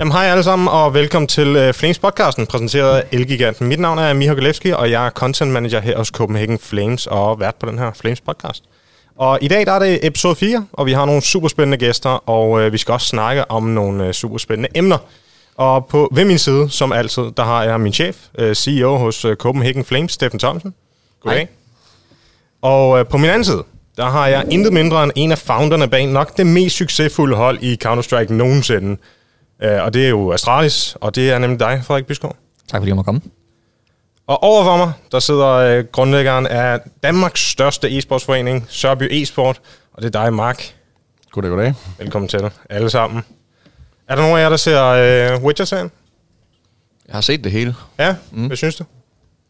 [0.00, 3.66] Jamen hej alle sammen, og velkommen til uh, Flames podcasten, præsenteret af Elgiganten.
[3.66, 7.40] Mit navn er Miha Galevski, og jeg er content manager her hos Copenhagen Flames, og
[7.40, 8.64] vært på den her Flames podcast.
[9.16, 12.28] Og i dag der er det episode 4, og vi har nogle super spændende gæster,
[12.28, 14.98] og uh, vi skal også snakke om nogle uh, super spændende emner.
[15.56, 19.24] Og på ved min side, som altid, der har jeg min chef, uh, CEO hos
[19.24, 20.74] uh, Copenhagen Flames, Steffen Thomsen.
[21.22, 21.38] Goddag.
[21.38, 21.48] Hej.
[22.62, 23.64] Og uh, på min anden side,
[23.96, 27.58] der har jeg intet mindre end en af founderne bag nok det mest succesfulde hold
[27.62, 28.96] i Counter-Strike nogensinde.
[29.64, 32.36] Uh, og det er jo Astralis, og det er nemlig dig, Frederik Byskov.
[32.68, 33.20] Tak fordi jeg må komme.
[34.26, 39.60] Og overfor mig, der sidder uh, grundlæggeren af Danmarks største e-sportsforening, Sørby e-sport,
[39.92, 40.74] og det er dig, Mark.
[41.30, 41.74] Goddag, goddag.
[41.98, 43.22] Velkommen til alle sammen.
[44.08, 45.90] Er der nogen af jer, der ser uh, Witcher-serien?
[47.06, 47.74] Jeg har set det hele.
[47.98, 48.46] Ja, mm.
[48.46, 48.84] hvad synes du?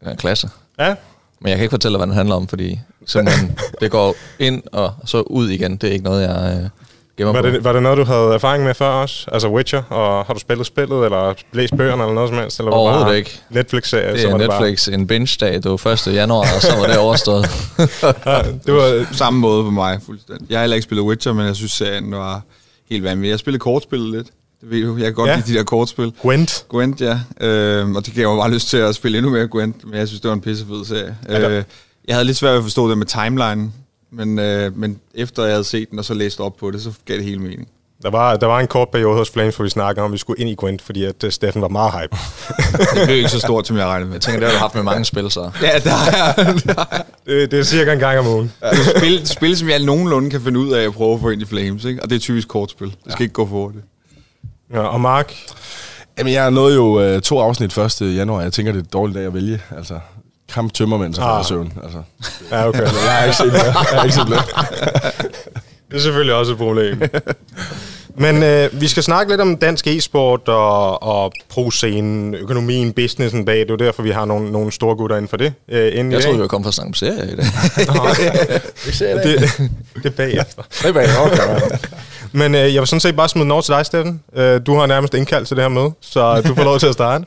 [0.00, 0.50] Det er en klasse.
[0.78, 0.94] Ja,
[1.40, 4.94] Men jeg kan ikke fortælle, hvad den handler om, fordi simpelthen, det går ind og
[5.04, 5.76] så ud igen.
[5.76, 6.70] Det er ikke noget, jeg øh,
[7.18, 7.48] gemmer var på.
[7.48, 9.24] det, var det noget, du havde erfaring med før også?
[9.32, 12.58] Altså Witcher, og har du spillet spillet, eller læst bøgerne, eller noget som helst?
[12.58, 13.40] Eller var det Overhovedet bare ikke.
[13.50, 15.54] Netflix-serie, Det så er var Netflix, en binge-dag.
[15.54, 16.06] Det var 1.
[16.14, 17.44] januar, og så var det overstået.
[17.76, 20.50] Det bare, ja, det var, Samme måde på mig, fuldstændig.
[20.50, 22.42] Jeg har heller ikke spillet Witcher, men jeg synes, serien var
[22.90, 23.30] helt vanvittig.
[23.30, 24.26] Jeg spillede kortspil lidt.
[24.60, 24.96] Det ved du.
[24.96, 25.36] Jeg kan godt Ja.
[25.36, 26.12] lide de der kortspil.
[26.22, 26.64] Gwent.
[26.68, 27.20] Gwent, ja.
[27.40, 30.08] Øhm, og det gav mig bare lyst til at spille endnu mere Gwent, men jeg
[30.08, 31.16] synes, det var en pissefed serie.
[31.28, 31.62] Øh,
[32.08, 33.72] jeg havde lidt svært ved at forstå det med timeline,
[34.12, 36.92] men, øh, men efter jeg havde set den og så læst op på det, så
[37.04, 37.68] gav det hele mening.
[38.02, 40.18] Der var, der var en kort periode hos Flames, hvor vi snakkede om, at vi
[40.18, 42.16] skulle ind i Gwent, fordi at uh, Steffen var meget hype.
[42.94, 44.14] Det blev ikke så stort, som jeg regnede med.
[44.14, 45.50] Jeg tænker, det har du haft med mange spil, så.
[45.62, 46.32] Ja, der er,
[46.66, 48.52] der er det, det er cirka en gang om ugen.
[48.60, 51.30] det er spil, spil, som jeg nogenlunde kan finde ud af at prøve at få
[51.30, 52.02] ind i Flames, ikke?
[52.02, 52.96] og det er typisk kortspil.
[53.04, 53.84] Det skal ikke gå for hurtigt.
[54.72, 55.34] Ja, og Mark,
[56.18, 58.00] Jamen, jeg nåede jo øh, to afsnit 1.
[58.00, 58.42] januar.
[58.42, 59.60] Jeg tænker, det er et dårligt dag at vælge.
[59.76, 60.00] Altså,
[60.54, 61.26] kamp tømmermænd, så Ah.
[61.26, 61.72] falder i søvn.
[61.82, 61.98] Altså,
[62.56, 62.80] ja okay.
[62.80, 63.64] jeg har ikke set mere.
[63.64, 64.42] Jeg har ikke set mere.
[65.90, 67.02] Det er selvfølgelig også et problem.
[68.20, 73.54] Men øh, vi skal snakke lidt om dansk e-sport og, og pro-scenen, økonomien, businessen bag.
[73.58, 75.52] Det er jo derfor, vi har nogle, nogle store gutter inden for det.
[75.68, 77.44] Øh, inden i Jeg troede, vi var kommet for at snakke om serie i dag.
[79.22, 80.62] det, det er bagefter.
[80.82, 81.76] Det er bare okay.
[82.32, 84.20] Men øh, jeg vil sådan set bare smide den over til dig, Steffen.
[84.36, 86.92] Øh, du har nærmest indkaldt til det her møde, så du får lov til at
[86.92, 87.24] starte.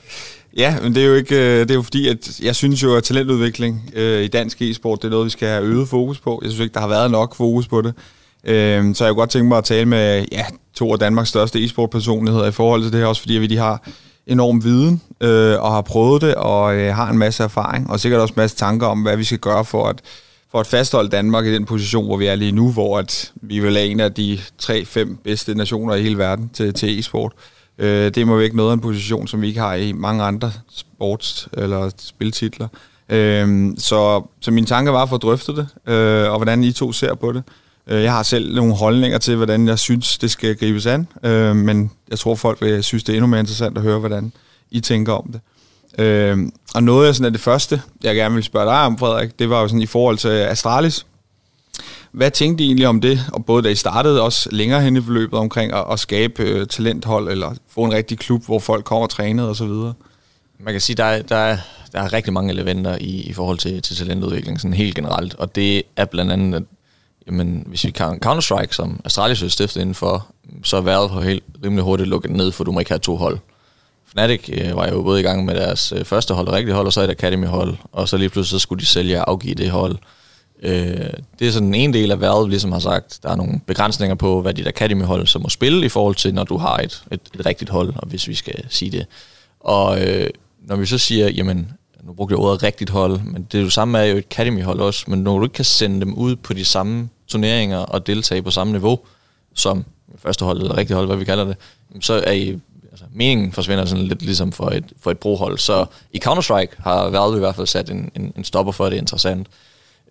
[0.57, 2.95] Ja, men det er jo ikke, øh, det er jo fordi, at jeg synes jo,
[2.95, 6.39] at talentudvikling øh, i dansk e-sport, det er noget, vi skal have øget fokus på.
[6.44, 7.94] Jeg synes ikke, der har været nok fokus på det.
[8.44, 10.45] Øh, så jeg kunne godt tænke mig at tale med ja,
[10.75, 13.84] to af Danmarks største e-sport-personligheder i forhold til det her, også fordi vi de har
[14.28, 18.22] enorm viden øh, og har prøvet det og øh, har en masse erfaring og sikkert
[18.22, 20.01] også en masse tanker om, hvad vi skal gøre for at,
[20.51, 23.59] for at fastholde Danmark i den position, hvor vi er lige nu, hvor at vi
[23.59, 27.31] vil er en af de 3-5 bedste nationer i hele verden til, til e-sport.
[27.35, 30.24] Øh, Øh, det må væk noget af en position, som vi ikke har i mange
[30.24, 32.68] andre sports- eller spiltitler.
[33.09, 36.92] Øh, så, så min tanke var for få drøftet det, øh, og hvordan I to
[36.92, 37.44] ser på det.
[37.88, 41.56] Øh, jeg har selv nogle holdninger til, hvordan jeg synes, det skal gribes an, øh,
[41.56, 44.31] men jeg tror, folk vil synes, det er endnu mere interessant at høre, hvordan
[44.72, 45.42] I tænker om det.
[46.03, 46.38] Øh,
[46.75, 49.62] og noget af sådan det første, jeg gerne vil spørge dig om, Frederik, det var
[49.62, 51.06] jo sådan i forhold til Astralis.
[52.11, 55.01] Hvad tænkte I egentlig om det, og både da I startede, også længere hen i
[55.01, 59.03] forløbet omkring at, at skabe øh, talenthold, eller få en rigtig klub, hvor folk kommer
[59.03, 59.94] og træner og så videre?
[60.59, 61.57] Man kan sige, der er, der er,
[61.91, 65.35] der er rigtig mange elementer i, i forhold til, til talentudvikling, sådan helt generelt.
[65.35, 66.63] Og det er blandt andet, at
[67.27, 70.27] jamen, hvis vi kan Counter-Strike, som Astralis er stiftet indenfor,
[70.63, 73.16] så er været på helt rimelig hurtigt lukket ned, for du må ikke have to
[73.16, 73.38] hold.
[74.11, 76.94] Fnatic øh, var jo både i gang med deres øh, første hold, rigtige hold, og
[76.94, 79.97] så et Academy-hold, og så lige pludselig så skulle de sælge og afgive det hold.
[80.61, 83.59] Øh, det er sådan en ene del af været, ligesom har sagt, der er nogle
[83.67, 87.03] begrænsninger på, hvad dit Academy-hold så må spille i forhold til, når du har et,
[87.11, 89.05] et, et rigtigt hold, og hvis vi skal sige det.
[89.59, 90.29] Og øh,
[90.67, 91.71] når vi så siger, jamen,
[92.03, 94.79] nu brugte jeg ordet rigtigt hold, men det er jo samme er jo et Academy-hold
[94.79, 98.41] også, men når du ikke kan sende dem ud på de samme turneringer og deltage
[98.41, 99.00] på samme niveau,
[99.53, 99.85] som
[100.17, 101.57] første hold eller rigtigt hold, hvad vi kalder det,
[102.01, 102.59] så er I,
[102.91, 105.57] altså, meningen forsvinder sådan lidt ligesom for et, for et brohold.
[105.57, 108.91] Så i Counter-Strike har Valve i hvert fald sat en, en, en stopper for, at
[108.91, 109.47] det er interessant.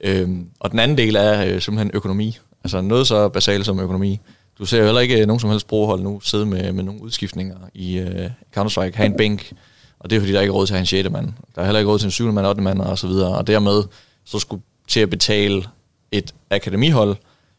[0.00, 2.38] Øhm, og den anden del er øh, simpelthen økonomi.
[2.64, 4.20] Altså noget så basalt som økonomi.
[4.58, 7.02] Du ser jo heller ikke øh, nogen som helst brohold nu sidde med, med nogle
[7.02, 9.52] udskiftninger i øh, Counter-Strike, have en bænk,
[9.98, 11.10] og det er fordi, der ikke er råd til at have en 6.
[11.10, 11.28] mand.
[11.54, 12.32] Der er heller ikke råd til en 7.
[12.32, 12.62] mand, 8.
[12.62, 13.82] mand og så videre, og dermed
[14.24, 15.64] så skulle til at betale
[16.12, 17.16] et akademihold,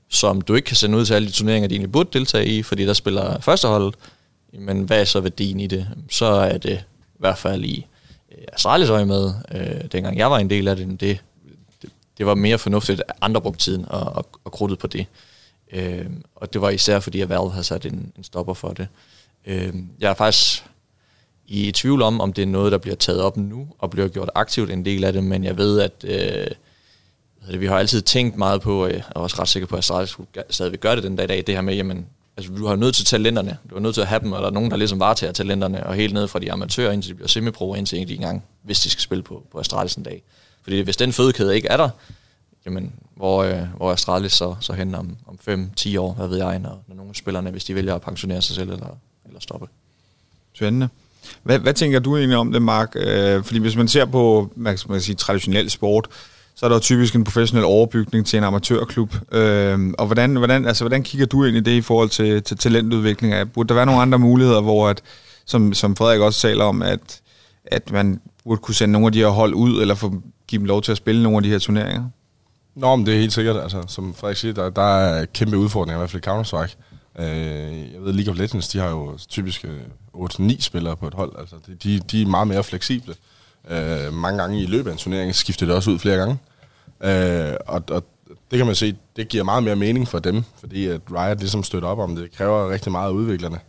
[0.10, 2.64] som du ikke kan sende ud til alle de turneringer, de egentlig burde deltage i,
[2.64, 3.94] fordi der spiller førstehold,
[4.60, 5.88] men hvad er så værdien i det?
[6.10, 6.84] Så er det
[7.16, 7.86] i hvert fald i
[8.32, 11.20] øh, Astralis øje med, øh, dengang jeg var en del af det, det,
[12.22, 15.06] det, var mere fornuftigt, at andre brugte tiden og, og, og krudtet på det.
[15.74, 18.88] Øh, og det var især fordi, at Valve havde sat en, en stopper for det.
[19.46, 20.66] Øh, jeg er faktisk
[21.48, 24.30] i tvivl om, om det er noget, der bliver taget op nu, og bliver gjort
[24.36, 28.62] aktivt en del af det, men jeg ved, at øh, vi har altid tænkt meget
[28.62, 30.96] på, øh, og jeg er også ret sikker på, at Astralis skulle ga- stadigvæk gør
[30.96, 32.08] det den dag i dag, det her med, jamen,
[32.38, 33.58] altså, du har nødt til talenterne.
[33.70, 35.88] Du har nødt til at have dem, og der er nogen, der ligesom varetager talenterne,
[35.88, 38.90] og helt ned fra de amatører, indtil de bliver semipro, indtil de engang, hvis de
[38.90, 40.24] skal spille på, på Astralis en dag.
[40.64, 41.90] Fordi hvis den fødekæde ikke er der,
[42.66, 45.40] jamen, hvor, øh, hvor er Astralis så, så hen om, om
[45.80, 48.42] 5-10 år, hvad ved jeg, når, når nogle af spillerne, hvis de vælger at pensionere
[48.42, 49.68] sig selv eller, eller stoppe.
[50.54, 50.90] Spændende.
[51.44, 52.92] Hvad, hvad tænker du egentlig om det, Mark?
[52.96, 56.08] Øh, fordi hvis man ser på man kan sige, traditionel sport,
[56.56, 59.16] så er der jo typisk en professionel overbygning til en amatørklub.
[59.32, 62.58] Øh, og hvordan, hvordan, altså, hvordan kigger du ind i det i forhold til, til
[62.58, 63.52] talentudvikling?
[63.52, 65.02] Burde der være nogle andre muligheder, hvor, at,
[65.46, 67.22] som, som Frederik også taler om, at,
[67.66, 70.14] at man burde kunne sende nogle af de her hold ud, eller få,
[70.52, 72.10] give dem lov til at spille nogle af de her turneringer?
[72.76, 73.58] Nå, men det er helt sikkert.
[73.58, 76.76] Altså, som Frederik siger, der, der er kæmpe udfordringer, i hvert fald i Counter-Strike.
[77.20, 79.80] Øh, jeg ved, League of Legends, de har jo typisk øh,
[80.16, 81.32] 8-9 spillere på et hold.
[81.40, 83.16] Altså, de, de er meget mere fleksible.
[83.70, 86.38] Øh, mange gange i løbet af en turnering skifter det også ud flere gange.
[87.04, 88.04] Øh, og, og
[88.52, 91.64] det kan man se, det giver meget mere mening for dem, fordi at Riot ligesom
[91.64, 92.24] støtter op om det.
[92.24, 93.60] Det kræver rigtig meget af udviklerne.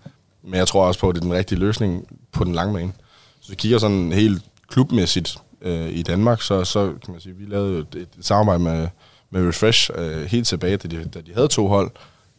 [0.44, 2.92] Men jeg tror også på, at det er den rigtige løsning på den lange bane.
[3.40, 7.44] Så vi kigger sådan helt klubmæssigt øh, i Danmark, så, så kan man sige, vi
[7.44, 8.88] lavede et, et samarbejde med,
[9.30, 11.90] med Refresh øh, helt tilbage, da de, da de havde to hold,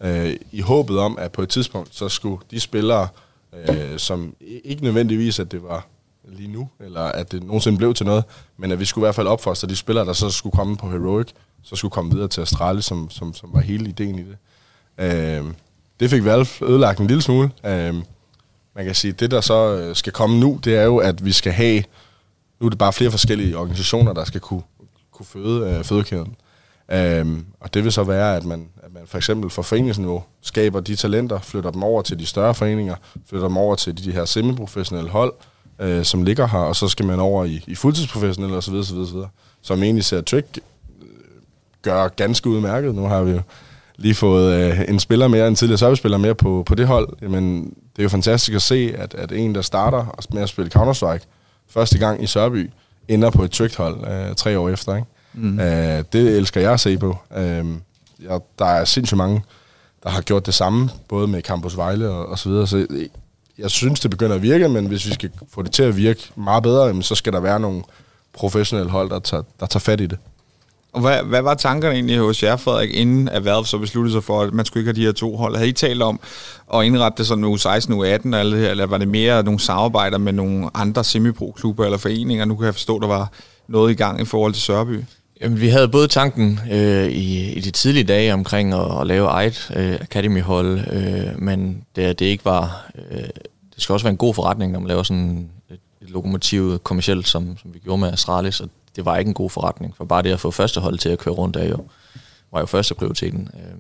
[0.04, 3.08] øh, i håbet om, at på et tidspunkt, så skulle de spillere,
[3.54, 5.88] øh, som ikke nødvendigvis, at det var
[6.28, 8.24] lige nu, eller at det nogensinde blev til noget,
[8.58, 10.90] men at vi skulle i hvert fald opfostre de spillere, der så skulle komme på
[10.90, 11.28] Heroic,
[11.64, 14.38] så skulle komme videre til Astralis, som, som, som var hele ideen i det.
[14.98, 15.46] Øh,
[16.00, 17.52] det fik Valve ødelagt en lille smule.
[17.66, 17.94] Øh,
[18.76, 21.32] man kan sige, det der så øh, skal komme nu, det er jo, at vi
[21.32, 21.84] skal have,
[22.60, 24.62] nu er det bare flere forskellige organisationer, der skal kunne,
[25.12, 26.36] kunne føde øh, fødekæden.
[26.92, 30.80] Øhm, og det vil så være, at man, at man for eksempel for foreningsniveau skaber
[30.80, 32.96] de talenter, flytter dem over til de større foreninger,
[33.30, 35.34] flytter dem over til de, de her semiprofessionelle hold,
[35.80, 38.74] øh, som ligger her, og så skal man over i, i fuldtidsprofessionelle osv.
[38.74, 39.18] osv., osv.
[39.62, 40.60] Som egentlig ser Trick
[41.02, 41.08] øh,
[41.82, 42.96] gør ganske udmærket.
[42.96, 43.42] Nu har vi jo
[43.98, 47.10] lige fået øh, en spiller mere, en tidligere servicespiller mere på, på det hold.
[47.22, 50.72] Jamen, det er jo fantastisk at se, at, at en, der starter med at spille
[50.76, 51.26] Counter-Strike
[51.74, 52.72] første gang i Sørby,
[53.08, 55.08] ender på et Trick-hold øh, tre år efter, ikke?
[55.34, 55.60] Mm.
[55.60, 57.18] Øh, det elsker jeg at se på.
[57.36, 57.66] Øh,
[58.24, 59.44] ja, der er sindssygt mange,
[60.04, 62.68] der har gjort det samme, både med Campus Vejle og, og så videre.
[62.68, 62.88] Så
[63.58, 66.32] jeg synes, det begynder at virke, men hvis vi skal få det til at virke
[66.36, 67.84] meget bedre, jamen, så skal der være nogle
[68.34, 70.18] professionelle hold, der tager, der tager fat i det.
[70.94, 74.24] Og hvad, hvad var tankerne egentlig hos jer, Frederik, inden at Valve så besluttede sig
[74.24, 75.56] for, at man skulle ikke have de her to hold?
[75.56, 76.20] Havde I talt om
[76.74, 80.18] at indrette det sådan nu 16 u 18 eller, eller var det mere nogle samarbejder
[80.18, 82.46] med nogle andre semipro-klubber eller foreninger?
[82.46, 83.32] Nu kan jeg forstå, der var
[83.68, 85.04] noget i gang i forhold til Sørby.
[85.42, 89.28] Jamen, vi havde både tanken øh, i, i de tidlige dage omkring at, at lave
[89.28, 92.92] eget øh, Academy-hold, øh, men det, det ikke var...
[93.12, 93.24] Øh,
[93.76, 97.28] det skal også være en god forretning, når man laver sådan et, et lokomotiv kommercielt,
[97.28, 100.22] som, som vi gjorde med Astralis, og det var ikke en god forretning, for bare
[100.22, 101.86] det at få første hold til at køre rundt er jo,
[102.52, 103.50] var jo første prioriteten.
[103.54, 103.76] Øh,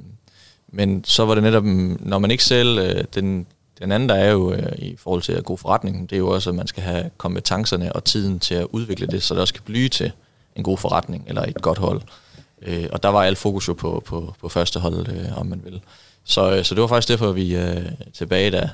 [0.67, 1.63] men så var det netop,
[1.99, 2.79] når man ikke selv...
[2.79, 3.47] Øh, den,
[3.79, 6.29] den anden, der er jo øh, i forhold til at god forretning, det er jo
[6.29, 9.53] også, at man skal have kompetencerne og tiden til at udvikle det, så det også
[9.53, 10.11] kan blive til
[10.55, 12.01] en god forretning eller et godt hold.
[12.61, 15.61] Øh, og der var alt fokus jo på, på, på første hold, øh, om man
[15.63, 15.81] vil.
[16.23, 18.69] Så, øh, så det var faktisk derfor, vi øh, tilbage, da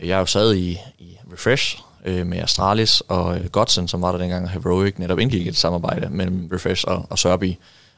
[0.00, 4.18] jeg jo sad i, i Refresh øh, med Astralis og øh, Godsen, som var der
[4.18, 7.54] dengang, og Heroic netop indgik et samarbejde mellem Refresh og, og Sørby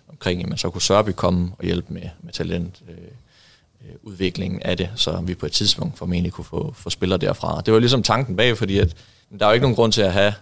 [0.09, 2.95] omkring, at man så kunne Sørby komme og hjælpe med, med talent, øh,
[3.89, 7.61] øh, udviklingen af det, så vi på et tidspunkt formentlig kunne få, få spillere derfra.
[7.67, 8.97] Det var ligesom tanken bag, fordi at,
[9.39, 10.35] der er jo ikke nogen grund til at have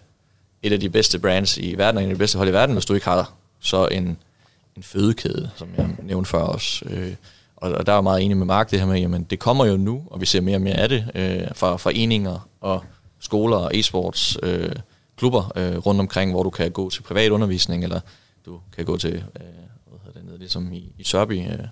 [0.62, 2.74] et af de bedste brands i verden, og en af de bedste hold i verden,
[2.74, 4.18] hvis du ikke har så en,
[4.76, 6.84] en fødekæde, som jeg nævnte før også.
[6.88, 7.14] Øh,
[7.56, 9.64] og, og der er jeg meget enig med Mark, det her med, jamen det kommer
[9.64, 12.84] jo nu, og vi ser mere og mere af det, øh, fra foreninger og
[13.22, 14.76] skoler og e-sports øh,
[15.16, 18.00] klubber øh, rundt omkring, hvor du kan gå til privat undervisning, eller
[18.46, 19.22] du kan gå til, øh,
[19.86, 21.66] hvad hedder det nede, ligesom i, i Sørby, øh,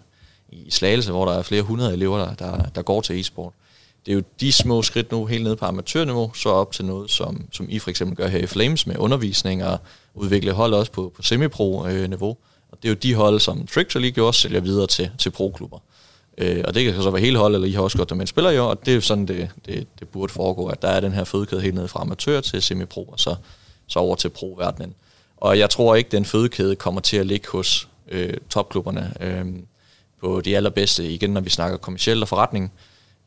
[0.49, 3.53] i Slagelse, hvor der er flere hundrede elever, der, der, der går til e-sport
[4.07, 7.11] det er jo de små skridt nu helt ned på amatørniveau, så op til noget,
[7.11, 9.79] som, som I for eksempel gør her i Flames med undervisning og
[10.15, 12.31] udvikle hold også på, på semi-pro-niveau.
[12.31, 12.37] Øh,
[12.73, 15.79] og det er jo de hold, som Trick lige gjorde, sælger videre til, til pro-klubber.
[16.41, 18.23] Øh, og det kan så være hele hold, eller I har også gjort det med
[18.23, 21.01] en spiller jo, og det er sådan, det, det, det burde foregå, at der er
[21.01, 23.35] den her fødekæde helt ned fra amatør til semi-pro, og så,
[23.87, 24.95] så over til pro-verdenen.
[25.37, 29.47] Og jeg tror ikke, den fødekæde kommer til at ligge hos øh, topklubberne øh,
[30.21, 32.73] på de allerbedste, igen når vi snakker kommersielt og forretning,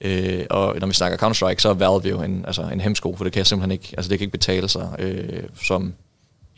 [0.04, 3.24] Øh, og når vi snakker Counter-Strike, så er Valve jo en, altså en hemsko, for
[3.24, 5.94] det kan simpelthen ikke, altså det kan ikke betale sig øh, som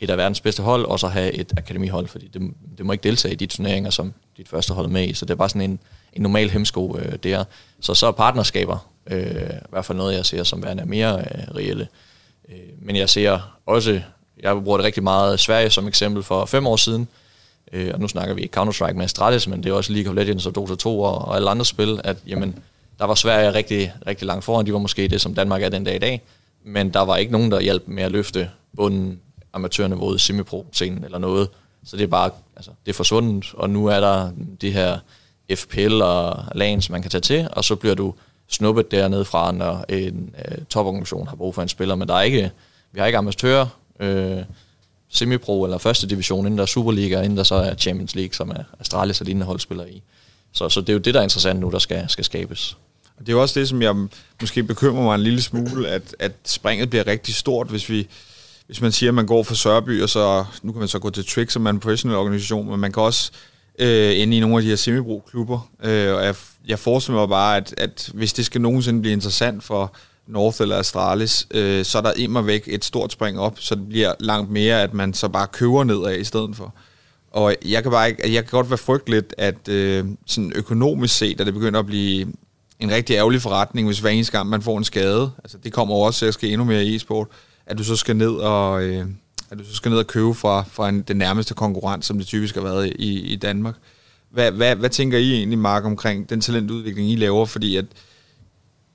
[0.00, 2.42] et af verdens bedste hold, og så have et akademihold, fordi det,
[2.78, 5.30] det må ikke deltage i de turneringer, som dit første hold med i, så det
[5.30, 5.78] er bare sådan en,
[6.12, 7.44] en normal hemsko øh, der.
[7.80, 11.54] Så så er partnerskaber øh, i hvert fald noget, jeg ser som værende mere øh,
[11.54, 11.88] reelle.
[12.48, 14.00] Øh, men jeg ser også,
[14.42, 17.08] jeg bruger det rigtig meget Sverige som eksempel for fem år siden,
[17.72, 20.46] øh, og nu snakker vi Counter-Strike med Astralis, men det er også League of Legends
[20.46, 22.58] og Dota 2 og, og alle andre spil, at jamen,
[22.98, 24.66] der var Sverige rigtig, rigtig langt foran.
[24.66, 26.22] De var måske det, som Danmark er den dag i dag.
[26.64, 29.20] Men der var ikke nogen, der hjalp med at løfte bunden
[29.52, 31.48] amatørniveauet, semipro-scenen eller noget.
[31.86, 34.98] Så det er bare, altså, det er forsvundet, og nu er der det her
[35.54, 38.14] FPL og lands, man kan tage til, og så bliver du
[38.48, 42.22] snuppet dernede fra, når en øh, toporganisation har brug for en spiller, men der er
[42.22, 42.50] ikke,
[42.92, 43.66] vi har ikke amatører,
[44.00, 44.38] øh,
[45.08, 48.50] semipro eller første division, inden der er Superliga, inden der så er Champions League, som
[48.50, 50.02] er Astralis og lignende holdspillere i.
[50.52, 52.76] Så, så det er jo det, der er interessant nu, der skal, skal skabes.
[53.18, 53.94] Det er jo også det, som jeg
[54.40, 58.08] måske bekymrer mig en lille smule, at, at springet bliver rigtig stort, hvis vi
[58.66, 61.10] hvis man siger, at man går for Sørby, og så, nu kan man så gå
[61.10, 63.30] til Trick, som er en professionel organisation, men man kan også
[63.78, 65.70] øh, inde i nogle af de her semibro-klubber.
[65.84, 66.34] Øh, og jeg,
[66.68, 69.96] jeg forestiller mig bare, at, at hvis det skal nogensinde blive interessant for
[70.26, 73.88] North eller Astralis, øh, så er der immer væk et stort spring op, så det
[73.88, 76.74] bliver langt mere, at man så bare køber nedad i stedet for.
[77.30, 81.40] Og jeg kan bare ikke, jeg kan godt være frygteligt, at øh, sådan økonomisk set,
[81.40, 82.26] at det begynder at blive
[82.80, 85.30] en rigtig ærgerlig forretning, hvis hver eneste gang man får en skade.
[85.44, 87.28] Altså, det kommer også til at ske endnu mere i e-sport,
[87.66, 89.06] at du så skal ned og, øh,
[89.50, 92.26] at du så skal ned og købe fra, fra en, den nærmeste konkurrent, som det
[92.26, 93.74] typisk har været i, i Danmark.
[94.30, 97.46] Hvad, hvad, hvad tænker I egentlig, Mark, omkring den talentudvikling, I laver?
[97.46, 97.84] Fordi at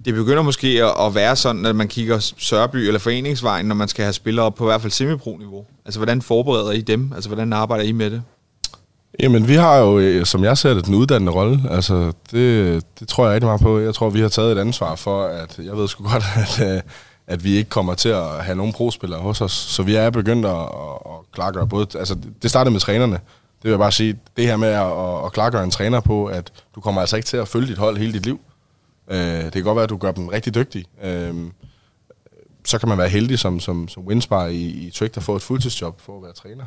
[0.06, 3.88] det begynder måske at, at være sådan, at man kigger Sørby eller Foreningsvejen, når man
[3.88, 5.66] skal have spillere op på i hvert fald semipro-niveau.
[5.86, 7.12] Altså, hvordan forbereder I dem?
[7.16, 8.22] Altså, hvordan arbejder I med det?
[9.20, 11.62] Jamen, vi har jo, øh, som jeg ser det, den uddannende rolle.
[11.70, 13.80] Altså, det, det tror jeg rigtig meget på.
[13.80, 16.24] Jeg tror, vi har taget et ansvar for, at jeg ved sgu godt,
[16.60, 16.82] at, øh,
[17.28, 19.52] at vi ikke kommer til at have nogen prospillere hos os.
[19.52, 20.62] Så vi er begyndt at,
[21.06, 21.88] at klargøre både...
[22.00, 23.14] Altså, det startede med trænerne.
[23.14, 24.20] Det vil jeg bare sige.
[24.38, 27.38] Det her med at, at klargøre en træner på, at du kommer altså ikke til
[27.38, 28.40] at følge dit hold hele dit liv.
[29.08, 30.86] Øh, det kan godt være, at du gør dem rigtig dygtige.
[31.04, 31.36] Øh,
[32.66, 35.42] så kan man være heldig som, som, som Winspar i, i Trick, der får et
[35.42, 36.66] fuldtidsjob for at være træner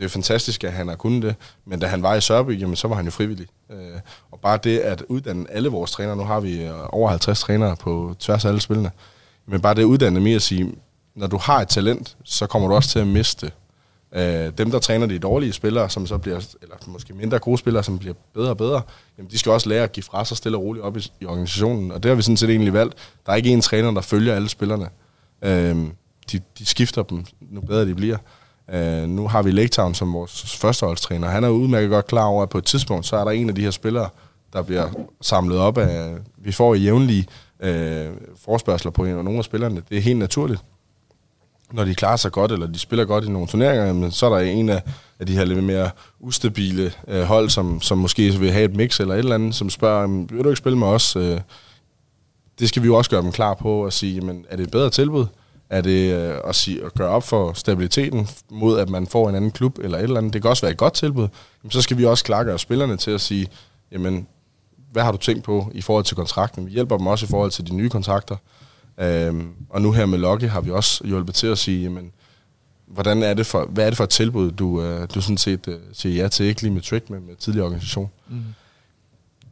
[0.00, 2.76] det er fantastisk, at han har kunnet det, men da han var i Sørby, jamen,
[2.76, 3.46] så var han jo frivillig.
[3.70, 7.40] Øh, og bare det at uddanne alle vores trænere, nu har vi øh, over 50
[7.40, 8.90] trænere på tværs af alle spillene,
[9.46, 10.74] men bare det uddannede mig at sige,
[11.14, 13.50] når du har et talent, så kommer du også til at miste
[14.12, 17.84] øh, dem, der træner de dårlige spillere, som så bliver, eller måske mindre gode spillere,
[17.84, 18.82] som bliver bedre og bedre,
[19.18, 21.26] jamen de skal også lære at give fra sig stille og roligt op i, i
[21.26, 21.92] organisationen.
[21.92, 22.94] Og det har vi sådan set egentlig valgt.
[23.26, 24.88] Der er ikke en træner, der følger alle spillerne.
[25.42, 25.76] Øh,
[26.32, 28.16] de, de skifter dem, nu bedre de bliver.
[28.70, 31.28] Øh, nu har vi Lake som vores førsteholdstræner.
[31.28, 33.54] Han er udmærket godt klar over, at på et tidspunkt, så er der en af
[33.54, 34.08] de her spillere,
[34.52, 34.88] der bliver
[35.20, 36.16] samlet op af...
[36.38, 37.26] Vi får jævnlige
[37.62, 39.82] øh, forspørgseler på nogle af spillerne.
[39.88, 40.60] Det er helt naturligt.
[41.72, 44.30] Når de klarer sig godt, eller de spiller godt i nogle turneringer, jamen, så er
[44.30, 44.82] der en af,
[45.20, 45.90] af de her lidt mere
[46.20, 49.70] ustabile øh, hold, som, som måske vil have et mix eller et eller andet, som
[49.70, 51.16] spørger, vil du ikke spille med os?
[51.16, 51.40] Øh,
[52.58, 54.70] det skal vi jo også gøre dem klar på og sige, jamen, er det et
[54.70, 55.26] bedre tilbud?
[55.70, 59.34] Er det øh, at, sige, at gøre op for stabiliteten mod, at man får en
[59.34, 60.32] anden klub eller et eller andet?
[60.32, 61.28] Det kan også være et godt tilbud.
[61.62, 63.48] Jamen, så skal vi også klargøre spillerne til at sige,
[63.92, 64.26] jamen,
[64.92, 66.66] hvad har du tænkt på i forhold til kontrakten?
[66.66, 68.36] Vi hjælper dem også i forhold til de nye kontrakter.
[68.98, 72.12] Øhm, og nu her med Logge har vi også hjulpet til at sige, jamen,
[72.86, 75.68] hvordan er det for, hvad er det for et tilbud, du, øh, du sådan set
[75.68, 78.10] øh, siger ja til, ikke lige med Trick, men med tidligere organisation?
[78.28, 78.44] Mm.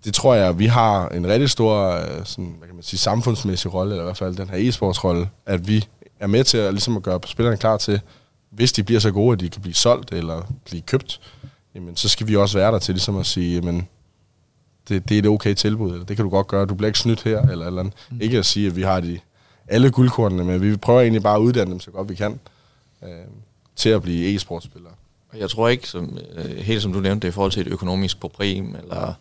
[0.04, 3.74] Det tror jeg, vi har en rigtig stor øh, sådan, hvad kan man sige, samfundsmæssig
[3.74, 5.86] rolle, eller i hvert fald den her e-sportsrolle, at vi
[6.20, 8.00] er med til at, ligesom at gøre spillerne klar til,
[8.50, 11.20] hvis de bliver så gode, at de kan blive solgt eller blive købt,
[11.74, 13.88] jamen, så skal vi også være der til ligesom at sige, jamen,
[14.88, 16.98] det, det er et okay tilbud, eller det kan du godt gøre, du bliver ikke
[16.98, 17.94] snydt her, eller eller andet.
[18.10, 18.20] Mm.
[18.20, 19.18] Ikke at sige, at vi har de,
[19.68, 22.40] alle guldkornene, men vi prøver egentlig bare at uddanne dem så godt vi kan,
[23.02, 23.08] øh,
[23.76, 24.92] til at blive e-sportspillere.
[25.36, 27.72] Jeg tror ikke, som, øh, helt som du nævnte, det er i forhold til et
[27.72, 29.14] økonomisk problem, eller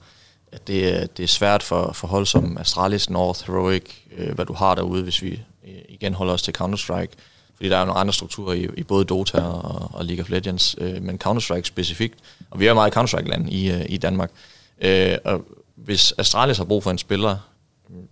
[0.51, 3.83] at det, er, det er svært for, for hold som Astralis, North, Heroic,
[4.17, 7.11] øh, hvad du har derude, hvis vi øh, igen holder os til Counter-Strike.
[7.55, 10.75] Fordi der er nogle andre strukturer i, i både Dota og, og League of Legends,
[10.77, 12.19] øh, men Counter-Strike specifikt.
[12.49, 14.31] Og vi er meget Counter-Strike-land i, øh, i Danmark.
[14.31, 17.37] Øh, Øh, og hvis Astralis har brug for en spiller,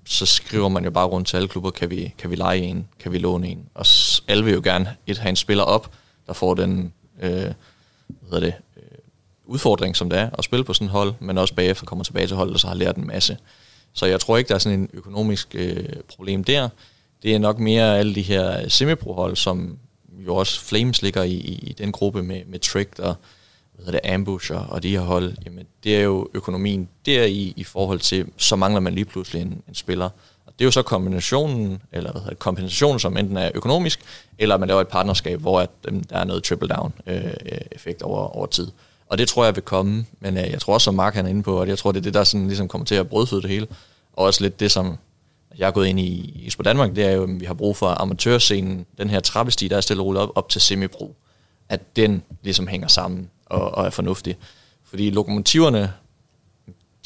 [0.06, 2.88] så skriver man jo bare rundt til alle klubber, kan vi, kan vi lege en,
[3.00, 3.66] kan vi låne en.
[3.74, 3.86] Og
[4.28, 5.92] alle vil jo gerne et, have en spiller op,
[6.28, 7.54] der får den øh,
[8.08, 8.98] hvad hedder det, øh,
[9.46, 12.28] udfordring, som det er at spille på sådan et hold, men også bagefter kommer tilbage
[12.28, 13.38] til holdet, og så har lært en masse.
[13.94, 16.70] Så jeg tror ikke, der er sådan en økonomisk øh, problem der.
[17.24, 19.78] Det er nok mere alle de her semipro-hold, som
[20.26, 23.16] jo også Flames ligger i, i den gruppe med, med Trick og
[23.84, 25.34] hvad det, Ambusher og de her hold.
[25.46, 29.42] Jamen, det er jo økonomien der i, i forhold til, så mangler man lige pludselig
[29.42, 30.10] en, en spiller.
[30.46, 34.00] Og det er jo så kombinationen, eller hvad hedder det, kompensationen, som enten er økonomisk,
[34.40, 38.46] eller man laver et partnerskab, hvor at, øhm, der er noget triple-down-effekt øh, over, over
[38.46, 38.68] tid.
[39.10, 41.30] Og det tror jeg vil komme, men øh, jeg tror også, som Mark han er
[41.30, 43.42] inde på, at jeg tror, det er det, der sådan, ligesom kommer til at brødføde
[43.42, 43.68] det hele.
[44.14, 44.98] Og også lidt det, som
[45.58, 48.02] jeg er gået ind i Expo Danmark, det er jo, at vi har brug for
[48.02, 51.16] amatørscenen, den her trappestige, der er stille og op, op til semipro,
[51.70, 54.38] at den ligesom hænger sammen og, og er fornuftig.
[54.84, 55.94] Fordi lokomotiverne,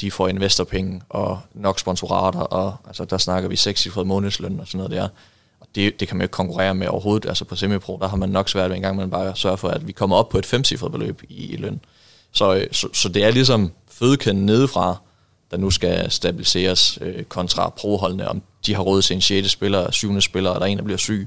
[0.02, 4.78] de får investorpenge og nok sponsorater, og altså, der snakker vi 6 månedsløn og sådan
[4.78, 5.08] noget der.
[5.60, 7.30] Og det, det kan man jo ikke konkurrere med overhovedet.
[7.30, 9.68] Altså på semipro, der har man nok svært ved en gang, man bare sørge for,
[9.68, 11.80] at vi kommer op på et femcifret beløb i, i løn.
[12.32, 14.98] Så, så, så det er ligesom fødekæden nedefra,
[15.52, 19.50] der nu skal stabiliseres øh, kontra proholdene, om de har råd til en 6.
[19.50, 20.22] spiller, 7.
[20.22, 21.26] spiller, og der er en, der bliver syg.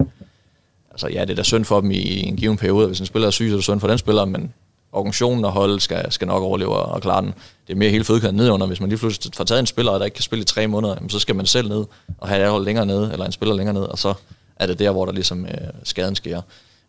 [0.90, 3.26] Altså ja, det er da synd for dem i en given periode, hvis en spiller
[3.26, 4.54] er syg, så er det synd for den spiller, men
[4.92, 7.34] organisationen og holdet skal, skal nok overleve og klare den.
[7.66, 8.66] Det er mere hele fødekæden nedunder.
[8.66, 10.96] Hvis man lige pludselig får taget en spiller, der ikke kan spille i tre måneder,
[11.08, 11.84] så skal man selv ned
[12.18, 14.14] og have et hold længere ned, eller en spiller længere ned, og så
[14.56, 16.40] er det der, hvor der ligesom øh, skaden sker.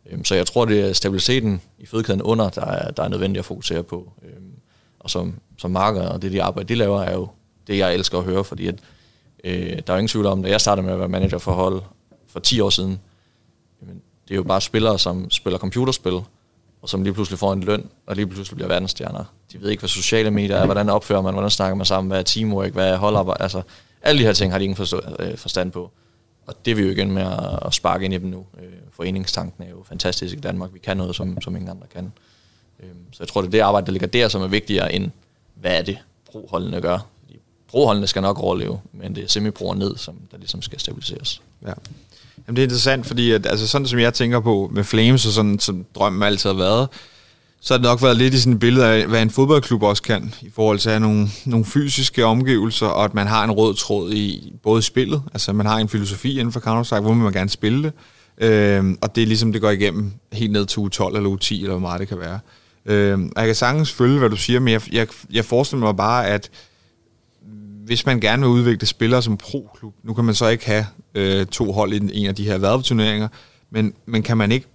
[0.10, 3.40] Øhm, så jeg tror, det er stabiliteten i fødekæden under, der er, der er nødvendigt
[3.40, 4.12] at fokusere på.
[4.24, 4.52] Øhm,
[5.00, 7.28] og som, som marker og det, de arbejder, de laver, er jo
[7.68, 8.76] det, jeg elsker at høre, fordi at,
[9.44, 11.52] øh, der er jo ingen tvivl om, da jeg startede med at være manager for
[11.52, 11.82] hold
[12.28, 13.00] for 10 år siden,
[13.82, 16.22] jamen, det er jo bare spillere, som spiller computerspil,
[16.84, 19.24] og som lige pludselig får en løn, og lige pludselig bliver verdensstjerner.
[19.52, 22.20] De ved ikke, hvad sociale medier er, hvordan opfører man, hvordan snakker man sammen, hvad
[22.20, 23.62] er teamwork, hvad er holdarbejde, altså
[24.02, 25.92] alle de her ting har de ingen forstå, øh, forstand på.
[26.46, 27.26] Og det er vi jo igen med
[27.66, 28.46] at, sparke ind i dem nu.
[28.60, 30.74] Øh, foreningstanken er jo fantastisk i Danmark.
[30.74, 32.14] Vi kan noget, som, som ingen andre kan.
[32.80, 35.12] Øh, så jeg tror, det er det arbejde, der ligger der, som er vigtigere end,
[35.56, 35.98] hvad er det,
[36.32, 37.00] broholdene gør.
[37.20, 41.42] Fordi broholdene skal nok overleve, men det er semiproer ned, som der ligesom skal stabiliseres.
[41.66, 41.74] Ja.
[42.48, 45.32] Jamen, det er interessant, fordi at, altså, sådan som jeg tænker på med Flames, og
[45.32, 46.88] sådan som drømmen altid har været,
[47.62, 50.04] så har det nok været lidt i sådan et billede af, hvad en fodboldklub også
[50.04, 53.52] kan, i forhold til at have nogle, nogle fysiske omgivelser, og at man har en
[53.52, 57.34] rød tråd i både spillet, altså man har en filosofi inden for Counter-Strike, hvor man
[57.34, 57.94] gerne spille det,
[58.48, 61.38] øh, og det er ligesom, det går igennem helt ned til uge 12 eller uge
[61.38, 62.40] 10, eller hvor meget det kan være.
[62.86, 65.98] Øh, og jeg kan sagtens følge, hvad du siger, men jeg, jeg, jeg forestiller mig
[65.98, 66.50] bare, at
[67.86, 70.86] hvis man gerne vil udvikle spillere som pro-klub, nu kan man så ikke have
[71.16, 73.28] øh, to hold i en af de her værveturneringer,
[73.72, 74.68] men, men kan man ikke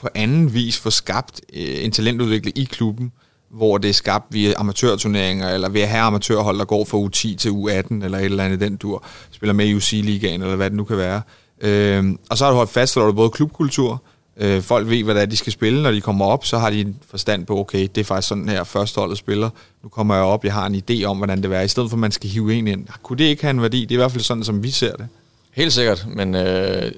[0.00, 3.12] på anden vis få skabt øh, en talentudvikling i klubben,
[3.50, 7.36] hvor det er skabt via amatørturneringer, eller ved at have amatørhold, der går fra U10
[7.36, 10.76] til U18, eller et eller andet den dur, spiller med i UC-ligaen, eller hvad det
[10.76, 11.22] nu kan være.
[11.60, 14.02] Øh, og så har du holdt fast, at du både klubkultur,
[14.36, 16.70] øh, folk ved, hvad det er, de skal spille, når de kommer op, så har
[16.70, 19.50] de en forstand på, okay, det er faktisk sådan her, førsteholdet spiller,
[19.82, 21.96] nu kommer jeg op, jeg har en idé om, hvordan det er, i stedet for,
[21.96, 22.86] at man skal hive en ind.
[23.02, 23.80] Kunne det ikke have en værdi?
[23.80, 25.08] Det er i hvert fald sådan, som vi ser det.
[25.52, 26.92] Helt sikkert, men øh,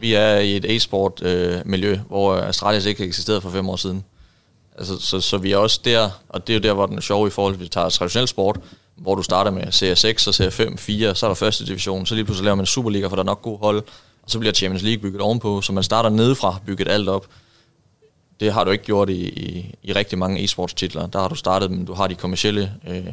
[0.00, 4.04] vi er i et e-sport øh, miljø, hvor Astralis ikke eksisterede for fem år siden.
[4.78, 7.00] Altså, så, så vi er også der, og det er jo der, hvor den er
[7.00, 8.60] sjov i forhold til, at vi tager traditionel sport,
[8.96, 12.24] hvor du starter med CS6 og CS5, 4, så er der første division, så lige
[12.24, 13.82] pludselig laver man Superliga, for der er nok god hold,
[14.22, 17.26] og så bliver Champions League bygget ovenpå, så man starter nedefra, bygget alt op.
[18.40, 21.06] Det har du ikke gjort i, i, i rigtig mange e-sports titler.
[21.06, 23.06] Der har du startet, men du har de kommercielle, øh,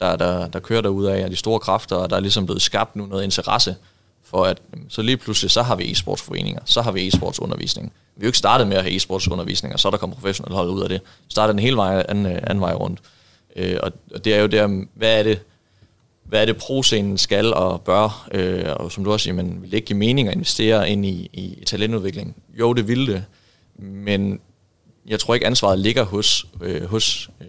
[0.00, 2.62] der, der, der kører derude af, og de store kræfter, og der er ligesom blevet
[2.62, 3.76] skabt nu noget interesse
[4.24, 7.92] for at så lige pludselig, så har vi e-sportsforeninger, så har vi e-sportsundervisning.
[8.16, 10.56] Vi har jo ikke startet med at have e-sportsundervisning, og så er der kommet professionelle
[10.56, 11.00] hold ud af det.
[11.00, 13.00] Vi startede den hele vej, anden, øh, anden vej rundt.
[13.56, 15.40] Øh, og, og det er jo der, hvad er det,
[16.28, 19.74] hvad er det pro-scenen skal og bør, øh, og som du også siger, man vil
[19.74, 22.36] ikke give mening at investere ind i, i talentudvikling?
[22.58, 23.24] Jo, det ville det,
[23.78, 24.40] men
[25.06, 27.46] jeg tror ikke ansvaret ligger hos, øh, hos, øh,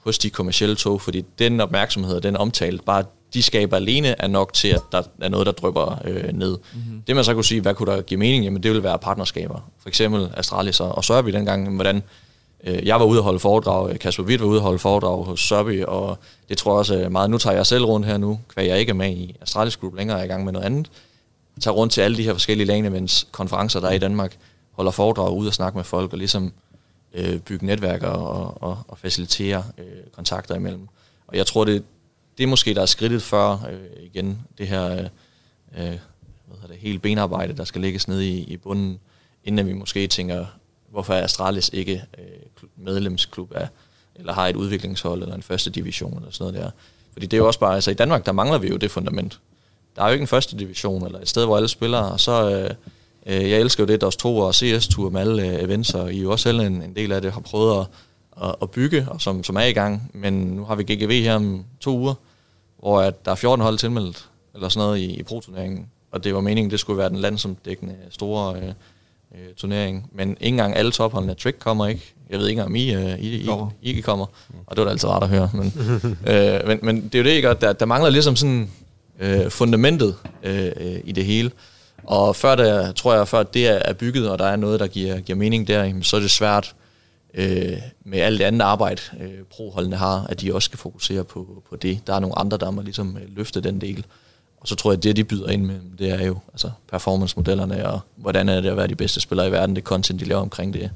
[0.00, 4.26] hos de kommercielle tog, fordi den opmærksomhed og den omtale, bare de skaber alene er
[4.26, 6.58] nok til, at der er noget, der drøber øh, ned.
[6.74, 7.02] Mm-hmm.
[7.06, 8.44] Det man så kunne sige, hvad kunne der give mening?
[8.44, 9.70] Jamen det vil være partnerskaber.
[9.78, 12.02] For eksempel Astralis og, og Sørby dengang, hvordan
[12.66, 15.24] Øh, jeg var ude at holde foredrag, øh, Kasper Witt var ude at holde foredrag
[15.24, 18.16] hos Sørby, og det tror jeg også øh, meget, nu tager jeg selv rundt her
[18.16, 20.66] nu, hvad jeg ikke er med i Astralis Group længere, er i gang med noget
[20.66, 20.90] andet.
[21.56, 24.36] Jeg tager rundt til alle de her forskellige lane konferencer, der er i Danmark,
[24.72, 26.52] holder foredrag ude og snakke med folk, og ligesom
[27.14, 30.88] øh, bygge netværker og, og, og facilitere øh, kontakter imellem.
[31.26, 31.84] Og jeg tror, det,
[32.38, 35.08] det er måske, der er skridtet før øh, igen, det her
[35.78, 35.98] øh,
[36.46, 38.98] hvad hedder det, hele benarbejde, der skal lægges ned i, i bunden,
[39.44, 40.46] inden vi måske tænker,
[40.94, 42.24] hvorfor er Astralis ikke øh,
[42.76, 43.68] medlemsklub af,
[44.14, 46.70] eller har et udviklingshold, eller en første division, eller sådan noget der.
[47.12, 49.40] Fordi det er jo også bare, altså i Danmark, der mangler vi jo det fundament.
[49.96, 52.50] Der er jo ikke en første division, eller et sted, hvor alle spiller, og så,
[52.50, 52.70] øh,
[53.26, 56.18] øh jeg elsker jo det, DOS 2 og CS-tur med alle øh, events, og I
[56.18, 57.86] er jo også selv en, en del af det, har prøvet at
[58.42, 60.10] at, at bygge, og som, som er i gang.
[60.14, 62.14] Men nu har vi GGV her om to uger,
[62.78, 65.86] hvor at der er 14 hold tilmeldt, eller sådan noget i, i pro-turneringen.
[66.10, 68.72] Og det var meningen, det skulle være den landsomdækkende store øh,
[69.34, 70.10] øh, turnering.
[70.12, 71.34] Men ikke engang alle topholdene.
[71.34, 72.14] Trick kommer ikke.
[72.30, 73.48] Jeg ved ikke om I, øh, I, I,
[73.82, 74.26] I, I kommer.
[74.66, 75.50] Og det var da altid rart at høre.
[75.54, 75.72] Men,
[76.34, 77.54] øh, men, men det er jo det, ikke?
[77.60, 78.70] Der, der mangler ligesom sådan
[79.20, 81.50] øh, fundamentet øh, øh, i det hele.
[82.04, 85.20] Og før det, tror jeg, før det er bygget, og der er noget, der giver,
[85.20, 86.74] giver mening der, så er det svært
[87.34, 91.62] øh, med alt det andet arbejde, øh, proholdene har, at de også skal fokusere på,
[91.68, 92.06] på det.
[92.06, 94.04] Der er nogle andre, der må ligesom øh, løfte den del.
[94.64, 97.88] Og så tror jeg, at det, de byder ind med, det er jo altså performance-modellerne,
[97.88, 100.40] og hvordan er det at være de bedste spillere i verden, det content, de laver
[100.40, 100.90] omkring det,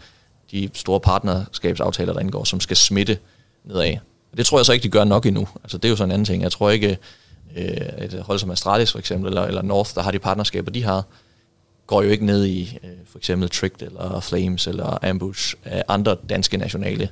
[0.50, 3.18] de store partnerskabsaftaler, der indgår, som skal smitte
[3.64, 3.96] nedad.
[4.37, 5.48] Det tror jeg så ikke, de gør nok endnu.
[5.62, 6.42] Altså, det er jo sådan en anden ting.
[6.42, 6.98] Jeg tror ikke,
[7.57, 10.85] øh, et hold som Astralis for eksempel, eller, eller North, der har de partnerskaber, de
[10.85, 11.04] har,
[11.87, 15.54] går jo ikke ned i øh, for eksempel Tricked eller Flames eller Ambush.
[15.64, 17.09] af andre danske nationale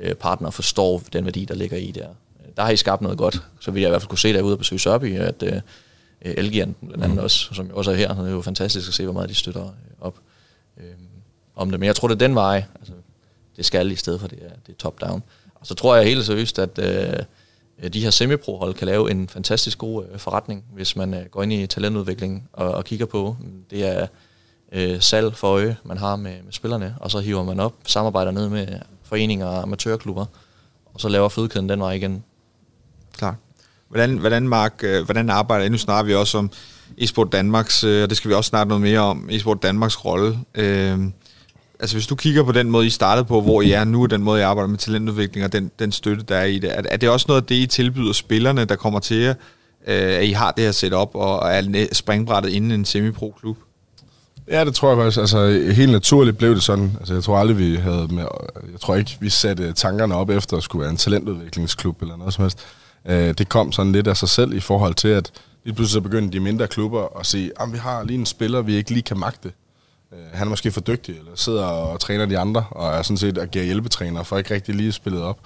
[0.00, 2.08] øh, partnere forstår den værdi, der ligger i der.
[2.56, 4.54] Der har I skabt noget godt, så vil jeg i hvert fald kunne se derude
[4.54, 5.60] og besøge Sørby, at øh,
[6.20, 7.24] Elgiganten blandt andet mm.
[7.24, 8.14] også, som også er her.
[8.14, 10.18] Det er jo fantastisk at se, hvor meget de støtter øh, op
[10.76, 10.84] øh,
[11.56, 11.80] om det.
[11.80, 12.92] Men jeg tror, det er den vej, altså,
[13.56, 15.22] det skal i stedet for det er, det er top-down.
[15.54, 17.24] Og så tror jeg helt seriøst, at øh,
[17.92, 21.52] de her semipro-hold kan lave en fantastisk god øh, forretning, hvis man øh, går ind
[21.52, 23.36] i talentudvikling og, og kigger på,
[23.70, 24.06] det er
[24.72, 28.30] øh, salg for øje, man har med, med spillerne, og så hiver man op, samarbejder
[28.30, 28.66] ned med
[29.02, 30.26] foreninger og amatørklubber,
[30.84, 32.24] og så laver fødekæden den vej igen.
[33.12, 33.36] Klar.
[33.88, 35.68] Hvordan, hvordan, Mark, øh, hvordan arbejder I?
[35.68, 36.50] Nu snakker vi også om
[36.98, 40.38] eSport Danmarks, øh, og det skal vi også snakke noget mere om, eSport Danmarks rolle.
[40.54, 40.98] Øh,
[41.80, 44.22] altså hvis du kigger på den måde, I startede på, hvor I er nu, den
[44.22, 46.96] måde, I arbejder med talentudvikling og den, den støtte, der er i det, er, er
[46.96, 49.34] det også noget af det, I tilbyder spillerne, der kommer til jer,
[49.86, 53.56] øh, at I har det her setup og er springbrættet inden en semi-pro-klub?
[54.50, 55.18] Ja, det tror jeg faktisk.
[55.18, 56.96] Altså, helt naturligt blev det sådan.
[56.98, 58.24] Altså, jeg tror aldrig, vi havde med...
[58.72, 62.34] Jeg tror ikke, vi satte tankerne op efter at skulle være en talentudviklingsklub eller noget
[62.34, 62.58] som helst.
[63.08, 65.30] Øh, det kom sådan lidt af sig selv i forhold til, at
[65.64, 68.62] lige pludselig så begyndte de mindre klubber at sige, at vi har lige en spiller,
[68.62, 69.52] vi ikke lige kan magte.
[70.12, 73.16] Øh, han er måske for dygtig, eller sidder og træner de andre, og er sådan
[73.16, 75.40] set agerer hjælpetræner, for ikke rigtig lige spillet op.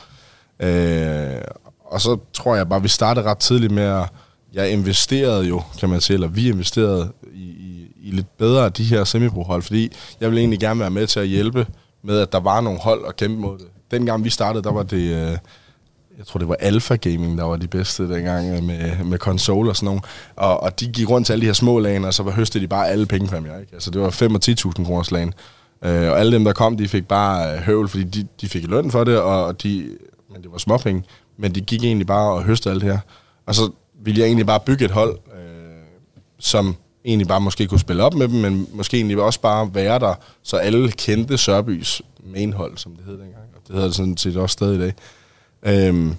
[0.61, 1.41] Øh,
[1.85, 4.09] og så tror jeg bare, vi startede ret tidligt med at,
[4.53, 8.73] jeg investerede jo, kan man sige, eller vi investerede i, i, i lidt bedre af
[8.73, 11.67] de her semiprohold, fordi jeg ville egentlig gerne være med til at hjælpe
[12.03, 13.67] med, at der var nogle hold at kæmpe mod det.
[13.91, 15.39] Dengang vi startede, der var det, øh,
[16.21, 19.69] jeg tror det var Alpha Gaming, der var de bedste dengang øh, med, med konsol
[19.69, 20.01] og sådan nogle.
[20.37, 22.65] Og, og de gik rundt til alle de her små lagen, og så var høstede
[22.65, 23.59] de bare alle pengepræmier.
[23.59, 23.73] Ikke?
[23.73, 25.35] Altså det var 5 og 10.000 kroners lagen.
[25.85, 28.67] Øh, og alle dem, der kom, de fik bare høvel, høvl, fordi de, de fik
[28.67, 29.97] løn for det, og de,
[30.33, 31.05] men det var småpenge.
[31.37, 32.99] Men de gik egentlig bare og høstede alt det her.
[33.47, 33.71] Og så
[34.03, 35.41] ville jeg egentlig bare bygge et hold, øh,
[36.39, 39.99] som egentlig bare måske kunne spille op med dem, men måske egentlig også bare være
[39.99, 43.45] der, så alle kendte Sørbys mainhold, som det hed dengang.
[43.57, 44.95] Og det hedder det sådan set også stadig i dag.
[45.63, 46.15] Øhm,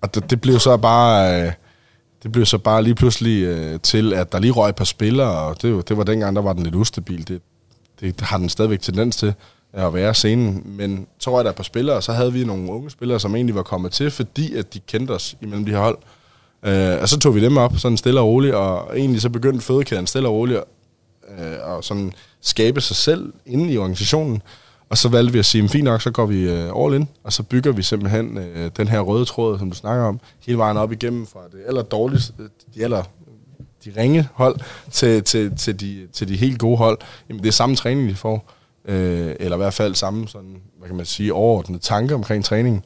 [0.00, 1.42] og det, det blev så bare...
[1.42, 1.52] Øh,
[2.22, 5.38] det blev så bare lige pludselig øh, til, at der lige røg et par spillere,
[5.38, 7.28] og det, det var dengang, der var den lidt ustabil.
[7.28, 7.42] Det,
[8.00, 9.34] det har den stadigvæk tendens til
[9.72, 10.62] at være scenen.
[10.64, 13.34] Men så røg der et par spillere, og så havde vi nogle unge spillere, som
[13.34, 15.98] egentlig var kommet til, fordi at de kendte os imellem de her hold.
[16.62, 19.64] Øh, og så tog vi dem op, sådan stille og roligt, og egentlig så begyndte
[19.64, 20.60] fødekæden stille og roligt,
[21.38, 24.42] øh, og sådan skabe sig selv inde i organisationen.
[24.88, 27.32] Og så valgte vi at sige, fint nok, så går vi øh, all in, og
[27.32, 30.76] så bygger vi simpelthen øh, den her røde tråd, som du snakker om, hele vejen
[30.76, 33.02] op igennem fra det aller dårligste, øh, de aller
[33.84, 36.98] de ringe hold til, til, til, de, til de helt gode hold.
[37.28, 38.52] Jamen, det er samme træning, de får.
[38.84, 42.84] Eller i hvert fald samme sådan, hvad kan man sige, overordnede tanke omkring træningen.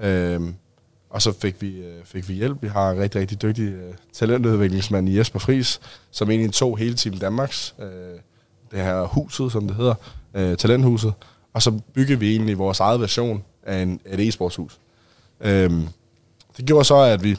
[0.00, 0.48] Uh,
[1.10, 2.62] og så fik vi, fik vi hjælp.
[2.62, 6.94] Vi har en rigtig, rigtig dygtig uh, talentudviklingsmand i Jesper Fris, som egentlig tog hele
[6.94, 7.84] Team Danmarks, uh,
[8.70, 9.94] det her huset, som det hedder,
[10.34, 11.12] uh, talenthuset,
[11.54, 14.78] og så byggede vi egentlig vores eget version af, en, af et e-sportshus.
[15.40, 15.88] Øhm,
[16.56, 17.36] det gjorde så, at vi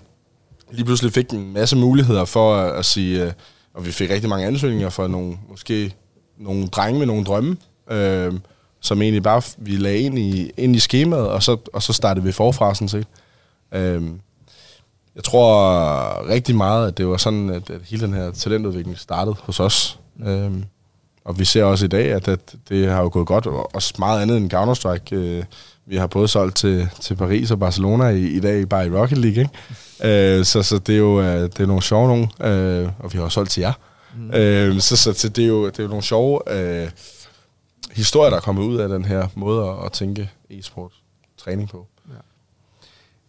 [0.71, 3.33] lige pludselig fik en masse muligheder for at, at sige, øh,
[3.73, 5.93] og vi fik rigtig mange ansøgninger for nogle, måske
[6.37, 7.57] nogle drenge med nogle drømme,
[7.91, 8.33] øh,
[8.81, 12.25] som egentlig bare vi lagde ind i, ind i skemaet, og så, og så startede
[12.25, 13.07] vi forfra sådan set.
[13.71, 14.19] Øhm,
[15.15, 19.35] jeg tror rigtig meget, at det var sådan, at, at hele den her talentudvikling startede
[19.39, 19.99] hos os.
[20.25, 20.63] Øhm,
[21.25, 23.93] og vi ser også i dag, at, at det har jo gået godt, og også
[23.99, 25.15] meget andet end Counter-Strike.
[25.15, 25.43] Øh,
[25.85, 29.17] vi har både solgt til, til Paris og Barcelona i, i dag, bare i Rocket
[29.17, 30.37] League, ikke?
[30.39, 33.17] Øh, så, så det er jo øh, det er nogle sjove nogle, øh, og vi
[33.17, 33.73] har også solgt til jer.
[34.17, 34.31] Mm.
[34.33, 36.89] Øh, så, så, så det, er jo, det er jo nogle sjove øh,
[37.91, 40.91] historier, der er kommet ud af den her måde at, at tænke e-sport
[41.37, 41.87] træning på.
[42.09, 42.13] Ja.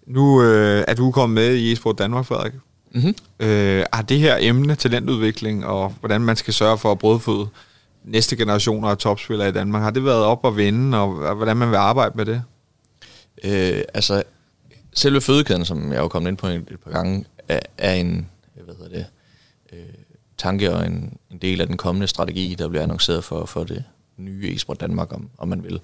[0.06, 2.52] Nu øh, er du kommet med i e-sport Danmark, Frederik.
[2.94, 3.14] Mm-hmm.
[3.40, 7.46] Øh, har det her emne, talentudvikling, og hvordan man skal sørge for at brødføde
[8.04, 9.82] næste generationer af topspillere i Danmark.
[9.82, 12.42] Har det været op og vende, og hvordan man vil arbejde med det?
[13.44, 14.22] Øh, altså,
[14.94, 18.30] selve fødekæden, som jeg har kommet ind på et, et par gange, er, er en
[18.64, 19.06] hvad hedder det,
[19.72, 19.94] øh,
[20.38, 23.84] tanke og en, en del af den kommende strategi, der bliver annonceret for, for det
[24.16, 25.80] nye Esport Danmark, om, om man vil.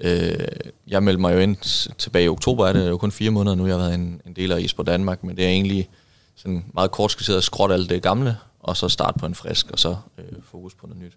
[0.00, 0.46] Øh,
[0.86, 1.56] jeg meldte mig jo ind
[1.98, 4.32] tilbage i oktober, er det jo kun fire måneder nu, jeg har været en, en
[4.32, 5.88] del af Esport Danmark, men det er egentlig
[6.36, 9.70] sådan meget kort skitseret at skråtte alt det gamle, og så starte på en frisk,
[9.70, 11.16] og så øh, fokus på noget nyt.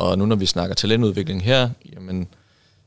[0.00, 2.28] Og nu når vi snakker talentudvikling her, jamen,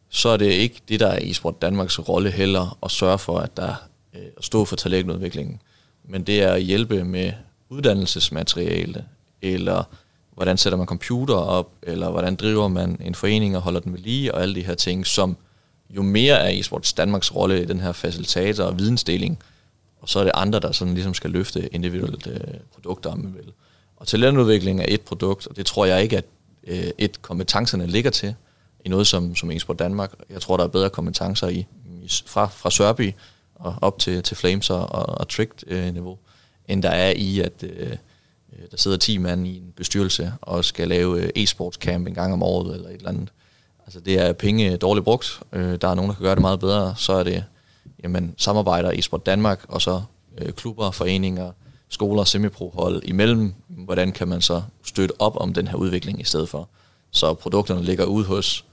[0.09, 3.57] så er det ikke det, der er eSport Danmarks rolle heller at sørge for, at
[3.57, 3.75] der
[4.13, 5.61] øh, står for talentudviklingen.
[6.03, 7.31] Men det er at hjælpe med
[7.69, 9.05] uddannelsesmateriale,
[9.41, 9.83] eller
[10.33, 13.99] hvordan sætter man computer op, eller hvordan driver man en forening og holder den ved
[13.99, 15.37] lige, og alle de her ting, som
[15.89, 19.39] jo mere er eSports Danmarks rolle i den her facilitator og vidensdeling,
[20.01, 23.33] og så er det andre, der sådan ligesom skal løfte individuelle øh, produkter, om man
[23.33, 23.51] vil.
[23.97, 26.25] Og talentudvikling er et produkt, og det tror jeg ikke, at
[26.67, 28.35] øh, et kompetencerne ligger til
[28.85, 30.13] i noget som, som eSport Danmark.
[30.29, 33.13] Jeg tror, der er bedre kompetencer i, i fra, fra Sørby
[33.55, 37.91] og op til, til Flames og, og Tricked-niveau, øh, end der er i, at øh,
[37.91, 37.97] øh
[38.71, 42.33] der sidder 10 mand i en bestyrelse og skal lave øh, e-sports camp en gang
[42.33, 43.29] om året eller et eller andet.
[43.85, 45.39] Altså det er penge dårligt brugt.
[45.53, 46.95] Øh, der er nogen, der kan gøre det meget bedre.
[46.97, 47.43] Så er det
[48.03, 50.01] jamen, samarbejder e-sport Danmark og så
[50.37, 51.51] øh, klubber, foreninger,
[51.93, 53.53] skoler, semiprohold imellem.
[53.67, 56.69] Hvordan kan man så støtte op om den her udvikling i stedet for?
[57.11, 58.65] Så produkterne ligger ude hos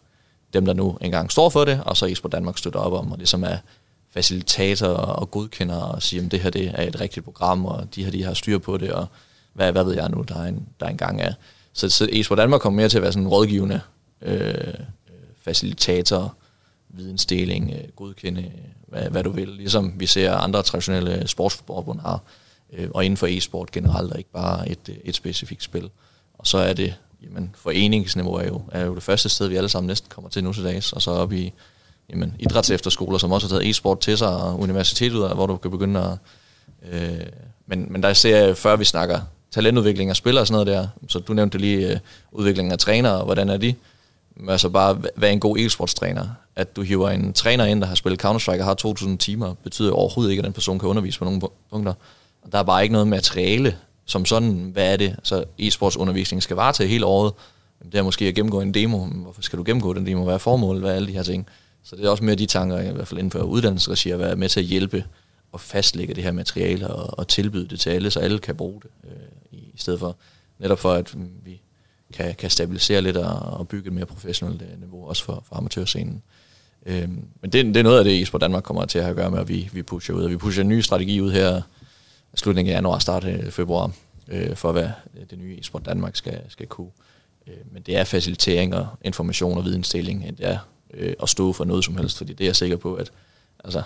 [0.53, 3.21] dem, der nu engang står for det, og så e-sport Danmark støtter op om, og
[3.21, 3.57] det som er
[4.11, 8.05] facilitator og godkender og siger, at det her det er et rigtigt program, og de
[8.05, 9.07] her de har styr på det, og
[9.53, 11.21] hvad, hvad ved jeg nu, der er en, der er en gang.
[11.73, 13.81] Så, så eSport Danmark kommer mere til at være sådan en rådgivende
[14.23, 14.75] øh,
[15.43, 16.35] facilitator,
[16.89, 18.49] vidensdeling, øh, godkende, øh,
[18.87, 19.49] hvad, hvad du vil.
[19.49, 22.23] Ligesom vi ser andre traditionelle sportsforbund har,
[22.73, 25.91] øh, og inden for e-sport generelt, og ikke bare et, øh, et specifikt spil.
[26.39, 29.69] Og så er det, jamen, foreningsniveau er jo, er jo det første sted, vi alle
[29.69, 31.53] sammen næsten kommer til nu til dags, og så op i
[32.11, 36.01] jamen, idrætsefterskoler, som også har taget e-sport til sig, og universitetet, hvor du kan begynde
[36.01, 36.19] at...
[36.93, 37.27] Øh,
[37.67, 40.89] men, men der ser jeg, før vi snakker talentudvikling af spillere og sådan noget der,
[41.09, 41.99] så du nævnte lige øh,
[42.33, 43.75] udviklingen af trænere, hvordan er de?
[44.49, 46.27] Altså bare, hvad er en god e-sportstræner?
[46.57, 49.93] At du hiver en træner ind, der har spillet Counter-Strike og har 2.000 timer, betyder
[49.93, 51.95] overhovedet ikke, at den person kan undervise på nogle punkter.
[52.53, 53.77] Der er bare ikke noget materiale
[54.11, 55.17] som sådan, hvad er det?
[55.23, 57.33] Så e-sportsundervisning skal vare til hele året.
[57.85, 59.07] Det er måske at gennemgå en demo.
[59.07, 60.25] Hvorfor skal du gennemgå den demo?
[60.25, 60.83] Hvad er formålet?
[60.83, 61.47] Hvad er alle de her ting?
[61.83, 64.37] Så det er også mere de tanker, i hvert fald inden for uddannelsesregi, at være
[64.37, 65.05] med til at hjælpe
[65.53, 68.81] og fastlægge det her materiale og, og tilbyde det til alle, så alle kan bruge
[68.83, 70.17] det, øh, i stedet for
[70.59, 71.61] netop for, at mm, vi
[72.15, 75.57] kan, kan stabilisere lidt og, og bygge et mere professionelt øh, niveau, også for, for
[75.57, 76.23] amatørscenen.
[76.87, 77.09] Øh,
[77.41, 79.31] men det, det er noget af det, Esport Danmark kommer til at have at gøre
[79.31, 80.23] med, at vi, vi pusher ud.
[80.23, 81.63] Og vi pusher en ny strategi ud her
[82.35, 83.93] slutningen af januar, start af februar,
[84.29, 86.91] øh, for hvad øh, det nye Esport Danmark skal, skal kunne.
[87.47, 90.59] Øh, men det er facilitering og information og vidensdeling, det er
[90.95, 93.11] øh, at stå for noget som helst, fordi det er jeg sikker på, at
[93.65, 93.83] altså,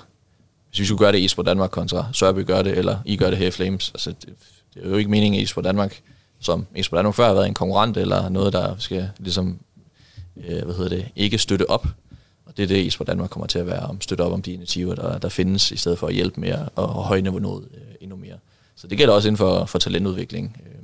[0.69, 3.31] hvis vi skulle gøre det i Esport Danmark kontra Sørby gør det, eller I gør
[3.31, 4.35] det her i Flames, altså det,
[4.75, 6.01] det er jo ikke meningen, at Esport Danmark,
[6.41, 9.59] som Esport Danmark før har været en konkurrent, eller noget, der skal ligesom,
[10.37, 11.87] øh, hvad hedder det, ikke støtte op.
[12.55, 14.53] Og det er det, Esport Danmark kommer til at være, om støtte op om de
[14.53, 18.17] initiativer, der, der findes, i stedet for at hjælpe mere og højne niveauet øh, endnu
[18.17, 18.39] mere.
[18.77, 20.57] Så det gælder også inden for, for talentudvikling.
[20.67, 20.75] Øh,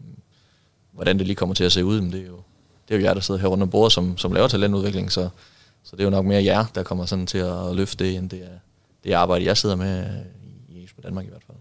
[0.92, 2.40] hvordan det lige kommer til at se ud, men det er jo,
[2.88, 5.28] det er jo jer, der sidder her rundt om bordet, som, som laver talentudvikling, så,
[5.84, 8.30] så det er jo nok mere jer, der kommer sådan til at løfte det, end
[8.30, 8.58] det er,
[9.04, 11.56] det arbejde, jeg sidder med øh, i Esport Danmark i hvert fald.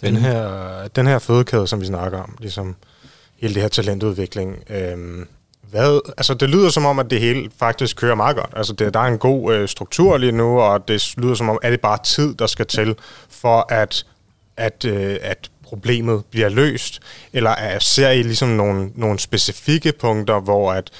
[0.00, 2.76] Den her, den her fødekæde, som vi snakker om, ligesom
[3.36, 5.26] hele det her talentudvikling, øh,
[5.70, 8.52] hvad, altså det lyder som om, at det hele faktisk kører meget godt.
[8.56, 11.58] Altså det, der er en god øh, struktur lige nu, og det lyder som om,
[11.62, 12.96] at det bare tid, der skal til,
[13.30, 14.06] for at,
[14.56, 17.00] at, øh, at problemet bliver løst?
[17.32, 20.90] Eller er, ser I ligesom nogle, nogle specifikke punkter, hvor at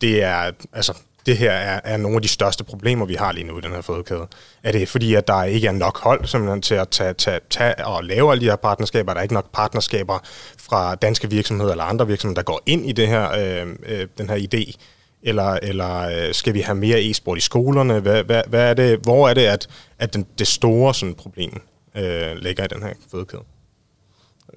[0.00, 0.92] det er, altså
[1.28, 3.72] det her er, er nogle af de største problemer, vi har lige nu i den
[3.72, 4.26] her fødekæde?
[4.62, 7.86] Er det fordi, at der ikke er nok hold simpelthen til at tage, tage, tage
[7.86, 9.10] og lave alle de her partnerskaber?
[9.10, 10.18] Er der ikke nok partnerskaber
[10.58, 14.30] fra danske virksomheder eller andre virksomheder, der går ind i det her, øh, øh, den
[14.30, 14.76] her idé?
[15.22, 18.00] Eller, eller øh, skal vi have mere e-sport i skolerne?
[18.00, 21.60] Hvad, hvad, hvad er det, hvor er det, at, at den, det store sådan, problem
[21.96, 23.42] øh, ligger i den her fødekæde?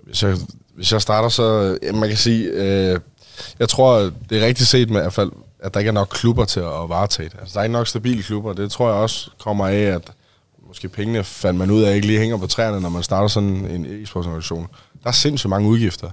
[0.03, 0.37] Hvis jeg,
[0.75, 2.99] hvis jeg starter, så øh, man kan sige, øh,
[3.59, 6.07] jeg tror, det er rigtigt set med i hvert fald at der ikke er nok
[6.11, 7.37] klubber til at varetage det.
[7.39, 8.53] Altså, der er ikke nok stabile klubber.
[8.53, 10.11] Det tror jeg også kommer af, at
[10.67, 13.65] måske pengene fandt man ud af, ikke lige hænger på træerne, når man starter sådan
[13.65, 14.67] en e-sportsorganisation.
[15.03, 16.09] Der er sindssygt mange udgifter.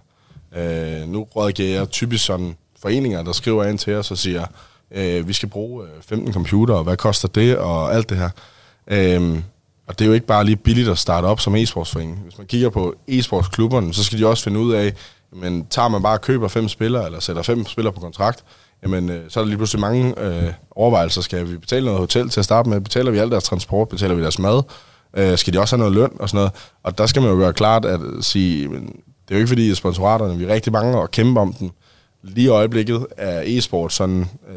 [0.57, 4.47] Øh, nu rådgiver jeg typisk sådan foreninger, der skriver ind til os og siger,
[4.91, 8.31] øh, vi skal bruge øh, 15 computer, og hvad koster det, og alt det her.
[8.87, 9.39] Øh,
[9.87, 12.19] og det er jo ikke bare lige billigt at starte op som e-sportsforening.
[12.23, 14.95] Hvis man kigger på e-sportsklubberne, så skal de også finde ud af,
[15.33, 18.45] men tager man bare og køber fem spillere, eller sætter fem spillere på kontrakt,
[18.83, 21.21] jamen øh, så er der lige pludselig mange øh, overvejelser.
[21.21, 22.81] Skal vi betale noget hotel til at starte med?
[22.81, 23.89] Betaler vi al deres transport?
[23.89, 24.63] Betaler vi deres mad?
[25.17, 26.53] Øh, skal de også have noget løn og sådan noget?
[26.83, 29.71] Og der skal man jo gøre klart at sige, men det er jo ikke fordi,
[29.71, 31.71] at sponsoraterne, vi er rigtig mange og kæmpe om den.
[32.23, 34.57] Lige i øjeblikket er e-sport sådan øh,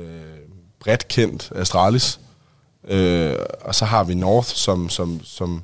[0.80, 2.20] bredt kendt Astralis.
[2.88, 5.64] Øh, og så har vi North, som, som, som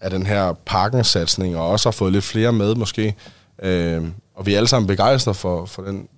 [0.00, 3.14] er den her parkensatsning, og også har fået lidt flere med måske.
[3.62, 4.04] Øh,
[4.34, 6.08] og vi er alle sammen begejstrede for, for den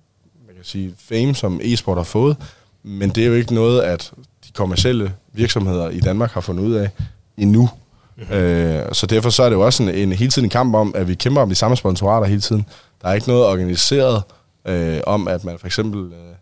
[0.61, 2.37] kan sige, fame, som e-sport har fået,
[2.83, 4.11] men det er jo ikke noget, at
[4.47, 6.89] de kommercielle virksomheder i Danmark har fundet ud af
[7.37, 7.69] endnu.
[8.17, 8.35] Mm-hmm.
[8.35, 10.95] Øh, så derfor så er det jo også en, en hele tiden en kamp om,
[10.95, 12.65] at vi kæmper om de samme sponsorater hele tiden.
[13.01, 14.23] Der er ikke noget organiseret
[14.67, 16.35] øh, om, at man for eksempel øh,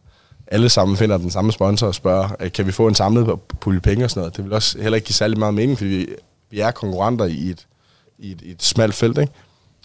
[0.48, 3.80] alle sammen finder den samme sponsor og spørger, øh, kan vi få en samlet pulje
[3.80, 4.38] penge og sådan noget.
[4.38, 6.08] Det vil også heller ikke give særlig meget mening, fordi vi,
[6.52, 7.68] vi er konkurrenter i et,
[8.20, 9.18] i et, i et smalt felt.
[9.18, 9.34] Ikke?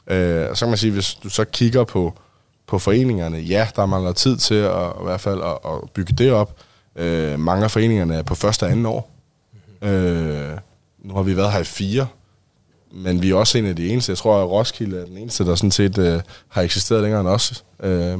[0.07, 2.19] Øh, og så kan man sige, hvis du så kigger på,
[2.67, 6.33] på foreningerne, ja, der mangler tid til at, i hvert fald at, at bygge det
[6.33, 6.57] op.
[6.97, 9.11] Øh, mange af foreningerne er på første og anden år.
[9.83, 10.51] Øh,
[10.99, 12.07] nu har vi været her i fire,
[12.93, 14.11] men vi er også en af de eneste.
[14.11, 17.29] Jeg tror, at Roskilde er den eneste, der sådan set øh, har eksisteret længere end
[17.29, 17.65] os.
[17.83, 18.19] Øh,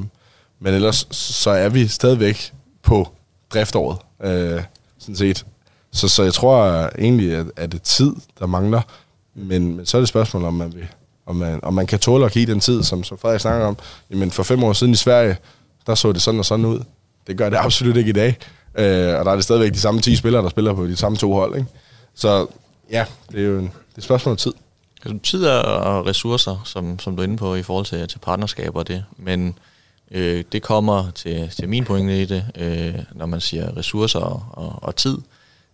[0.61, 2.53] men ellers så er vi stadigvæk
[2.83, 3.09] på
[3.53, 4.63] driftåret, øh,
[4.99, 5.47] sådan set.
[5.93, 8.81] Så, så jeg tror at egentlig, at, at det er tid, der mangler.
[9.35, 10.89] Men, men så er det spørgsmål, om man, vil,
[11.27, 13.77] og man, og man kan tåle at give den tid, som, som Frederik snakker om.
[14.11, 15.37] Jamen for fem år siden i Sverige,
[15.87, 16.81] der så det sådan og sådan ud.
[17.27, 18.39] Det gør det absolut ikke i dag.
[18.79, 21.19] Øh, og der er det stadigvæk de samme 10 spillere, der spiller på de samme
[21.19, 21.57] to hold.
[21.57, 21.69] Ikke?
[22.15, 22.47] Så
[22.91, 24.53] ja, det er jo en, det er et spørgsmål om tid.
[25.05, 28.79] Altså, tid og ressourcer, som, som du er inde på i forhold til, til partnerskaber
[28.79, 29.05] og det.
[29.17, 29.59] Men
[30.11, 34.43] øh, det kommer til, til min pointe i det, øh, når man siger ressourcer og,
[34.53, 35.19] og, og tid.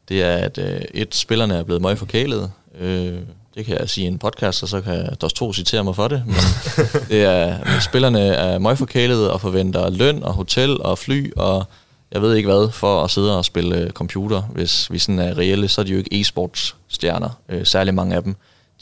[0.08, 2.50] Det er, at øh, et, spillerne er blevet meget forkælet.
[2.78, 3.18] Øh,
[3.60, 6.08] det kan jeg sige i en podcast, og så kan DOS 2 citere mig for
[6.08, 6.22] det.
[6.26, 6.34] Men
[7.10, 11.64] det er, men spillerne er møgforkælede og forventer løn og hotel og fly og
[12.12, 14.42] jeg ved ikke hvad, for at sidde og spille øh, computer.
[14.42, 18.16] Hvis vi sådan er reelle, så er de jo ikke e-sports stjerner, øh, særlig mange
[18.16, 18.32] af dem.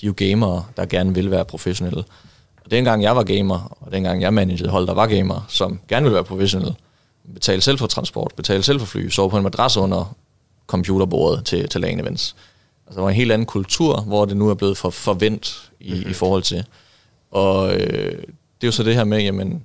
[0.01, 2.05] De er jo gamere, der gerne vil være professionelle.
[2.65, 6.05] Og dengang jeg var gamer, og dengang jeg managede hold, der var gamer, som gerne
[6.05, 6.75] ville være professionelle,
[7.35, 10.15] betale selv for transport, betale selv for fly, sove på en madras under
[10.67, 12.37] computerbordet til, til LAN events.
[12.89, 15.93] Altså, der var en helt anden kultur, hvor det nu er blevet for forvent i,
[15.93, 16.11] mm-hmm.
[16.11, 16.65] i forhold til.
[17.31, 18.13] Og øh,
[18.61, 19.63] det er jo så det her med, jamen,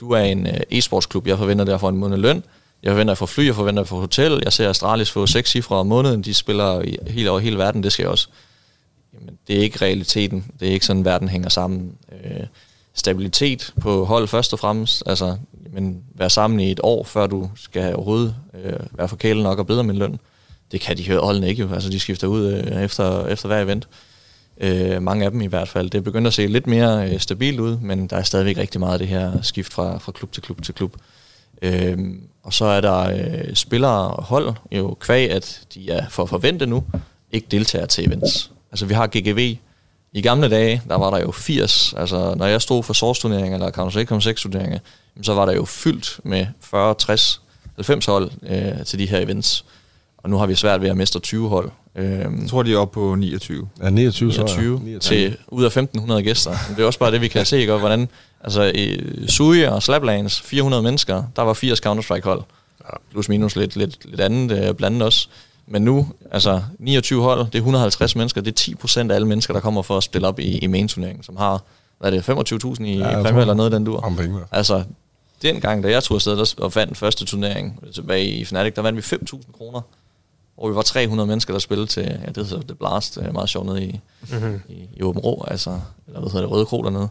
[0.00, 2.44] du er en øh, e-sportsklub, jeg forventer derfor en måned løn,
[2.82, 5.50] jeg forventer at få fly, jeg forventer at få hotel, jeg ser Astralis få seks
[5.50, 8.28] cifre om måneden, de spiller i, helt over hele verden, det skal jeg også.
[9.14, 11.92] Jamen, det er ikke realiteten, det er ikke sådan, verden hænger sammen.
[12.24, 12.46] Øh,
[12.94, 15.36] stabilitet på hold først og fremmest, altså
[15.72, 19.66] men være sammen i et år, før du skal overhovedet øh, være forkælet nok og
[19.66, 20.18] bedre min løn.
[20.74, 23.88] Det kan de holdene ikke jo, altså de skifter ud øh, efter, efter hver event.
[24.60, 25.90] Øh, mange af dem i hvert fald.
[25.90, 28.80] Det er begyndt at se lidt mere øh, stabilt ud, men der er stadigvæk rigtig
[28.80, 30.96] meget af det her skift fra, fra klub til klub til klub.
[31.62, 31.98] Øh,
[32.42, 36.66] og så er der øh, spillere og hold, jo kvæg, at de er for forvente
[36.66, 36.84] nu,
[37.32, 38.50] ikke deltager til events.
[38.72, 39.56] Altså vi har GGV.
[40.12, 41.94] I gamle dage, der var der jo 80.
[41.96, 44.78] Altså når jeg stod for Source-turneringer eller Counter-Strike 6 turneringer,
[45.22, 47.40] så var der jo fyldt med 40, 60,
[47.74, 49.64] 90 hold øh, til de her events.
[50.24, 51.70] Og nu har vi svært ved at mestre 20 hold.
[51.96, 53.68] Øhm, jeg tror, de er oppe på 29.
[53.82, 55.00] Ja, 29, 29, 29.
[55.00, 56.50] til ud af 1500 gæster.
[56.76, 57.76] Det er også bare det, vi kan se, ikke?
[57.76, 58.08] hvordan
[58.40, 62.42] altså, i Sui og Slaplands, 400 mennesker, der var 80 Counter-Strike hold.
[63.10, 65.28] Plus minus lidt, lidt, lidt andet øh, blandet også.
[65.66, 69.28] Men nu, altså 29 hold, det er 150 mennesker, det er 10 procent af alle
[69.28, 71.62] mennesker, der kommer for at spille op i, i main-turneringen, som har,
[71.98, 74.00] hvad er det, 25.000 i ja, præmie eller noget den dur.
[74.00, 74.40] Om penge.
[74.52, 74.84] Altså,
[75.42, 78.82] den gang, da jeg tog afsted og vandt den første turnering tilbage i Fnatic, der
[78.82, 79.80] vandt vi 5.000 kroner
[80.58, 83.66] hvor vi var 300 mennesker, der spillede til, ja, det hedder The Blast, meget sjovt
[83.66, 84.00] nede i,
[84.32, 84.60] mm-hmm.
[84.68, 87.08] i, i Åben Rå, altså, eller hvad hedder det, Røde Kro dernede.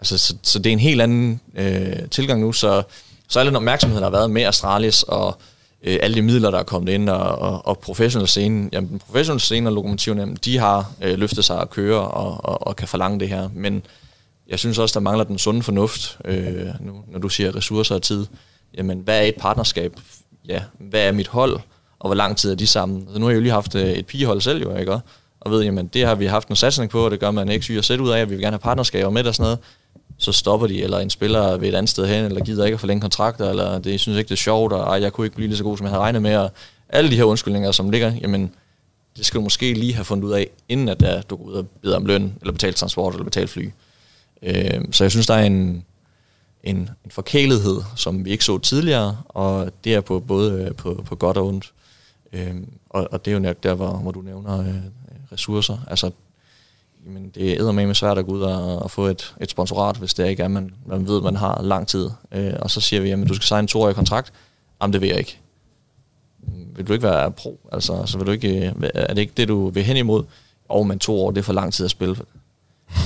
[0.00, 2.82] Altså, så, så det er en helt anden øh, tilgang nu, så,
[3.28, 5.38] så al den opmærksomhed, der har været med Astralis og
[5.82, 8.98] øh, alle de midler, der er kommet ind, og, og, og professionelle scene, jamen den
[8.98, 12.88] professionelle scene og lokomotiverne, de har øh, løftet sig at køre og, og, og kan
[12.88, 13.82] forlange det her, men
[14.48, 18.02] jeg synes også, der mangler den sunde fornuft, øh, nu, når du siger ressourcer og
[18.02, 18.26] tid.
[18.74, 19.92] Jamen, hvad er et partnerskab?
[20.48, 21.60] Ja, hvad er mit hold?
[22.00, 23.08] Og hvor lang tid er de sammen.
[23.12, 25.00] Så nu har jeg jo lige haft øh, et pigehold selv, jo, ikke?
[25.40, 27.64] Og ved, jamen, det har vi haft en satsning på, og det gør man ikke
[27.64, 29.58] syg at sætte ud af, at vi vil gerne have partnerskaber med og sådan noget.
[30.18, 32.80] Så stopper de, eller en spiller ved et andet sted hen, eller gider ikke at
[32.80, 35.48] forlænge kontrakter, eller det synes ikke, det er sjovt, og ej, jeg kunne ikke blive
[35.48, 36.50] lige så god, som jeg havde regnet med, og
[36.88, 38.50] alle de her undskyldninger, som ligger, jamen,
[39.16, 41.52] det skal du måske lige have fundet ud af, inden at øh, du går ud
[41.52, 43.70] og beder om løn, eller betalt transport, eller betalt fly.
[44.42, 45.84] Øh, så jeg synes, der er en,
[46.64, 51.04] en, en forkælethed, som vi ikke så tidligere, og det er på både øh, på,
[51.06, 51.72] på godt og ondt.
[52.32, 54.74] Øhm, og, og det er jo nok der, hvor, hvor du nævner øh,
[55.32, 55.76] ressourcer.
[55.86, 56.10] Altså,
[57.06, 60.14] jamen, det er med svært at gå ud og, og få et, et sponsorat, hvis
[60.14, 62.10] det ikke er, man, man ved, man har lang tid.
[62.32, 64.32] Øh, og så siger vi, at du skal signe en toårig kontrakt.
[64.82, 65.38] Jamen, det vil jeg ikke.
[66.76, 67.60] Vil du ikke være pro?
[67.72, 70.24] Altså, så vil du ikke, øh, er det ikke det, du vil hen imod?
[70.68, 72.16] Og men to år, det er for lang tid at spille.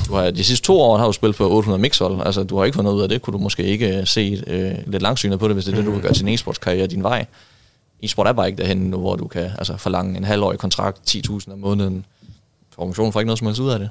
[0.07, 2.21] Du har, de sidste to år har du spillet på 800 mixhold.
[2.27, 3.23] Altså, du har ikke fået noget ud af det.
[3.23, 5.87] Kunne du måske ikke øh, se øh, lidt langsynet på det, hvis det er det,
[5.87, 7.27] du vil gøre til en e-sportskarriere din vej
[8.03, 11.53] e-sport er bare ikke derhen nu, hvor du kan altså, forlange en halvårig kontrakt, 10.000
[11.53, 12.07] om måneden.
[12.77, 13.91] Organisationen får ikke noget som helst ud af det.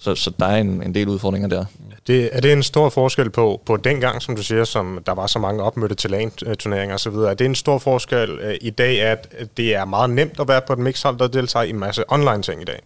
[0.00, 1.64] Så, så der er en, en del udfordringer der.
[2.06, 5.26] Det, er det en stor forskel på, på dengang, som du siger, som der var
[5.26, 7.14] så mange opmødte til LAN-turneringer osv.?
[7.14, 10.60] Er det en stor forskel øh, i dag, at det er meget nemt at være
[10.66, 12.82] på et mixhold, der deltager i en masse online-ting i dag?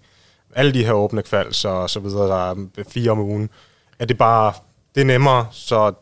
[0.55, 2.55] Alle de her åbne kvalds og så videre, der er
[2.89, 3.51] fire om ugen.
[3.99, 4.53] Er det bare,
[4.95, 5.93] det er nemmere, så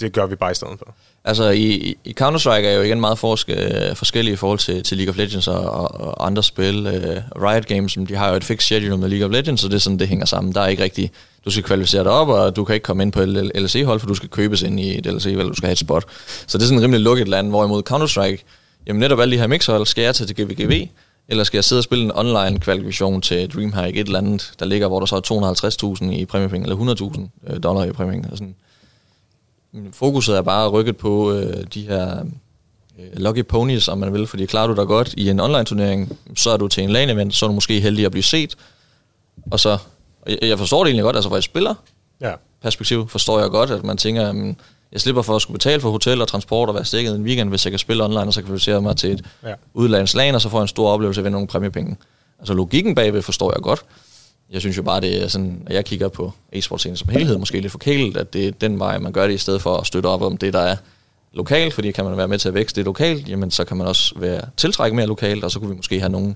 [0.00, 0.94] det gør vi bare i stedet for?
[1.24, 4.96] Altså, i, i Counter-Strike er jo igen meget forske, øh, forskellige i forhold til, til
[4.96, 5.60] League of Legends og,
[6.00, 6.86] og andre spil.
[6.86, 9.74] Uh, Riot Games, de har jo et fixed schedule med League of Legends, så det
[9.74, 10.54] er sådan, det hænger sammen.
[10.54, 11.10] Der er ikke rigtig...
[11.44, 14.14] Du skal kvalificere dig op, og du kan ikke komme ind på LLC-hold, for du
[14.14, 16.04] skal købes ind i et LLC, eller du skal have et spot.
[16.46, 18.44] Så det er sådan en rimelig lukket land, hvorimod Counter-Strike,
[18.86, 20.86] jamen netop alle de her mixhold, skal jeg tage til GVGV,
[21.28, 24.66] eller skal jeg sidde og spille en online kvalifikation til Dreamhack, et eller andet, der
[24.66, 26.94] ligger, hvor der så er 250.000 i præmiepenge, eller
[27.46, 28.28] 100.000 øh, dollar i præmiepenge.
[28.32, 28.54] Og sådan.
[29.92, 32.24] Fokuset er bare rykket på øh, de her
[32.98, 36.18] øh, lucky ponies, om man vil, fordi klarer du dig godt i en online turnering,
[36.36, 38.56] så er du til en LAN event, så er du måske heldig at blive set.
[39.50, 39.78] Og så,
[40.22, 41.74] og jeg forstår det egentlig godt, altså fra et spiller
[42.20, 42.32] ja.
[42.62, 44.54] perspektiv, forstår jeg godt, at man tænker, at
[44.92, 47.48] jeg slipper for at skulle betale for hotel og transport og være stikket en weekend,
[47.48, 49.54] hvis jeg kan spille online, og så kvalificere mig til et ja.
[49.74, 51.96] udlandslag, og så får jeg en stor oplevelse vinde nogle præmiepenge.
[52.38, 53.84] Altså logikken bagved forstår jeg godt.
[54.52, 57.60] Jeg synes jo bare, det er sådan, at jeg kigger på e-sportscenen som helhed, måske
[57.60, 60.06] lidt forkælet, at det er den vej, man gør det, i stedet for at støtte
[60.06, 60.76] op om det, der er
[61.32, 63.86] lokalt, fordi kan man være med til at vækste det lokalt, jamen så kan man
[63.86, 66.34] også være tiltrækket mere lokalt, og så kunne vi måske have nogle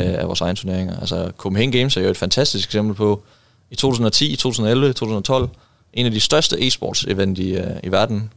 [0.00, 1.00] øh, af vores egne turneringer.
[1.00, 3.22] Altså Copenhagen Games er jo et fantastisk eksempel på,
[3.70, 5.48] i 2010, 2011, 2012,
[5.92, 8.32] en af de største e-sports event i, øh, i verden.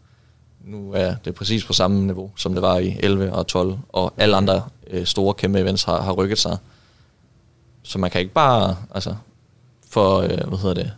[0.66, 4.14] Nu er det præcis på samme niveau, som det var i 11 og 12, og
[4.18, 6.58] alle andre øh, store kæmpe events har, har rykket sig.
[7.84, 9.16] Så man kan ikke bare, altså,
[9.90, 10.92] for, uh, hvad hedder det,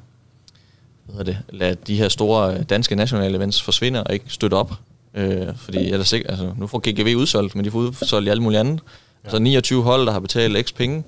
[1.05, 4.71] hvad hedder det, lade de her store danske nationale events forsvinde og ikke støtte op.
[5.17, 8.29] Uh, fordi jeg er sikker, altså, nu får GGV udsolgt, men de får udsolgt i
[8.29, 8.79] alle mulige andet.
[9.25, 9.29] Ja.
[9.29, 11.03] Så 29 hold, der har betalt x penge,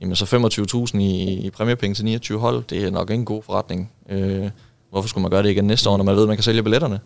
[0.00, 0.24] jamen så
[0.94, 3.92] 25.000 i, i præmiepenge til 29 hold, det er nok ikke en god forretning.
[4.12, 4.48] Uh,
[4.90, 6.62] hvorfor skulle man gøre det igen næste år, når man ved, at man kan sælge
[6.62, 7.00] billetterne?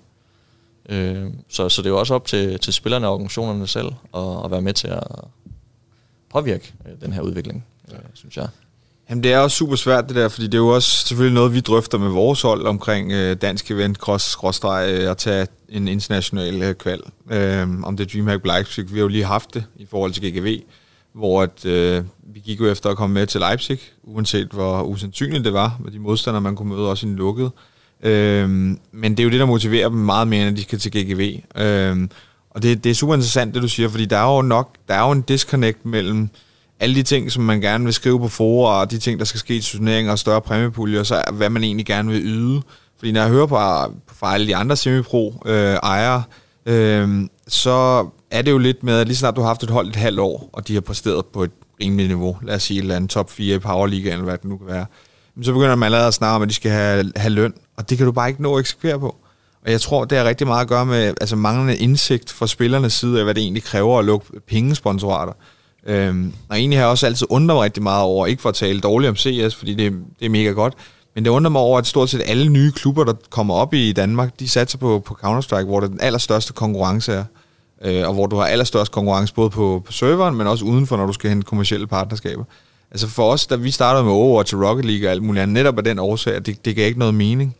[0.89, 4.45] Øh, så, så det er jo også op til, til spillerne og organisationerne selv at,
[4.45, 5.03] at være med til at
[6.31, 8.49] påvirke øh, den her udvikling, øh, synes jeg.
[9.11, 11.55] Jamen det er også super svært det der, fordi det er jo også selvfølgelig noget,
[11.55, 16.63] vi drøfter med vores hold omkring øh, dansk event, cross, øh, at tage en international
[16.63, 17.01] øh, kval.
[17.31, 20.33] Øh, om det er DreamHack Leipzig, vi har jo lige haft det i forhold til
[20.33, 20.63] GGV,
[21.13, 25.45] hvor at, øh, vi gik jo efter at komme med til Leipzig, uanset hvor usandsynligt
[25.45, 27.51] det var, med de modstandere, man kunne møde også i en lukket.
[28.03, 28.49] Øh,
[28.93, 31.41] men det er jo det, der motiverer dem meget mere, end de skal til GGV.
[31.57, 32.09] Øh,
[32.51, 34.95] og det, det er super interessant, det du siger, fordi der er jo nok der
[34.95, 36.31] er jo en disconnect mellem
[36.81, 39.41] alle de ting, som man gerne vil skrive på forer, og de ting, der skal
[39.41, 42.63] ske i turneringer og større præmiepuljer, så hvad man egentlig gerne vil yde.
[42.99, 43.57] Fordi når jeg hører på,
[44.13, 46.23] fra alle de andre semipro-ejere,
[46.67, 49.71] øh, øh, så er det jo lidt med, at lige snart du har haft et
[49.71, 51.51] hold et halvt år, og de har præsteret på et
[51.81, 54.45] rimeligt niveau, lad os sige et eller andet top 4 i Powerliga, eller hvad det
[54.45, 54.87] nu kan være,
[55.43, 57.99] så begynder man allerede at snakke om, at de skal have, have løn, og det
[57.99, 59.17] kan du bare ikke nå at eksekvere på.
[59.65, 62.93] Og jeg tror, det har rigtig meget at gøre med altså manglende indsigt fra spillernes
[62.93, 65.33] side af, hvad det egentlig kræver at lukke pengesponsorater.
[65.87, 68.55] Øhm, og egentlig har jeg også altid undret mig rigtig meget over, ikke for at
[68.55, 70.75] tale dårligt om CS, fordi det, det er mega godt,
[71.15, 73.93] men det undrer mig over, at stort set alle nye klubber, der kommer op i
[73.93, 77.25] Danmark, de satser på, på Counter-Strike, hvor det den allerstørste konkurrence er.
[77.85, 81.07] Øh, og hvor du har allerstørst konkurrence både på, på serveren, men også udenfor, når
[81.07, 82.45] du skal hente kommersielle partnerskaber.
[82.91, 85.55] Altså for os, da vi startede med Overwatch og Rocket League og alt muligt andet,
[85.55, 87.57] netop af den årsag, at det, det gav ikke noget mening.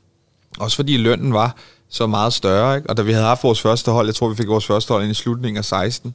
[0.59, 1.57] Også fordi lønnen var
[1.89, 2.91] så meget større, ikke?
[2.91, 5.03] Og da vi havde haft vores første hold, jeg tror, vi fik vores første hold
[5.03, 6.15] ind i slutningen af 16,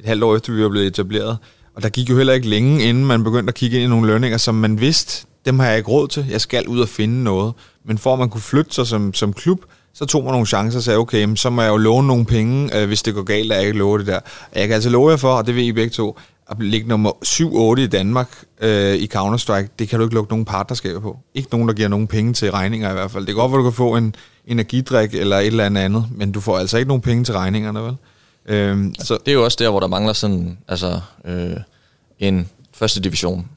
[0.00, 1.38] et halvt år efter vi var blevet etableret,
[1.74, 4.06] og der gik jo heller ikke længe, inden man begyndte at kigge ind i nogle
[4.06, 7.24] lønninger, som man vidste, dem har jeg ikke råd til, jeg skal ud og finde
[7.24, 7.54] noget.
[7.84, 10.78] Men for at man kunne flytte sig som, som klub, så tog man nogle chancer
[10.78, 13.52] og sagde, okay, så må jeg jo låne nogle penge, øh, hvis det går galt,
[13.52, 14.20] at jeg ikke lover det der.
[14.54, 16.18] Jeg kan altså love jer for, og det ved I begge to,
[16.50, 17.10] at ligge nummer
[17.78, 18.28] 7-8 i Danmark
[18.60, 21.18] øh, i Counter-Strike, det kan du ikke lukke nogen partnerskaber på.
[21.34, 23.26] Ikke nogen, der giver nogen penge til regninger i hvert fald.
[23.26, 24.14] Det er godt, at du kan få en
[24.46, 27.82] energidrik eller et eller andet andet, men du får altså ikke nogen penge til regningerne,
[27.82, 27.96] vel?
[28.46, 29.18] Øhm, så.
[29.26, 31.56] Det er jo også der, hvor der mangler sådan, altså, øh,
[32.18, 33.48] en første division,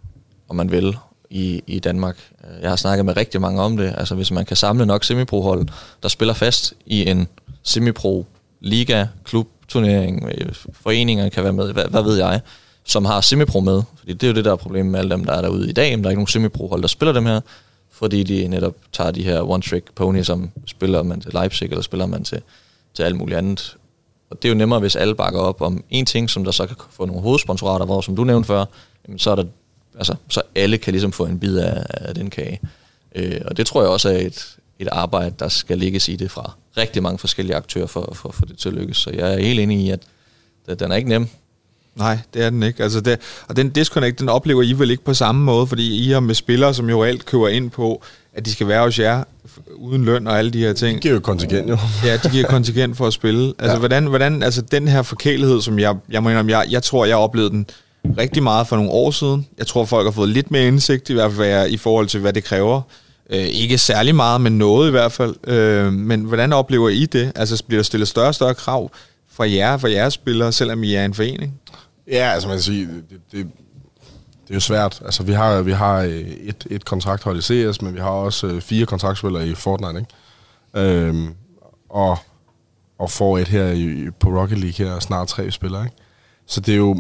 [0.50, 0.98] om man vil,
[1.30, 2.18] i, i Danmark.
[2.44, 3.96] Øh, jeg har snakket med rigtig mange om det.
[3.98, 5.68] Altså hvis man kan samle nok semipro-hold,
[6.04, 7.28] der spiller fast i en
[7.64, 8.26] semipro
[8.60, 12.42] liga, klub, turnering, øh, foreninger kan være med, hvad, hvad ved jeg,
[12.86, 13.82] som har semipro med.
[14.00, 15.74] Fordi det er jo det, der er problemet med alle dem, der er derude i
[15.74, 15.92] dag.
[15.98, 17.42] Men der er ikke nogen semipro-hold, der spiller dem her,
[17.92, 22.06] fordi de netop tager de her one-trick pony, som spiller man til Leipzig, eller spiller
[22.06, 22.42] man til,
[22.94, 23.78] til alt muligt andet.
[24.30, 26.68] Og det er jo nemmere, hvis alle bakker op om en ting, som der så
[26.68, 28.66] kan få nogle hovedsponsorater, hvor som du nævnte før,
[29.08, 29.44] jamen, så er der
[29.98, 32.60] altså, så alle kan ligesom få en bid af, af den kage.
[33.16, 36.32] Øh, og det tror jeg også er et, et arbejde, der skal ligges i det
[36.32, 38.98] fra rigtig mange forskellige aktører for, for, for det til at lykkes.
[38.98, 40.00] Så jeg er helt enig i, at
[40.80, 41.28] den er ikke nem.
[41.96, 42.84] Nej, det er den ikke.
[42.84, 46.12] Altså det, og den disconnect, den oplever I vel ikke på samme måde, fordi I
[46.12, 48.02] har med spillere, som jo reelt køber ind på,
[48.34, 49.24] at de skal være hos jer
[49.76, 50.96] uden løn og alle de her ting.
[50.96, 51.78] De giver jo kontingent jo.
[52.06, 53.54] ja, de giver kontingent for at spille.
[53.60, 53.80] Altså ja.
[53.80, 57.50] hvordan, hvordan, altså den her forkælighed, som jeg, jeg mener, jeg, jeg tror, jeg oplevede
[57.50, 57.66] den
[58.18, 59.48] rigtig meget for nogle år siden.
[59.58, 62.34] Jeg tror, folk har fået lidt mere indsigt, i hvert fald i forhold til, hvad
[62.34, 62.82] det kræver
[63.30, 65.36] Øh, ikke særlig meget, men noget i hvert fald.
[65.48, 67.32] Øh, men hvordan oplever I det?
[67.36, 68.92] Altså bliver der stillet større og større krav
[69.32, 71.54] fra jer, fra jeres spillere, selvom I er en forening?
[72.12, 73.48] Ja, altså man kan sige, det, det,
[74.50, 75.02] det er jo svært.
[75.06, 78.48] Altså vi har, vi har øh, et, et kontrakthold i CS, men vi har også
[78.48, 80.88] øh, fire kontraktspillere i Fortnite, ikke?
[80.88, 81.34] Øhm,
[81.90, 82.18] og,
[82.98, 85.96] og får et her i, på Rocket League her, snart tre spillere, ikke?
[86.46, 86.94] Så det er jo,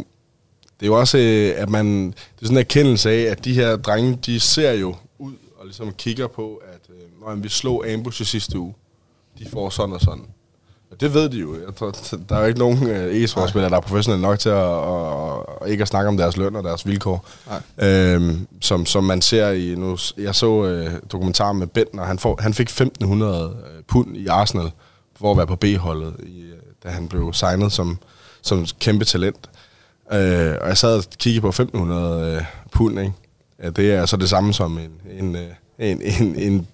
[0.80, 3.54] det er jo også, øh, at man, det er sådan en erkendelse af, at de
[3.54, 7.89] her drenge, de ser jo ud og ligesom kigger på, at øh, når vi slog
[7.89, 8.74] ambush i sidste uge,
[9.39, 10.26] de får sådan og sådan.
[11.00, 11.56] Det ved de jo.
[11.66, 11.92] Jeg tror,
[12.30, 15.70] der er jo ikke nogen øh, e-sportspillere, der er professionelle nok til at, at, at,
[15.70, 17.26] ikke at snakke om deres løn og deres vilkår.
[17.78, 19.76] Øhm, som, som man ser i...
[19.76, 22.04] Nu, jeg så øh, dokumentar med Bentner.
[22.04, 24.72] Han, får, han fik 1500 øh, pund i Arsenal
[25.16, 27.98] for at være på B-holdet, i, øh, da han blev signet som,
[28.42, 29.50] som kæmpe talent.
[30.14, 33.14] Øh, og jeg sad og kiggede på 1500 øh, pund, ikke?
[33.64, 35.38] Ja, det er så det samme som en, en,
[35.80, 36.68] en, en, en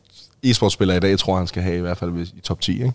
[0.43, 2.71] e-sportspiller i dag, tror han skal have, i hvert fald i top 10.
[2.71, 2.93] Ikke?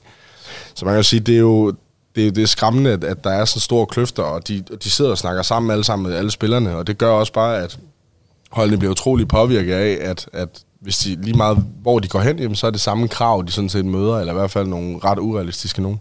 [0.75, 1.75] Så man kan sige, det er jo
[2.15, 5.11] det, det er skræmmende, at, at der er så store kløfter, og de, de sidder
[5.11, 7.79] og snakker sammen alle sammen med alle spillerne, og det gør også bare, at
[8.51, 10.49] holdene bliver utrolig påvirket af, at, at
[10.81, 13.53] hvis de lige meget, hvor de går hen, jamen, så er det samme krav, de
[13.53, 16.01] sådan set møder, eller i hvert fald nogle ret urealistiske nogen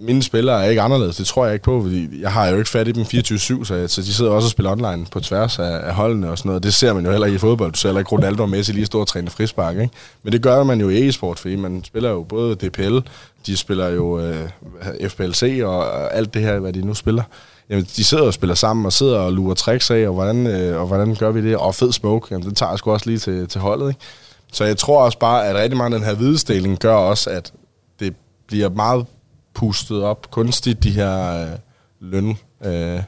[0.00, 2.70] mine spillere er ikke anderledes, det tror jeg ikke på, fordi jeg har jo ikke
[2.70, 5.80] fat i dem 24-7, så, så de sidder også og spiller online på tværs af,
[5.88, 6.62] af holdene og sådan noget.
[6.62, 7.72] Det ser man jo heller ikke i fodbold.
[7.72, 9.90] Du ser heller ikke Ronaldo og Messi lige stå og træne frispark, ikke?
[10.22, 12.98] Men det gør man jo i e-sport, fordi man spiller jo både DPL,
[13.46, 14.48] de spiller jo øh,
[15.08, 17.22] FPLC og alt det her, hvad de nu spiller.
[17.70, 20.80] Jamen, de sidder og spiller sammen og sidder og lurer tricks af, og hvordan, øh,
[20.80, 21.56] og hvordan gør vi det?
[21.56, 24.00] Og fed smoke, jamen, den tager jeg sgu også lige til, til holdet, ikke?
[24.52, 27.52] Så jeg tror også bare, at rigtig meget af den her vidensdeling gør også, at
[28.00, 28.14] det
[28.46, 29.06] bliver meget
[29.60, 31.58] pustet op kunstigt, de her øh,
[32.00, 33.02] lønkrav øh,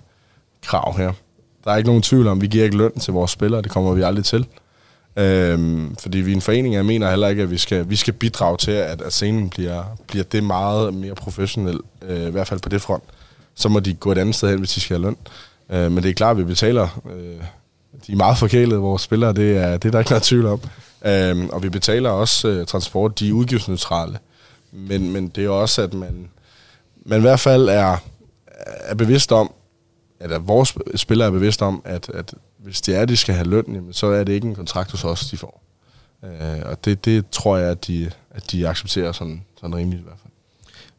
[0.63, 1.13] krav her.
[1.65, 3.71] Der er ikke nogen tvivl om, at vi giver ikke løn til vores spillere, det
[3.71, 4.47] kommer vi aldrig til.
[5.17, 8.15] Øhm, fordi vi er en forening, jeg mener heller ikke, at vi skal, vi skal
[8.15, 12.61] bidrage til, at, at scenen bliver, bliver det meget mere professionel, øh, i hvert fald
[12.61, 13.03] på det front.
[13.55, 15.17] Så må de gå et andet sted hen, hvis de skal have løn.
[15.71, 17.01] Øh, men det er klart, at vi betaler.
[17.11, 17.45] Øh,
[18.07, 20.61] de er meget forkælede, vores spillere, det er, det er der ikke noget tvivl om.
[21.05, 24.19] Øh, og vi betaler også øh, transport, de er udgiftsneutrale.
[24.73, 26.29] Men, men det er også, at man,
[27.07, 27.97] man i hvert fald er,
[28.65, 29.53] er bevidst om,
[30.21, 33.49] at, vores spillere er bevidst om, at, at hvis det er, at de skal have
[33.49, 35.63] løn, jamen, så er det ikke en kontrakt hos os, de får.
[36.25, 40.05] Øh, og det, det tror jeg, at de, at de accepterer sådan, sådan rimeligt i
[40.05, 40.33] hvert fald.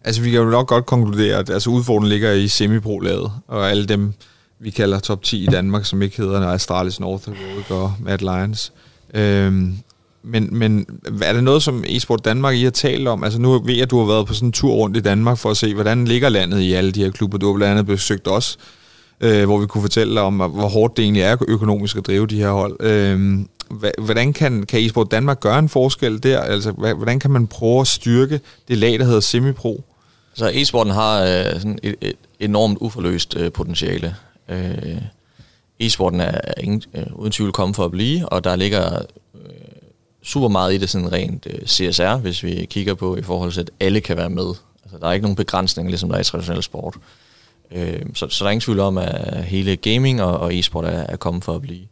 [0.03, 3.85] Altså, vi kan jo nok godt konkludere, at altså, udfordringen ligger i semipro-laget, og alle
[3.85, 4.13] dem,
[4.59, 8.73] vi kalder top 10 i Danmark, som ikke hedder Astralis North Road og Mad Lions.
[9.13, 9.77] Øhm,
[10.23, 10.85] men, men
[11.21, 13.23] er det noget, som eSport Danmark I har talt om?
[13.23, 15.37] Altså nu ved jeg, at du har været på sådan en tur rundt i Danmark
[15.37, 17.37] for at se, hvordan ligger landet i alle de her klubber.
[17.37, 18.57] Du har blandt andet besøgt os,
[19.21, 22.37] øh, hvor vi kunne fortælle om, hvor hårdt det egentlig er økonomisk at drive de
[22.37, 22.77] her hold.
[22.79, 23.39] Øh,
[23.97, 26.39] hvordan kan, kan eSport Danmark gøre en forskel der?
[26.39, 29.83] Altså, hvordan kan man prøve at styrke det lag, der hedder Semipro?
[30.33, 34.15] Så e-sporten har øh, sådan et, et enormt uforløst øh, potentiale.
[34.49, 34.97] Øh,
[35.79, 39.01] e-sporten er ingen, øh, uden tvivl kommet for at blive, og der ligger
[39.35, 39.41] øh,
[40.23, 43.61] super meget i det sådan rent øh, CSR, hvis vi kigger på i forhold til,
[43.61, 44.47] at alle kan være med.
[44.83, 46.95] Altså, der er ikke nogen begrænsninger, ligesom der er i traditionel sport.
[47.71, 51.05] Øh, så, så der er ingen tvivl om, at hele gaming og, og e-sport er,
[51.09, 51.87] er kommet for at blive.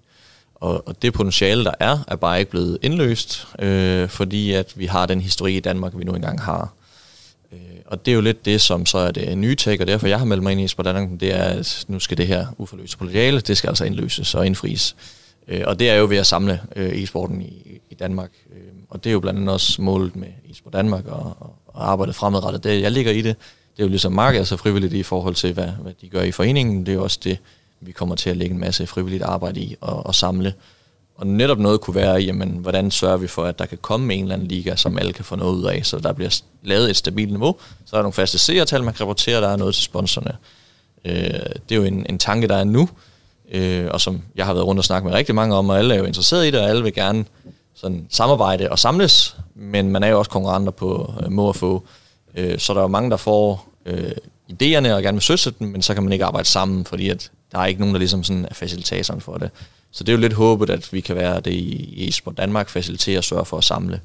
[0.55, 4.85] Og, og det potentiale, der er, er bare ikke blevet indløst, øh, fordi at vi
[4.85, 6.73] har den historie i Danmark, vi nu engang har.
[7.53, 10.07] Øh, og det er jo lidt det, som så er det nye tech, og derfor
[10.07, 12.47] jeg har meldt mig ind i e-sport Danmark, det er, at nu skal det her
[12.57, 14.95] uforløste potentiale, det skal altså indløses og indfries.
[15.47, 18.31] Øh, og det er jo ved at samle øh, e-sporten i, i Danmark.
[18.53, 21.91] Øh, og det er jo blandt andet også målet med e-sport Danmark og, og, og
[21.91, 22.63] arbejdet fremadrettet.
[22.63, 23.35] Det, jeg ligger i det.
[23.77, 26.21] Det er jo ligesom markedet er så frivilligt i forhold til, hvad, hvad de gør
[26.21, 26.85] i foreningen.
[26.85, 27.37] Det er jo også det,
[27.81, 30.53] vi kommer til at lægge en masse frivilligt arbejde i og, og samle.
[31.15, 34.23] Og netop noget kunne være, jamen, hvordan sørger vi for, at der kan komme en
[34.23, 36.97] eller anden liga, som alle kan få noget ud af, så der bliver lavet et
[36.97, 37.55] stabilt niveau.
[37.85, 40.37] Så er der nogle faste seertal, man kan rapportere, der er noget til sponsorerne.
[41.05, 41.13] Øh,
[41.69, 42.89] det er jo en, en tanke, der er nu,
[43.51, 45.93] øh, og som jeg har været rundt og snakket med rigtig mange om, og alle
[45.93, 47.25] er jo interesseret i det, og alle vil gerne
[47.75, 51.83] sådan samarbejde og samles, men man er jo også konkurrenter på øh, må og få.
[52.35, 54.11] Øh, så der er jo mange, der får øh,
[54.51, 57.31] idéerne og gerne vil søge dem, men så kan man ikke arbejde sammen, fordi at
[57.51, 59.49] der er ikke nogen, der ligesom sådan er facilitatoren for det.
[59.91, 63.17] Så det er jo lidt håbet, at vi kan være det i Esport Danmark, facilitere
[63.17, 64.01] og sørge for at samle.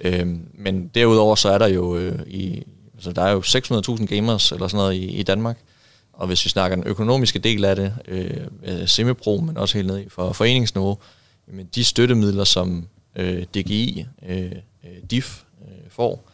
[0.00, 2.62] Øh, men derudover så er der jo øh, i,
[2.94, 5.58] altså der er jo 600.000 gamers eller sådan noget i, i Danmark,
[6.16, 10.04] og hvis vi snakker den økonomiske del af det, øh, semipro, men også helt ned
[10.08, 10.98] for foreningsniveau,
[11.48, 12.86] jamen de støttemidler, som
[13.16, 14.50] øh, DGI, øh, øh
[15.10, 16.30] DIF øh, får,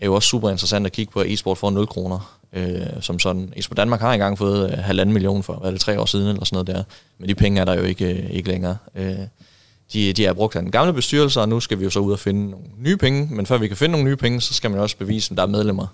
[0.00, 2.38] er jo også super interessant at kigge på, at e-sport får 0 kroner.
[2.52, 5.80] Øh, som sådan, e-sport Danmark har engang fået øh, halvanden million for, hvad er det,
[5.80, 6.82] tre år siden, eller sådan noget der.
[7.18, 8.76] Men de penge er der jo ikke, øh, ikke længere.
[8.94, 9.18] Øh,
[9.92, 12.12] de, de er brugt af den gamle bestyrelse, og nu skal vi jo så ud
[12.12, 13.28] og finde nogle nye penge.
[13.30, 15.42] Men før vi kan finde nogle nye penge, så skal man også bevise, at der
[15.42, 15.86] er medlemmer.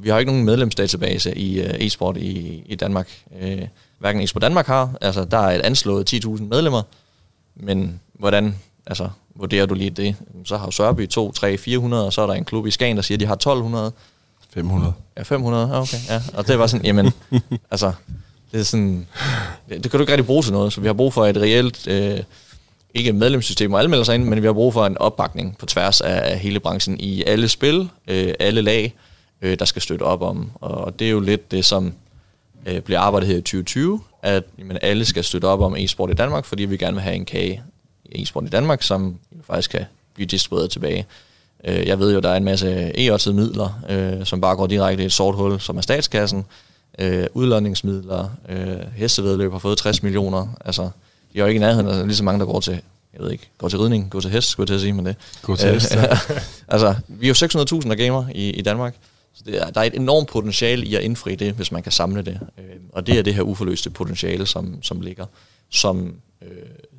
[0.00, 3.22] Vi har ikke nogen medlemsdatabase i uh, e-sport i, i Danmark.
[3.98, 4.96] Hverken e-sport Danmark har.
[5.00, 6.82] Altså, der er et anslået 10.000 medlemmer.
[7.56, 8.54] Men hvordan
[8.86, 10.16] altså, vurderer du lige det?
[10.44, 12.96] Så har jo Sørby 2, 3, 400, og så er der en klub i Skagen,
[12.96, 13.92] der siger, at de har 1200.
[14.54, 14.92] 500.
[15.16, 15.96] Ja, 500, okay.
[16.08, 16.22] Ja.
[16.34, 17.12] Og det var sådan, jamen,
[17.70, 17.92] altså,
[18.52, 19.06] det er sådan,
[19.68, 21.36] det, det kan du ikke rigtig bruge til noget, så vi har brug for et
[21.36, 22.20] reelt, øh,
[22.94, 25.58] ikke et medlemssystem, hvor alle melder sig ind, men vi har brug for en opbakning
[25.58, 28.94] på tværs af hele branchen i alle spil, øh, alle lag,
[29.44, 30.50] øh, der skal støtte op om.
[30.54, 31.92] Og det er jo lidt det, som
[32.66, 36.14] øh, bliver arbejdet her i 2020, at jamen, alle skal støtte op om e-sport i
[36.14, 37.62] Danmark, fordi vi gerne vil have en kage
[38.04, 39.84] i e-sport i Danmark, som faktisk kan
[40.14, 41.06] blive distribueret tilbage.
[41.64, 45.02] Øh, jeg ved jo, der er en masse e midler, øh, som bare går direkte
[45.02, 46.44] i et sort hul, som er statskassen.
[46.98, 50.46] Øh, udlåningsmidler, øh, hestevedløb har fået 60 millioner.
[50.64, 52.80] Altså, de er jo ikke i nærheden af lige så mange, der går til,
[53.14, 55.06] jeg ved ikke, går til ridning, går til hest, skulle jeg til at sige, men
[55.06, 55.16] det.
[55.42, 56.06] Gå til hest, ja.
[56.74, 58.94] altså, vi er jo 600.000 der gamer i, i Danmark,
[59.34, 61.92] så det er, der er et enormt potentiale i at indfri det, hvis man kan
[61.92, 62.40] samle det.
[62.58, 65.26] Øh, og det er det her uforløste potentiale, som, som ligger,
[65.70, 66.48] som øh,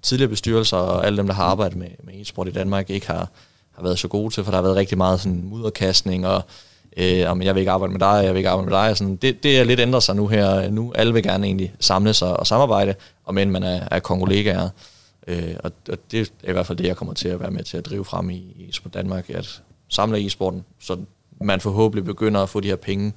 [0.01, 3.29] tidligere bestyrelser og alle dem, der har arbejdet med, med e-sport i Danmark, ikke har,
[3.75, 6.41] har været så gode til, for der har været rigtig meget sådan mudderkastning, og
[6.97, 8.97] øh, om jeg vil ikke arbejde med dig, jeg vil ikke arbejde med dig.
[8.97, 9.15] Sådan.
[9.15, 10.69] Det, det er lidt ændret sig nu her.
[10.69, 14.69] Nu alle vil gerne egentlig samle sig og samarbejde, om end man er, er kongolegaer.
[15.27, 17.63] Øh, og, og det er i hvert fald det, jeg kommer til at være med
[17.63, 20.97] til at drive frem i, i Sport Danmark, at samle e-sporten, så
[21.41, 23.13] man forhåbentlig begynder at få de her penge,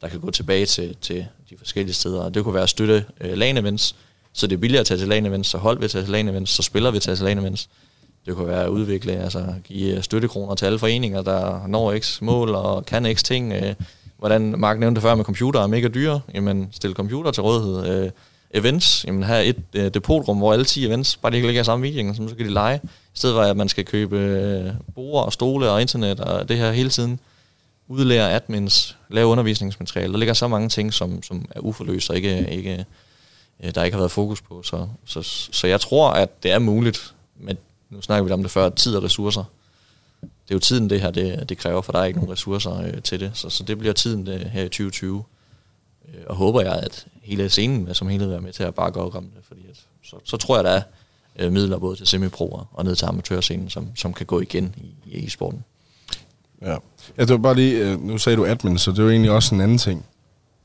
[0.00, 2.28] der kan gå tilbage til, til de forskellige steder.
[2.28, 3.96] Det kunne være at støtte øh, LAN events,
[4.32, 6.28] så det er billigere at tage til LAN events, så hold vil tage til LAN
[6.28, 7.68] events, så spiller vi tage til LAN events.
[8.26, 12.20] Det kunne være at udvikle, altså give øh, støttekroner til alle foreninger, der når x
[12.20, 13.52] mål og kan x ting.
[13.52, 13.74] Øh,
[14.18, 18.04] hvordan Mark nævnte før med computer er mega dyre, jamen stille computer til rådighed.
[18.04, 18.10] Øh,
[18.54, 21.64] events, jamen have et øh, depotrum, hvor alle 10 events bare de kan ligge i
[21.64, 22.80] samme weekend, så kan de lege.
[22.84, 26.56] I stedet for at man skal købe øh, bord og stole og internet og det
[26.56, 27.20] her hele tiden.
[27.92, 30.12] Udlære admins, lave undervisningsmateriale.
[30.12, 32.86] Der ligger så mange ting, som, som er uforløst og ikke, ikke,
[33.60, 34.62] øh, der ikke har været fokus på.
[34.62, 35.22] Så, så,
[35.52, 37.58] så jeg tror, at det er muligt, men
[37.90, 39.44] nu snakker vi om det før, tid og ressourcer.
[40.20, 42.82] Det er jo tiden, det her det, det kræver, for der er ikke nogen ressourcer
[42.82, 43.30] øh, til det.
[43.34, 45.24] Så, så det bliver tiden det, her i 2020.
[46.08, 49.00] Øh, og håber jeg, at hele scenen som helhed er med til at bare gå
[49.00, 50.82] op om det, fordi at, så, så tror jeg, der er
[51.38, 55.10] øh, midler både til semiproer og ned til amatørscenen, som, som kan gå igen i,
[55.10, 55.64] i e-sporten.
[56.62, 56.76] Ja.
[57.18, 59.30] ja, det var bare lige, øh, nu sagde du admin, så det er jo egentlig
[59.30, 60.06] også en anden ting.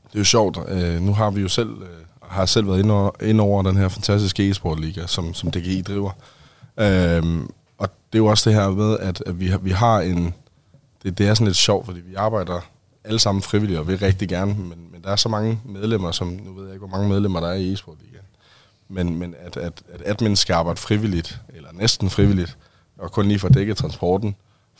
[0.06, 1.88] Det er jo sjovt, øh, nu har vi jo selv, øh,
[2.22, 6.10] har selv været inde over, inde over den her fantastiske e-sportliga, som, som DGI driver.
[6.78, 10.00] Øhm, og det er jo også det her med, at, at vi, har, vi har
[10.00, 10.34] en...
[11.02, 12.60] Det, det er sådan lidt sjovt, fordi vi arbejder
[13.04, 16.28] alle sammen frivilligt, og vil rigtig gerne, men, men der er så mange medlemmer, som...
[16.28, 18.24] Nu ved jeg ikke, hvor mange medlemmer der er i e igen.
[18.88, 22.56] Men, men at, at, at admin skal arbejde frivilligt, eller næsten frivilligt,
[22.98, 24.36] og kun lige for dække transporten,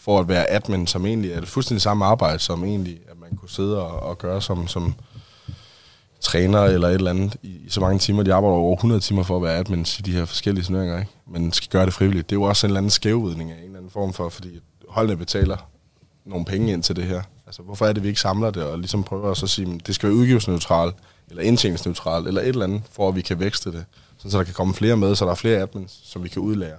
[0.09, 3.37] for at være admin, som egentlig er det fuldstændig samme arbejde, som egentlig, at man
[3.37, 4.95] kunne sidde og, og gøre som, som,
[6.21, 8.23] træner eller et eller andet i, i så mange timer.
[8.23, 11.11] De arbejder over 100 timer for at være admin i de her forskellige turneringer, ikke?
[11.27, 12.31] men skal gøre det frivilligt.
[12.31, 14.61] Det er jo også en eller anden skævvidning af en eller anden form for, fordi
[14.89, 15.57] holdene betaler
[16.25, 17.23] nogle penge ind til det her.
[17.47, 19.87] Altså, hvorfor er det, vi ikke samler det og ligesom prøver at så sige, at
[19.87, 20.95] det skal være udgivelsesneutralt,
[21.31, 23.85] eller indtjeningsneutralt, eller et eller andet, for at vi kan vækste det.
[24.19, 26.77] Så der kan komme flere med, så der er flere admins, som vi kan udlære.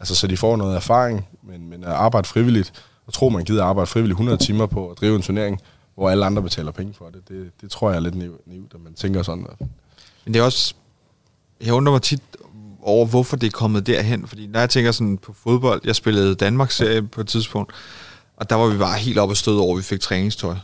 [0.00, 2.72] Altså, så de får noget erfaring, men, men at arbejde frivilligt,
[3.06, 5.60] og tro, man gider arbejde frivilligt 100 timer på at drive en turnering,
[5.94, 7.28] hvor alle andre betaler penge for det.
[7.28, 9.46] Det, det tror jeg er lidt naivt, at man tænker sådan.
[10.24, 10.74] Men det er også...
[11.64, 12.22] Jeg undrer mig tit
[12.82, 14.26] over, hvorfor det er kommet derhen.
[14.26, 17.72] Fordi når jeg tænker sådan på fodbold, jeg spillede Danmarks serie på et tidspunkt,
[18.36, 20.54] og der var vi bare helt op og stød over, at vi fik træningstøj.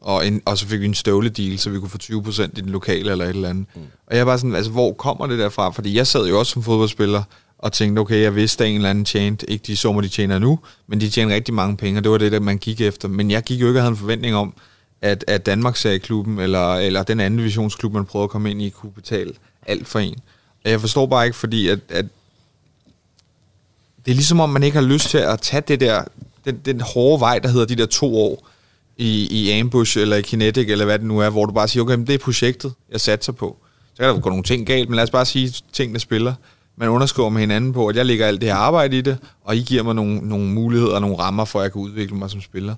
[0.00, 2.68] Og, en, og så fik vi en støvledeal, så vi kunne få 20% i den
[2.68, 3.66] lokale eller et eller andet.
[3.74, 3.82] Mm.
[4.06, 5.70] Og jeg var sådan, altså hvor kommer det derfra?
[5.70, 7.22] Fordi jeg sad jo også som fodboldspiller,
[7.58, 10.38] og tænkte, okay, jeg vidste, at en eller anden tjente, ikke de summer, de tjener
[10.38, 13.08] nu, men de tjener rigtig mange penge, og det var det, der man gik efter.
[13.08, 14.54] Men jeg gik jo ikke og havde en forventning om,
[15.02, 18.68] at, at Danmarks klubben eller, eller den anden divisionsklub, man prøver at komme ind i,
[18.68, 19.32] kunne betale
[19.66, 20.18] alt for en.
[20.64, 22.06] Og jeg forstår bare ikke, fordi at, at
[24.04, 26.04] det er ligesom om, man ikke har lyst til at tage det der,
[26.44, 28.48] den, den hårde vej, der hedder de der to år
[28.96, 31.82] i, i Ambush eller i Kinetic, eller hvad det nu er, hvor du bare siger,
[31.82, 33.56] okay, det er projektet, jeg satser på.
[33.94, 36.34] Så kan der gå nogle ting galt, men lad os bare sige, at tingene spiller.
[36.80, 39.56] Man underskriver med hinanden på, at jeg lægger alt det her arbejde i det, og
[39.56, 42.30] I giver mig nogle, nogle muligheder og nogle rammer, for at jeg kan udvikle mig
[42.30, 42.74] som spiller.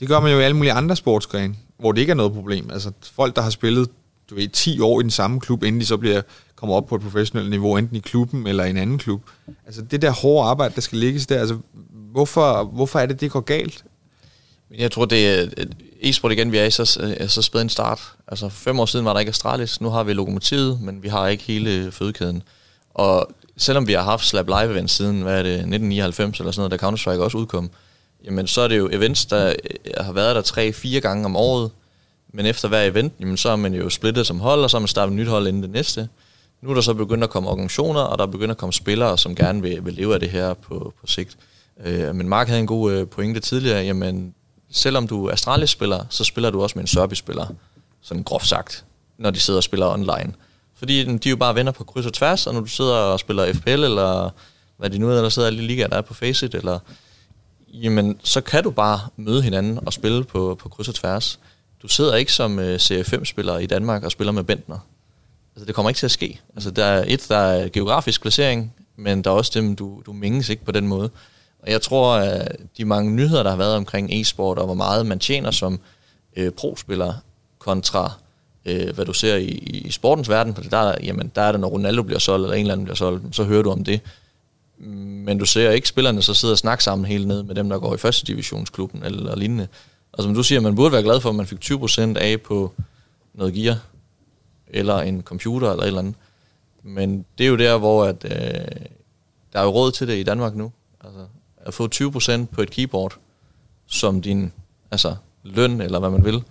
[0.00, 2.70] Det gør man jo i alle mulige andre sportsgrene hvor det ikke er noget problem.
[2.70, 3.88] Altså folk, der har spillet
[4.30, 6.22] du ved, 10 år i den samme klub, inden de så bliver
[6.56, 9.22] kommer op på et professionelt niveau, enten i klubben eller i en anden klub.
[9.66, 11.58] Altså det der hårde arbejde, der skal ligges der, altså
[12.12, 13.84] hvorfor, hvorfor er det, det går galt?
[14.78, 15.46] Jeg tror, det er
[16.00, 18.00] e-sport igen, vi er i så, er så spæd en start.
[18.28, 21.28] Altså fem år siden var der ikke Astralis, nu har vi lokomotivet, men vi har
[21.28, 22.42] ikke hele fødekæden.
[22.94, 26.68] Og selvom vi har haft Slap Live events siden, hvad er det, 1999 eller sådan
[26.68, 27.70] noget, da Counter-Strike også udkom,
[28.24, 31.70] jamen så er det jo events, der øh, har været der tre-fire gange om året,
[32.32, 34.80] men efter hver event, jamen så er man jo splittet som hold, og så er
[34.80, 36.08] man startet et nyt hold inden det næste.
[36.62, 39.18] Nu er der så begyndt at komme organisationer, og der er begyndt at komme spillere,
[39.18, 41.36] som gerne vil, vil leve af det her på, på sigt.
[41.84, 44.34] Øh, men Mark havde en god øh, pointe tidligere, jamen
[44.70, 47.46] selvom du er Astralis-spiller, så spiller du også med en Serbi-spiller,
[48.02, 48.84] sådan groft sagt,
[49.18, 50.32] når de sidder og spiller online.
[50.84, 53.20] Fordi de er jo bare venner på kryds og tværs, og når du sidder og
[53.20, 54.30] spiller FPL, eller
[54.76, 56.78] hvad de nu er, eller sidder alle de ligaer, der er på Faceit, eller,
[57.68, 61.40] jamen, så kan du bare møde hinanden og spille på, på kryds og tværs.
[61.82, 64.78] Du sidder ikke som øh, uh, CF5-spiller i Danmark og spiller med Bentner.
[65.54, 66.40] Altså, det kommer ikke til at ske.
[66.54, 70.12] Altså, der er et, der er geografisk placering, men der er også dem, du, du
[70.12, 71.10] minges ikke på den måde.
[71.62, 75.06] Og jeg tror, at de mange nyheder, der har været omkring e-sport, og hvor meget
[75.06, 75.80] man tjener som
[76.36, 77.14] øh, pro-spiller
[77.58, 78.12] kontra
[78.66, 81.68] øh, hvad du ser i, i sportens verden, for der, jamen, der er det, når
[81.68, 84.00] Ronaldo bliver solgt, eller en eller anden bliver solgt, så hører du om det.
[84.78, 87.78] Men du ser ikke spillerne så sidder og snakker sammen helt ned med dem, der
[87.78, 89.68] går i første divisionsklubben eller lignende.
[90.12, 92.72] Og som du siger, man burde være glad for, at man fik 20% af på
[93.34, 93.78] noget gear,
[94.66, 96.14] eller en computer eller et eller andet.
[96.82, 98.30] Men det er jo der, hvor at, øh,
[99.52, 100.72] der er jo råd til det i Danmark nu.
[101.04, 103.16] Altså, at få 20% på et keyboard,
[103.86, 104.52] som din
[104.90, 106.42] altså, løn, eller hvad man vil,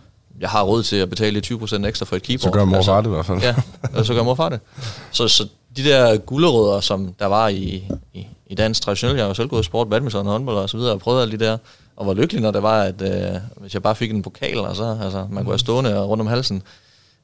[0.44, 2.54] jeg har råd til at betale 20% ekstra for et keyboard.
[2.54, 3.42] Så gør mor altså, det i hvert fald.
[3.42, 4.60] Ja, så gør mor far det.
[5.12, 7.84] Så, så de der gulderødder, som der var i,
[8.14, 10.94] i, i dansk traditionelt, jeg har jo selv gået sport, badminton, håndbold og så videre,
[10.94, 11.58] og prøvet alle de der,
[11.96, 14.76] og var lykkelig, når det var, at øh, hvis jeg bare fik en pokal, og
[14.76, 16.64] så, altså, man kunne være stående rundt om halsen.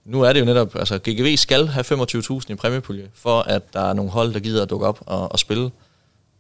[0.05, 3.81] Nu er det jo netop, altså GGV skal have 25.000 i præmiepulje, for at der
[3.81, 5.71] er nogle hold, der gider at dukke op og, og spille.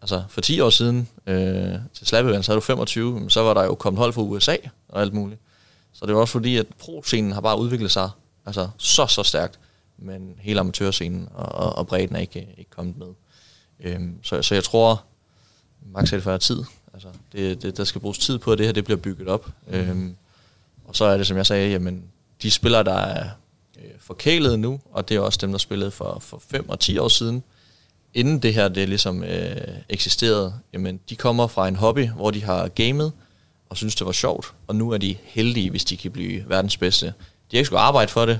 [0.01, 3.63] Altså for 10 år siden øh, til Slap Events havde du 25, så var der
[3.63, 4.55] jo kommet hold fra USA
[4.89, 5.41] og alt muligt.
[5.93, 8.09] Så det er også fordi, at pro-scenen har bare udviklet sig
[8.45, 9.59] altså så, så stærkt,
[9.97, 13.07] men hele amatørscenen og, og, og bredden er ikke, ikke kommet med.
[13.79, 15.03] Øhm, så, så jeg tror,
[15.91, 16.63] Max sagde det tid.
[16.93, 19.49] Altså, det, det, der skal bruges tid på, at det her det bliver bygget op.
[19.67, 20.15] Øhm,
[20.85, 22.03] og så er det, som jeg sagde, jamen,
[22.41, 23.29] de spillere, der er
[23.77, 26.97] øh, forkælet nu, og det er også dem, der spillede for, for 5 og 10
[26.97, 27.43] år siden,
[28.13, 29.57] inden det her det ligesom øh,
[29.89, 33.11] eksisterede, jamen, de kommer fra en hobby, hvor de har gamet,
[33.69, 34.53] og synes, det var sjovt.
[34.67, 37.05] Og nu er de heldige, hvis de kan blive verdens bedste.
[37.05, 37.13] De
[37.51, 38.39] har ikke skulle arbejde for det.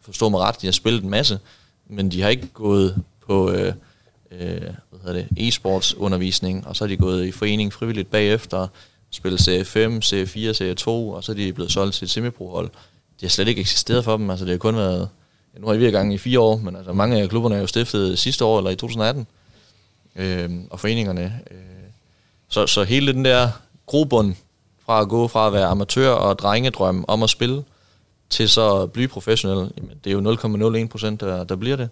[0.00, 1.38] Forstå mig ret, de har spillet en masse.
[1.88, 3.72] Men de har ikke gået på øh,
[4.30, 8.68] øh, hvad hedder det, e-sports undervisning, og så har de gået i forening frivilligt bagefter,
[9.10, 12.10] spillet serie 5, serie 4, serie 2, og så er de blevet solgt til et
[12.10, 12.66] semiprohold.
[12.66, 15.08] Det De har slet ikke eksisteret for dem, altså det har kun været,
[15.54, 17.60] ja, nu har vi i gang i fire år, men altså mange af klubberne er
[17.60, 19.26] jo stiftet sidste år, eller i 2018,
[20.16, 21.40] øh, og foreningerne.
[21.50, 21.58] Øh,
[22.48, 23.50] så, så hele den der
[23.86, 24.34] grobund
[24.86, 27.64] fra at gå fra at være amatør og drengedrøm om at spille,
[28.30, 31.88] til så at blive professionel, jamen, det er jo 0,01 procent, der, der bliver det.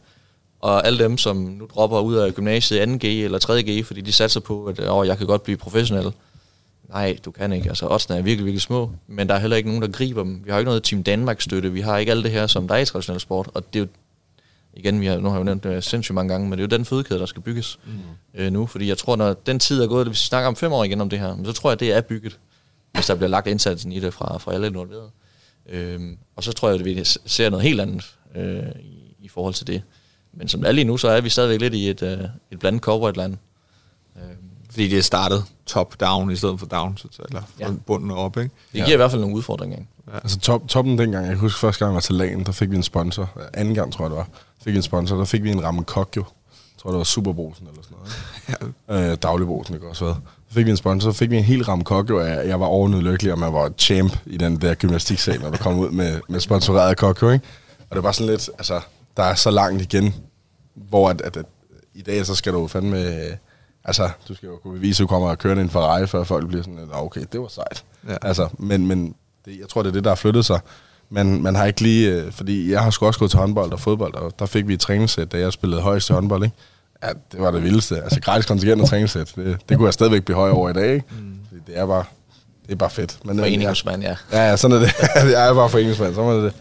[0.60, 4.40] Og alle dem, som nu dropper ud af gymnasiet 2G eller 3G, fordi de satser
[4.40, 6.12] på, at åh, jeg kan godt blive professionel.
[6.88, 7.68] Nej, du kan ikke.
[7.68, 10.40] Altså, oddsene er virkelig, virkelig små, men der er heller ikke nogen, der griber dem.
[10.44, 12.78] Vi har ikke noget Team Danmark-støtte, vi har ikke alt det her, som der er
[12.78, 13.88] i traditionel sport, og det er jo,
[14.74, 16.68] igen, vi har, nu har jeg jo nævnt det sindssygt mange gange, men det er
[16.70, 17.92] jo den fødekæde, der skal bygges mm.
[18.34, 20.72] øh, nu, fordi jeg tror, når den tid er gået, hvis vi snakker om fem
[20.72, 22.38] år igen om det her, så tror jeg, det er bygget,
[22.94, 25.10] hvis der bliver lagt indsatsen i det fra, fra alle involverede.
[25.68, 29.54] Øhm, og så tror jeg, at vi ser noget helt andet øh, i, i forhold
[29.54, 29.82] til det.
[30.32, 32.18] Men som det er lige nu, så er vi stadigvæk lidt i et, øh,
[32.50, 33.36] et blandet corporate land.
[34.16, 34.36] Øhm.
[34.70, 37.70] Fordi det er startet top-down i stedet for down, så, eller ja.
[37.86, 38.50] bunden og op, ikke?
[38.50, 38.92] Det giver ja.
[38.92, 39.78] i hvert fald nogle udfordringer.
[40.06, 40.14] Ja.
[40.14, 42.76] Altså top, toppen dengang, jeg husker første gang, jeg var til LAN, der fik vi
[42.76, 43.30] en sponsor.
[43.54, 44.28] Anden gang, tror jeg det var,
[44.64, 45.16] fik vi en sponsor.
[45.16, 46.24] Der fik vi en ramme kok jo.
[46.50, 48.72] Jeg tror, det var Superbrosen eller sådan noget.
[48.88, 49.10] ja.
[49.12, 50.16] øh, Dagligbrosen, det kan også være.
[50.48, 52.20] Så fik vi en sponsor, så fik vi en helt ramme kok jo.
[52.20, 55.78] Jeg var ovenud lykkelig, og man var champ i den der gymnastiksal, når der kom
[55.78, 57.46] ud med, med sponsoreret kok jo, ikke?
[57.90, 58.80] Og det var sådan lidt, altså,
[59.16, 60.14] der er så langt igen,
[60.74, 61.46] hvor at, at, at
[61.94, 62.98] i dag, så skal du fandme...
[63.84, 66.48] Altså, du skal jo kunne bevise, at du kommer og kører en Ferrari, før folk
[66.48, 67.84] bliver sådan, okay, det var sejt.
[68.08, 68.16] Ja.
[68.22, 69.14] Altså, men, men
[69.44, 70.60] det, jeg tror, det er det, der har flyttet sig.
[71.10, 72.10] Men man har ikke lige...
[72.10, 74.74] Øh, fordi jeg har sgu også gået til håndbold og fodbold, og der fik vi
[74.74, 76.56] et træningssæt, da jeg spillede højst til håndbold, ikke?
[77.02, 78.02] Ja, det var det vildeste.
[78.02, 80.94] Altså, gratis kontingent og træningssæt, det, det kunne jeg stadigvæk blive høj over i dag,
[80.94, 81.06] ikke?
[81.20, 81.60] Mm.
[81.66, 82.04] Det er bare...
[82.66, 83.18] Det er bare fedt.
[83.24, 84.16] Men, øh, foreningsmand, ja.
[84.32, 84.92] Ja, ja, sådan er det.
[85.32, 86.52] jeg er bare foreningsmand, så er det.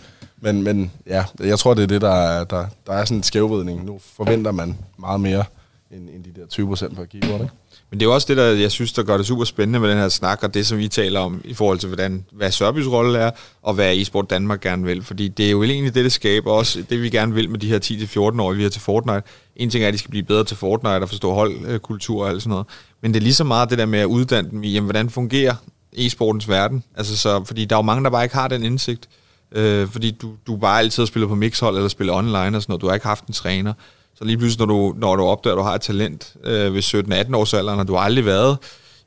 [0.42, 3.24] Men, men ja, jeg tror, det er det, der er, der, der er sådan en
[3.24, 3.86] skævvridning.
[3.86, 5.44] Nu forventer man meget mere
[5.92, 7.54] end, end de der 20 procent på keyboard, ikke?
[7.92, 9.89] Men det er jo også det, der jeg synes, der gør det super spændende med
[9.89, 12.88] den her snak, og det, som vi taler om i forhold til, hvordan, hvad Sørbys
[12.88, 13.32] rolle er,
[13.62, 15.04] og hvad e-sport Danmark gerne vil.
[15.04, 17.68] Fordi det er jo egentlig det, det skaber også, det vi gerne vil med de
[17.68, 19.24] her 10-14 år, vi har til Fortnite.
[19.56, 22.42] En ting er, at de skal blive bedre til Fortnite og forstå holdkultur og alt
[22.42, 22.68] sådan noget.
[23.02, 25.10] Men det er lige så meget det der med at uddanne dem i, jamen, hvordan
[25.10, 25.56] fungerer
[25.98, 26.84] e-sportens verden?
[26.98, 29.10] Altså så, fordi der er jo mange, der bare ikke har den indsigt.
[29.56, 32.66] Øh, fordi du, du bare altid har spillet på mixhold eller spillet online og sådan
[32.68, 32.82] noget.
[32.82, 33.74] Du har ikke haft en træner.
[34.16, 36.84] Så lige pludselig, når du, når du opdager, at du har et talent øh, ved
[37.30, 38.57] 17-18 års alderen, og du har aldrig været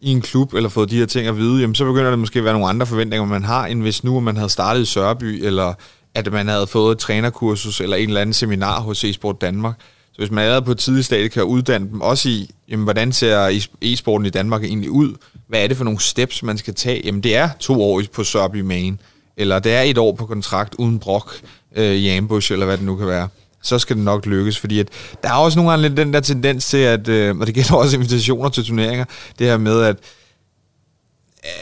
[0.01, 2.39] i en klub, eller fået de her ting at vide, jamen, så begynder det måske
[2.39, 5.45] at være nogle andre forventninger, man har, end hvis nu man havde startet i Sørby,
[5.45, 5.75] eller
[6.15, 9.75] at man havde fået et trænerkursus, eller en eller anden seminar hos e-sport Danmark.
[10.13, 13.13] Så hvis man allerede på et tidligt stadie kan uddanne dem, også i, jamen, hvordan
[13.13, 15.15] ser e-sporten i Danmark egentlig ud?
[15.49, 17.03] Hvad er det for nogle steps, man skal tage?
[17.05, 19.01] Jamen, det er to år på Sørby Main,
[19.37, 21.35] eller det er et år på kontrakt uden brok
[21.77, 23.29] øh, i Ambush, eller hvad det nu kan være
[23.65, 24.89] så skal det nok lykkes, fordi at
[25.23, 27.75] der er også nogle gange lidt den der tendens til, at, øh, og det gælder
[27.75, 29.05] også invitationer til turneringer,
[29.39, 29.97] det her med, at,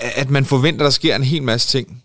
[0.01, 2.03] at man forventer, at der sker en hel masse ting,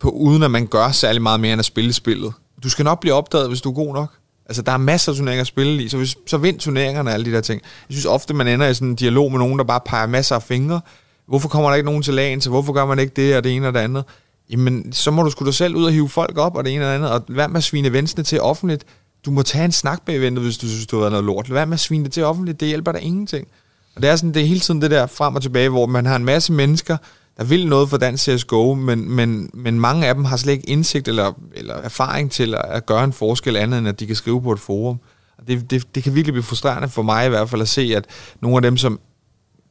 [0.00, 2.32] på, uden at man gør særlig meget mere end at spille spillet.
[2.62, 4.08] Du skal nok blive opdaget, hvis du er god nok.
[4.46, 7.14] Altså, der er masser af turneringer at spille i, så, hvis, så vind turneringerne og
[7.14, 7.62] alle de der ting.
[7.88, 10.34] Jeg synes ofte, man ender i sådan en dialog med nogen, der bare peger masser
[10.34, 10.80] af fingre.
[11.28, 13.56] Hvorfor kommer der ikke nogen til lagen, så hvorfor gør man ikke det og det
[13.56, 14.04] ene og det andet?
[14.50, 16.84] Jamen, så må du sgu da selv ud og hive folk op og det ene
[16.84, 18.84] og det andet, og hvad med at svine venstre til offentligt.
[19.24, 21.48] Du må tage en snak bag hvis du synes, du har været noget lort.
[21.48, 23.48] Lad være med at svine det til offentligt, det hjælper der ingenting.
[23.96, 26.06] Og det er sådan, det er hele tiden det der frem og tilbage, hvor man
[26.06, 26.96] har en masse mennesker,
[27.36, 30.70] der vil noget for dansk CSGO, men, men, men mange af dem har slet ikke
[30.70, 34.16] indsigt eller, eller erfaring til at, at gøre en forskel andet, end at de kan
[34.16, 35.00] skrive på et forum.
[35.38, 37.92] Og det, det, det kan virkelig blive frustrerende for mig i hvert fald at se,
[37.96, 38.04] at
[38.40, 39.00] nogle af dem, som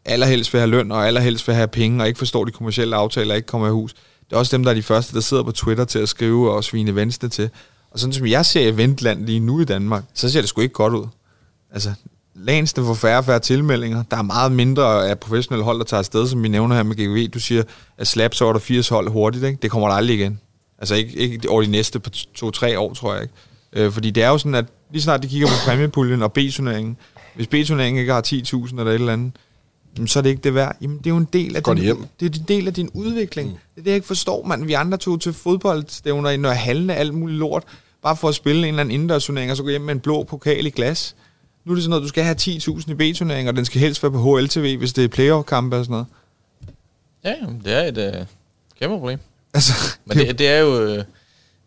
[0.05, 3.33] allerhelst vil have løn og allerhelst vil have penge og ikke forstår de kommercielle aftaler
[3.33, 3.93] og ikke kommer i hus,
[4.29, 6.51] det er også dem, der er de første, der sidder på Twitter til at skrive
[6.51, 7.49] og svine venstre til.
[7.91, 10.73] Og sådan som jeg ser eventland lige nu i Danmark, så ser det sgu ikke
[10.73, 11.07] godt ud.
[11.73, 11.93] Altså,
[12.35, 14.03] Lansene får færre og færre tilmeldinger.
[14.11, 16.95] Der er meget mindre af professionelle hold, der tager afsted, som vi nævner her med
[16.95, 17.29] GGV.
[17.29, 17.63] Du siger,
[17.97, 19.43] at slap så er der 80 hold hurtigt.
[19.43, 19.59] Ikke?
[19.61, 20.39] Det kommer der aldrig igen.
[20.77, 22.01] Altså ikke, ikke over de næste
[22.35, 23.33] to-tre år, tror jeg ikke.
[23.73, 26.97] Øh, fordi det er jo sådan, at lige snart de kigger på præmiepuljen og B-turneringen,
[27.35, 29.31] hvis B-turneringen ikke har 10.000 eller et eller andet,
[30.07, 30.75] så er det ikke det værd.
[30.81, 32.05] Jamen, det er jo en del af, din, hjem.
[32.19, 33.49] det er en del af din udvikling.
[33.49, 33.53] Mm.
[33.53, 34.67] Det er det, jeg ikke forstår, man.
[34.67, 37.63] Vi andre tog til fodboldstævner i Nørre Halne, alt muligt lort,
[38.01, 40.23] bare for at spille en eller anden indendørsturnering, og så gå hjem med en blå
[40.23, 41.15] pokal i glas.
[41.65, 44.03] Nu er det sådan noget, du skal have 10.000 i B-turnering, og den skal helst
[44.03, 46.07] være på HLTV, hvis det er playoff-kampe og sådan noget.
[47.23, 48.25] Ja, det er et øh,
[48.79, 49.19] kæmpe problem.
[49.53, 49.73] Altså,
[50.05, 50.81] Men det, det er jo...
[50.81, 51.03] Øh,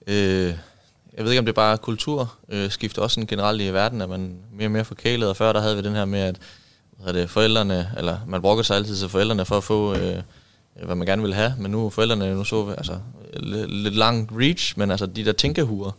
[0.07, 0.55] øh,
[1.17, 4.09] jeg ved ikke, om det er bare kulturskift øh, også sådan generelt i verden, at
[4.09, 6.37] man mere og mere forkælet, og før der havde vi den her med, at
[7.03, 10.23] hvad det, forældrene, eller man brokker sig altid til forældrene for at få, øh,
[10.85, 12.99] hvad man gerne vil have, men nu forældrene nu så, altså,
[13.69, 15.93] lidt lang reach, men altså de der tænkehuer,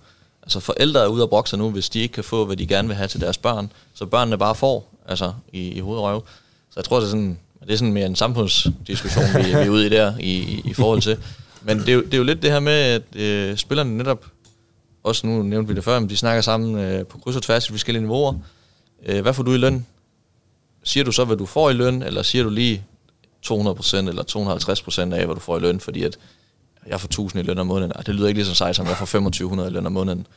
[0.43, 2.87] Altså forældre er ude af bokse nu, hvis de ikke kan få, hvad de gerne
[2.87, 3.71] vil have til deres børn.
[3.93, 6.23] Så børnene bare får, altså i, i hovedrøv.
[6.69, 9.69] Så jeg tror, det er sådan, det er sådan mere en samfundsdiskussion, vi, vi er
[9.69, 11.17] ude i der, i, i forhold til.
[11.61, 14.25] Men det er, jo, det er jo lidt det her med, at øh, spillerne netop,
[15.03, 17.67] også nu nævnte vi det før, men de snakker sammen øh, på kryds og tværs
[17.69, 18.33] i forskellige niveauer.
[19.05, 19.85] Øh, hvad får du i løn?
[20.83, 22.85] Siger du så, hvad du får i løn, eller siger du lige
[23.45, 24.23] 200% eller
[25.09, 26.17] 250% af, hvad du får i løn, fordi at
[26.87, 27.95] jeg får 1000 i løn om måneden.
[27.95, 30.27] Og det lyder ikke lige så sejt som, jeg får 2500 i løn om måneden.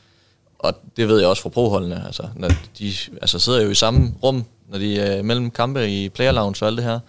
[0.59, 2.07] Og det ved jeg også fra proholdene.
[2.07, 6.09] Altså, når de altså, sidder jo i samme rum, når de er mellem kampe i
[6.09, 7.01] player lounge og alt det her.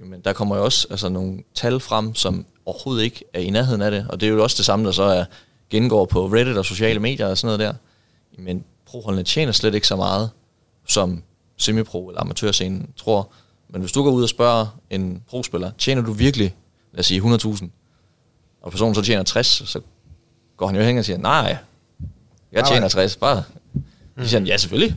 [0.00, 3.82] Men der kommer jo også altså, nogle tal frem, som overhovedet ikke er i nærheden
[3.82, 4.06] af det.
[4.08, 5.24] Og det er jo også det samme, der så er
[5.70, 7.74] gengår på Reddit og sociale medier og sådan noget der.
[8.42, 10.30] Men proholdene tjener slet ikke så meget,
[10.88, 11.22] som
[11.62, 13.32] semipro eller amatørscenen tror.
[13.68, 16.54] Men hvis du går ud og spørger en pro-spiller, tjener du virkelig,
[16.92, 17.66] lad os sige 100.000,
[18.62, 19.80] og personen så tjener 60, så
[20.56, 21.56] går han jo hen og siger, nej,
[22.52, 23.42] jeg tjener 60, bare.
[24.18, 24.96] Så siger han, ja, selvfølgelig.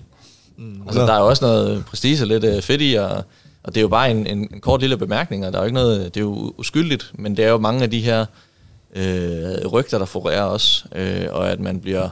[0.57, 0.81] Mm.
[0.85, 3.23] Altså, der er jo også noget prestige lidt uh, fedt i, og,
[3.63, 5.65] og det er jo bare en, en, en kort lille bemærkning, og der er jo
[5.65, 8.25] ikke noget, det er jo uskyldigt, men det er jo mange af de her
[8.95, 12.09] øh, rygter, der florerer også, øh, og at man bliver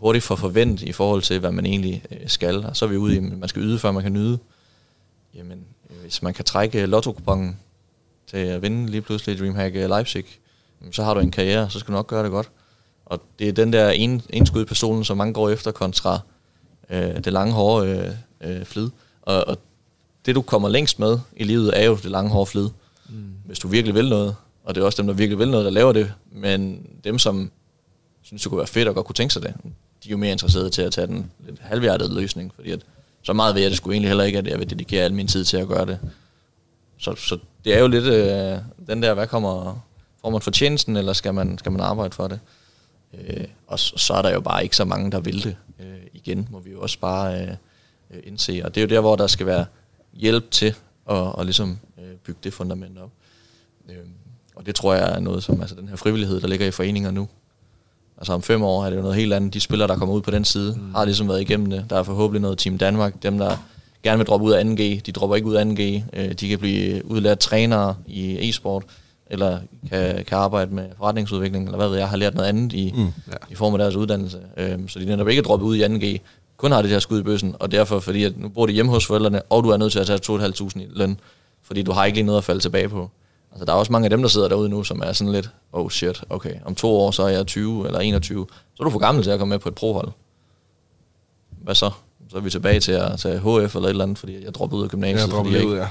[0.00, 2.64] hurtigt for forventet i forhold til, hvad man egentlig øh, skal.
[2.64, 4.38] Og så er vi ude i, at man skal yde, før man kan nyde.
[5.34, 5.64] Jamen,
[6.02, 7.20] hvis man kan trække lotto
[8.26, 10.24] til at vinde lige pludselig DreamHack Leipzig,
[10.92, 12.50] så har du en karriere, så skal du nok gøre det godt.
[13.06, 16.20] Og det er den der en, enskud i personen, som mange går efter kontra
[16.90, 18.90] øh, det lange, hårde øh, øh, flid.
[19.22, 19.58] Og, og
[20.26, 22.68] det, du kommer længst med i livet, er jo det lange, hårde flid.
[23.08, 23.32] Mm.
[23.44, 24.36] Hvis du virkelig vil noget.
[24.64, 26.12] Og det er også dem, der virkelig vil noget, der laver det.
[26.32, 27.50] Men dem, som
[28.22, 29.54] synes, det kunne være fedt og godt kunne tænke sig det,
[30.04, 32.54] de er jo mere interesserede til at tage den lidt halvhjertede løsning.
[32.54, 32.80] Fordi at,
[33.22, 35.28] så meget ved jeg det skulle egentlig heller ikke, at jeg vil dedikere al min
[35.28, 35.98] tid til at gøre det.
[36.98, 39.80] Så, så det er jo lidt øh, den der, hvad kommer,
[40.20, 42.40] Får man fortjenesten, eller skal man, skal man arbejde for det?
[43.14, 45.96] Øh, og så, så er der jo bare ikke så mange, der vil det øh,
[46.12, 47.48] igen, må vi jo også bare øh,
[48.10, 48.60] øh indse.
[48.64, 49.66] Og det er jo der, hvor der skal være
[50.12, 50.74] hjælp til at,
[51.16, 53.10] og ligesom, øh, bygge det fundament op.
[53.88, 53.96] Øh,
[54.54, 57.10] og det tror jeg er noget som altså den her frivillighed, der ligger i foreninger
[57.10, 57.28] nu.
[58.18, 59.54] Altså om fem år er det jo noget helt andet.
[59.54, 60.94] De spillere, der kommer ud på den side, mm.
[60.94, 61.84] har ligesom været igennem det.
[61.90, 63.22] Der er forhåbentlig noget Team Danmark.
[63.22, 63.56] Dem, der
[64.02, 65.82] gerne vil droppe ud af 2G, de dropper ikke ud af 2G.
[66.20, 68.84] Øh, de kan blive udlært trænere i e-sport
[69.30, 69.58] eller
[69.90, 73.00] kan, kan arbejde med forretningsudvikling, eller hvad ved jeg, har lært noget andet i, mm,
[73.02, 73.36] ja.
[73.50, 74.38] i form af deres uddannelse.
[74.56, 76.20] Øhm, så de netop ikke er droppet ud i 2G
[76.58, 78.92] kun har det her skud i bøssen, og derfor, fordi at nu bor de hjemme
[78.92, 81.20] hos forældrene, og du er nødt til at tage 2.500 i løn,
[81.62, 83.10] fordi du har ikke lige noget at falde tilbage på.
[83.52, 85.50] Altså, der er også mange af dem, der sidder derude nu, som er sådan lidt,
[85.72, 88.90] oh shit, okay, om to år, så er jeg 20 eller 21, så er du
[88.90, 90.08] for gammel til at komme med på et prohold.
[91.50, 91.90] Hvad så?
[92.30, 94.78] Så er vi tilbage til at tage HF eller et eller andet, fordi jeg droppede
[94.78, 95.20] ud af gymnasiet.
[95.20, 95.80] Jeg droppede ud, ja.
[95.80, 95.88] ikke,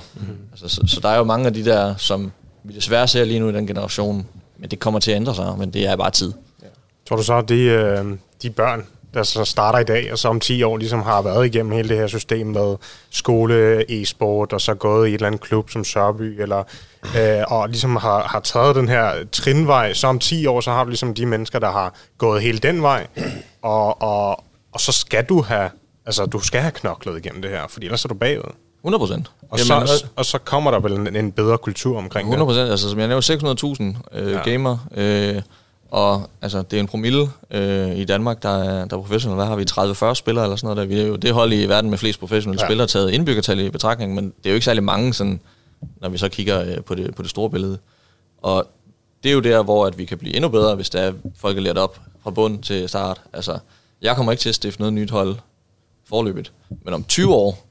[0.52, 2.32] altså, så, så, der er jo mange af de der, som
[2.64, 4.28] vi desværre ser lige nu i den generation,
[4.58, 6.34] men det kommer til at ændre sig, men det er bare tid.
[7.08, 8.06] Tror du så, at de, øh,
[8.42, 11.46] de børn, der så starter i dag, og så om 10 år ligesom har været
[11.46, 12.76] igennem hele det her system med
[13.10, 16.64] skole, e-sport, og så gået i et eller andet klub som Sørby, eller,
[17.18, 20.84] øh, og ligesom har, har taget den her trinvej, så om 10 år, så har
[20.84, 23.08] du ligesom de mennesker, der har gået hele den vej,
[23.62, 25.70] og, og, og så skal du have,
[26.06, 28.52] altså du skal have knoklet igennem det her, fordi ellers er du bagud.
[28.80, 29.32] 100 procent.
[29.50, 32.48] Og, så, og, så kommer der vel en, en bedre kultur omkring 100 det.
[32.48, 32.72] procent.
[32.72, 34.40] Altså, som jeg nævnte, 600.000 øh, ja.
[34.52, 34.78] gamer.
[34.96, 35.42] Øh,
[35.92, 39.36] og altså, det er en promille øh, i Danmark, der er, der er professionelle.
[39.36, 40.12] Hvad har vi?
[40.12, 40.90] 30-40 spillere eller sådan noget.
[40.90, 40.96] Der.
[40.96, 42.68] Vi er jo det hold i verden med flest professionelle Ja.
[42.68, 45.40] spillere, taget indbyggertal i betragtning, men det er jo ikke særlig mange, sådan,
[46.02, 47.78] når vi så kigger øh, på, det, på det store billede.
[48.42, 48.68] Og
[49.24, 51.58] det er jo der, hvor at vi kan blive endnu bedre, hvis der er folk
[51.58, 53.22] er lært op fra bund til start.
[53.34, 53.60] Altså,
[54.02, 55.36] jeg kommer ikke til at stifte noget nyt hold
[56.10, 56.52] forløbet,
[56.86, 57.68] men om 20 år,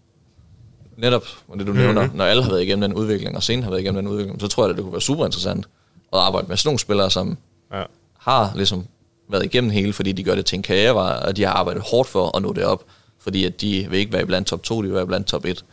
[0.96, 1.24] netop
[1.58, 2.16] det du nævner, mm-hmm.
[2.16, 4.48] når alle har været igennem den udvikling, og scenen har været igennem den udvikling, så
[4.48, 5.66] tror jeg, at det kunne være super interessant
[6.12, 7.38] at arbejde med sådan nogle spillere, som
[7.72, 7.82] Ja.
[8.26, 8.86] Har ligesom
[9.30, 12.08] været igennem hele, fordi de gør det til en karriere, og de har arbejdet hårdt
[12.08, 12.84] for at nå det op,
[13.20, 15.64] fordi at de vil ikke være blandt top 2, de vil være blandt top 1.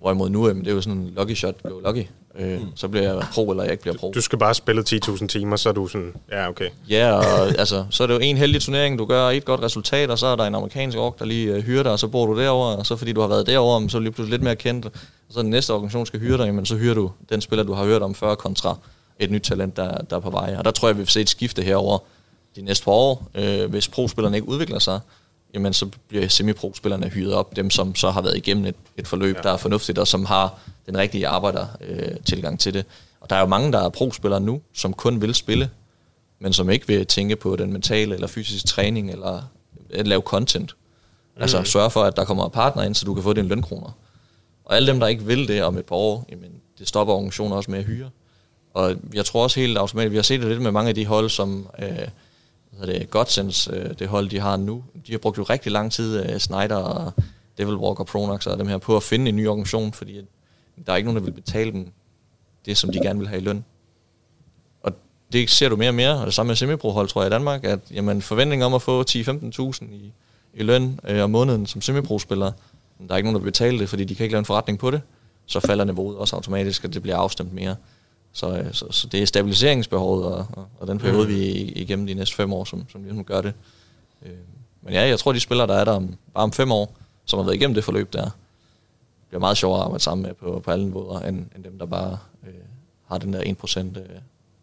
[0.00, 2.06] Hvorimod nu, jamen, det er jo sådan en lucky shot, go lucky.
[2.38, 4.12] Øh, Så bliver jeg pro, eller jeg ikke bliver pro.
[4.14, 6.68] Du skal bare spille 10.000 timer, så er du sådan, ja okay.
[6.90, 10.10] Ja, og altså, så er det jo en heldig turnering, du gør et godt resultat,
[10.10, 12.26] og så er der en amerikansk ork, der lige øh, hyrer dig, og så bor
[12.26, 14.30] du derovre, og så fordi du har været derovre, men så er du lige pludselig
[14.30, 14.92] lidt mere kendt, og
[15.30, 17.84] så den næste organisation skal hyre dig, men så hyrer du den spiller, du har
[17.84, 18.76] hørt om før, kontra
[19.18, 20.54] et nyt talent, der, der er på vej.
[20.58, 21.98] Og der tror jeg, vi vil se et skifte herover
[22.56, 23.26] de næste par år.
[23.34, 25.00] Øh, hvis pro-spillerne ikke udvikler sig,
[25.54, 29.36] jamen så bliver semi-pro-spillerne hyret op, dem som så har været igennem et, et forløb,
[29.36, 29.42] ja.
[29.42, 32.84] der er fornuftigt, og som har den rigtige arbejder-tilgang øh, tilgang til det.
[33.20, 35.70] Og der er jo mange, der er pro-spillere nu, som kun vil spille,
[36.38, 39.42] men som ikke vil tænke på den mentale eller fysiske træning, eller
[39.90, 40.74] at lave content.
[41.36, 41.42] Mm.
[41.42, 43.96] Altså sørge for, at der kommer partner ind, så du kan få dine lønkroner.
[44.64, 47.56] Og alle dem, der ikke vil det om et par år, jamen, det stopper organisationer
[47.56, 48.10] også med at hyre.
[48.76, 51.06] Og jeg tror også helt automatisk, vi har set det lidt med mange af de
[51.06, 52.08] hold, som øh, hvad
[52.80, 55.92] hedder det, Godsens, øh, det hold, de har nu, de har brugt jo rigtig lang
[55.92, 57.12] tid, øh, Snyder og
[57.58, 60.24] Devil Walker, Pronox og dem her, på at finde en ny organisation, fordi at
[60.86, 61.88] der er ikke nogen, der vil betale dem
[62.66, 63.64] det, som de gerne vil have i løn.
[64.82, 64.92] Og
[65.32, 67.64] det ser du mere og mere, og det samme med semiprohold, tror jeg, i Danmark,
[67.64, 70.12] at jamen, forventningen om at få 10-15.000 i,
[70.54, 72.52] i løn øh, om måneden som semiprospiller,
[72.98, 74.44] men der er ikke nogen, der vil betale det, fordi de kan ikke lave en
[74.44, 75.00] forretning på det,
[75.46, 77.76] så falder niveauet også automatisk, og det bliver afstemt mere.
[78.36, 81.34] Så, øh, så, så det er stabiliseringsbehovet, og, og, og den periode, mm.
[81.34, 83.52] vi er igennem de næste fem år, som, som ligesom gør det.
[84.26, 84.32] Øh,
[84.82, 87.38] men ja, jeg tror, de spillere, der er der om, bare om fem år, som
[87.38, 88.30] har været igennem det forløb der,
[89.28, 91.86] bliver meget sjovere at arbejde sammen med på, på alle niveauer, end, end dem, der
[91.86, 92.54] bare øh,
[93.08, 94.04] har den der 1% øh,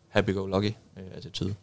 [0.10, 1.56] happy-go-lucky øh, attitude.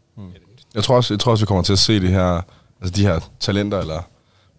[0.74, 2.42] Jeg tror, også, jeg tror også, vi kommer til at se det her,
[2.80, 4.02] altså de her talenter, eller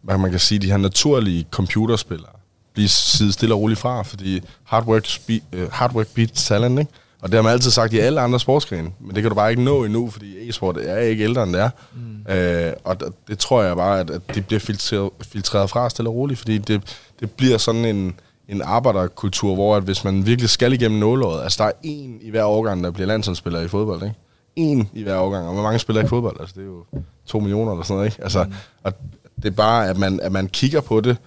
[0.01, 2.31] hvad man kan sige, de her naturlige computerspillere,
[2.73, 6.79] blive sidet stille og roligt fra, fordi hard work, spe, uh, hard work beats talent,
[6.79, 6.91] ikke?
[7.22, 9.49] Og det har man altid sagt i alle andre sportsgrene, men det kan du bare
[9.49, 11.69] ikke nå endnu, fordi e-sport er ikke ældre end det er.
[11.93, 12.34] Mm.
[12.34, 16.09] Øh, og det, det tror jeg bare, at, at det bliver filtreret, filtreret fra stille
[16.09, 16.82] og roligt, fordi det,
[17.19, 18.15] det bliver sådan en,
[18.47, 22.30] en arbejderkultur, hvor at hvis man virkelig skal igennem nålåret, altså der er en i
[22.30, 24.15] hver årgang, der bliver landsholdsspiller i fodbold, ikke?
[24.55, 26.38] En i hver årgang, og hvor mange spiller ikke fodbold?
[26.39, 26.86] Altså det er jo
[27.26, 28.24] to millioner eller sådan noget, ikke?
[28.24, 28.53] Altså, mm.
[28.84, 28.93] og
[29.36, 31.17] det er bare, at man, at man kigger på det,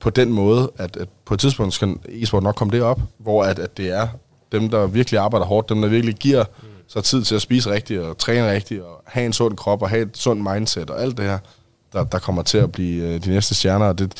[0.00, 3.58] på den måde, at, at på et tidspunkt skal e-sport nok komme derop, hvor at,
[3.58, 4.08] at det er
[4.52, 6.68] dem, der virkelig arbejder hårdt, dem, der virkelig giver mm.
[6.88, 9.90] sig tid til at spise rigtigt, og træne rigtigt, og have en sund krop, og
[9.90, 11.38] have et sundt mindset, og alt det her,
[11.92, 13.86] der, der kommer til at blive øh, de næste stjerner.
[13.86, 14.12] Og det,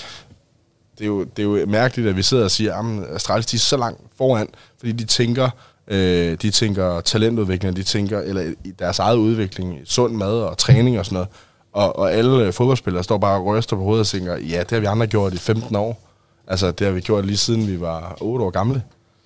[0.98, 3.56] det, er jo, det er jo mærkeligt, at vi sidder og siger, at Astralis de
[3.56, 5.50] er så langt foran, fordi de tænker,
[5.88, 10.98] øh, de tænker talentudvikling, de tænker eller i deres eget udvikling, sund mad og træning
[10.98, 11.28] og sådan noget.
[11.72, 14.70] Og, og alle øh, fodboldspillere står bare og ryster på hovedet og tænker, ja, det
[14.70, 16.00] har vi andre gjort i 15 år.
[16.46, 18.82] Altså, det har vi gjort lige siden vi var 8 år gamle.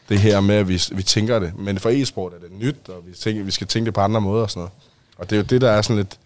[0.09, 1.53] Det her med, at vi, vi tænker det.
[1.59, 4.21] Men for e-sport er det nyt, og vi, tænker, vi skal tænke det på andre
[4.21, 4.73] måder og sådan noget.
[5.19, 6.19] Og det er jo det, der er sådan lidt,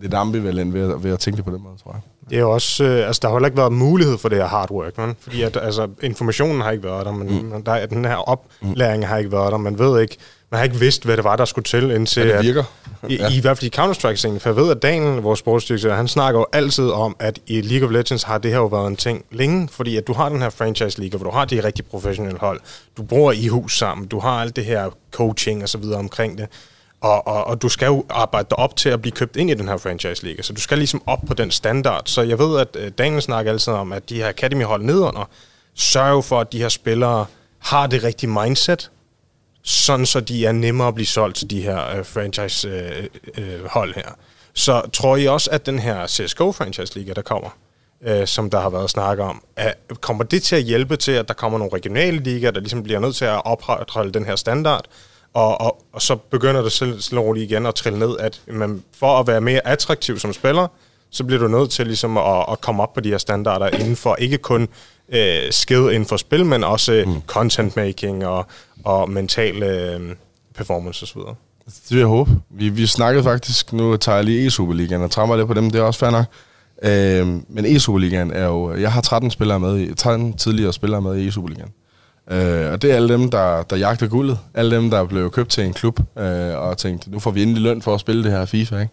[0.00, 2.00] lidt ambivalent ved, at- ved at tænke det på den måde, tror jeg.
[2.30, 4.46] Det er jo også, øh, altså der har heller ikke været mulighed for det her
[4.46, 5.16] hard work, man.
[5.20, 7.62] fordi at, altså, informationen har ikke været der, men mm.
[7.64, 10.16] der, den her oplæring har ikke været der, man ved ikke,
[10.50, 12.20] man har ikke vidst, hvad det var, der skulle til, indtil...
[12.22, 12.64] Ja, det at- virker.
[13.08, 13.28] I, Ja.
[13.28, 13.36] ja.
[13.36, 16.46] I hvert fald i Counter-Strike-scenen, for jeg ved, at Daniel, vores sportsdirektør, han snakker jo
[16.52, 19.68] altid om, at i League of Legends har det her jo været en ting længe,
[19.72, 22.60] fordi at du har den her franchise league, hvor du har de rigtig professionelle hold,
[22.96, 26.38] du bruger i hus sammen, du har alt det her coaching og så videre omkring
[26.38, 26.46] det,
[27.00, 29.54] Og, og, og du skal jo arbejde dig op til at blive købt ind i
[29.54, 32.02] den her franchise-liga, så du skal ligesom op på den standard.
[32.06, 35.28] Så jeg ved, at øh, Daniel snakker altid om, at de her Academy-hold nedunder
[35.74, 37.26] sørger for, at de her spillere
[37.58, 38.90] har det rigtige mindset,
[39.62, 44.04] sådan så de er nemmere at blive solgt til de her øh, franchise-hold øh, øh,
[44.04, 44.14] her.
[44.54, 47.50] Så tror I også, at den her CSGO-franchise-liga, der kommer,
[48.02, 51.28] øh, som der har været snakket om, at, kommer det til at hjælpe til, at
[51.28, 54.84] der kommer nogle regionale ligaer, der ligesom bliver nødt til at opretholde den her standard,
[55.34, 58.84] og, og, og så begynder det selv, selv roligt igen at trille ned, at man,
[58.98, 60.66] for at være mere attraktiv som spiller,
[61.10, 63.96] så bliver du nødt til ligesom at, at komme op på de her standarder inden
[63.96, 64.68] for ikke kun
[65.08, 67.22] øh, skede inden for spil, men også mm.
[67.26, 68.46] content making og,
[68.84, 70.00] og mental øh,
[70.54, 71.20] performance osv.
[71.66, 72.30] Det vil jeg håbe.
[72.50, 75.78] Vi, vi snakkede faktisk, nu tager jeg lige E-Superligaen og trammer lidt på dem, det
[75.78, 76.24] er også fair nok.
[76.82, 81.16] Øh, men E-Superligaen er jo, jeg har 13 spillere med, i, 13 tidligere spillere med
[81.16, 81.70] i E-Superligaen.
[82.30, 84.38] Øh, og det er alle dem, der, der jagter guldet.
[84.54, 87.62] Alle dem, der blev købt til en klub øh, og tænkt, nu får vi endelig
[87.62, 88.80] løn for at spille det her FIFA.
[88.80, 88.92] Ikke?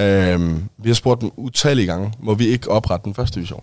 [0.00, 3.62] Øhm, vi har spurgt dem utallige gange, må vi ikke oprette den første division?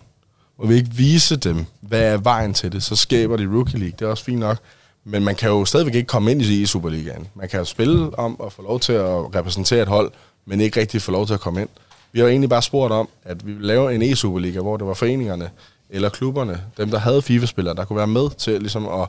[0.59, 2.83] Må vi ikke vise dem, hvad er vejen til det?
[2.83, 4.57] Så skaber de Rookie League, det er også fint nok.
[5.03, 7.27] Men man kan jo stadigvæk ikke komme ind i Superligaen.
[7.35, 10.11] Man kan jo spille om at få lov til at repræsentere et hold,
[10.45, 11.69] men ikke rigtig få lov til at komme ind.
[12.11, 14.87] Vi har jo egentlig bare spurgt om, at vi ville lave en e-Superliga, hvor det
[14.87, 15.49] var foreningerne
[15.89, 19.07] eller klubberne, dem der havde FIFA-spillere, der kunne være med til ligesom at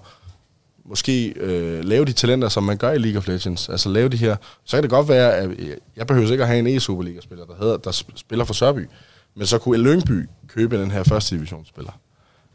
[0.85, 3.69] måske øh, lave de talenter, som man gør i League of Legends.
[3.69, 4.37] Altså lave de her...
[4.65, 7.55] Så kan det godt være, at øh, jeg behøver ikke at have en e-Superliga-spiller, der,
[7.61, 8.89] hedder, der spiller for Sørby,
[9.37, 11.93] men så kunne Lyngby købe den her første divisionsspiller.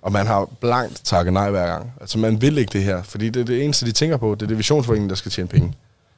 [0.02, 1.92] Og man har blankt takket nej hver gang.
[2.02, 4.36] Altså man vil ikke det her, fordi det er det eneste, de tænker på.
[4.36, 5.74] Det er divisionsforeningen, der skal tjene penge.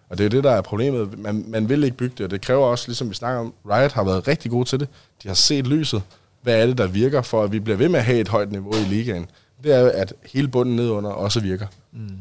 [0.09, 1.19] Og det er jo det, der er problemet.
[1.19, 3.91] Man, man vil ikke bygge det, og det kræver også, ligesom vi snakker om, Riot
[3.91, 4.87] har været rigtig gode til det.
[5.23, 6.01] De har set lyset.
[6.41, 8.51] Hvad er det, der virker for, at vi bliver ved med at have et højt
[8.51, 9.29] niveau i ligaen?
[9.63, 11.67] Det er jo, at hele bunden nedunder også virker.
[11.91, 12.17] Mm.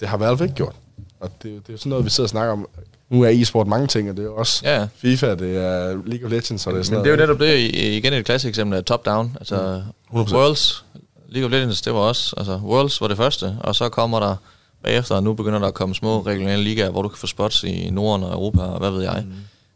[0.00, 0.74] Det har været ikke gjort.
[1.20, 2.68] Og det, det er sådan noget, vi sidder og snakker om.
[3.08, 4.88] Nu er e-sport mange ting, og det er også ja.
[4.96, 7.40] FIFA, det er League of Legends, og det er sådan Men det er jo netop
[7.40, 9.36] det, igen et klassisk eksempel af top-down.
[9.40, 9.82] Altså,
[10.12, 10.18] mm.
[10.18, 10.84] Worlds,
[11.28, 14.36] League of Legends, det var også, altså Worlds var det første, og så kommer der
[14.82, 17.64] bagefter, og nu begynder der at komme små regionale ligaer, hvor du kan få spots
[17.64, 19.24] i Norden og Europa, og hvad ved jeg.
[19.26, 19.34] Mm.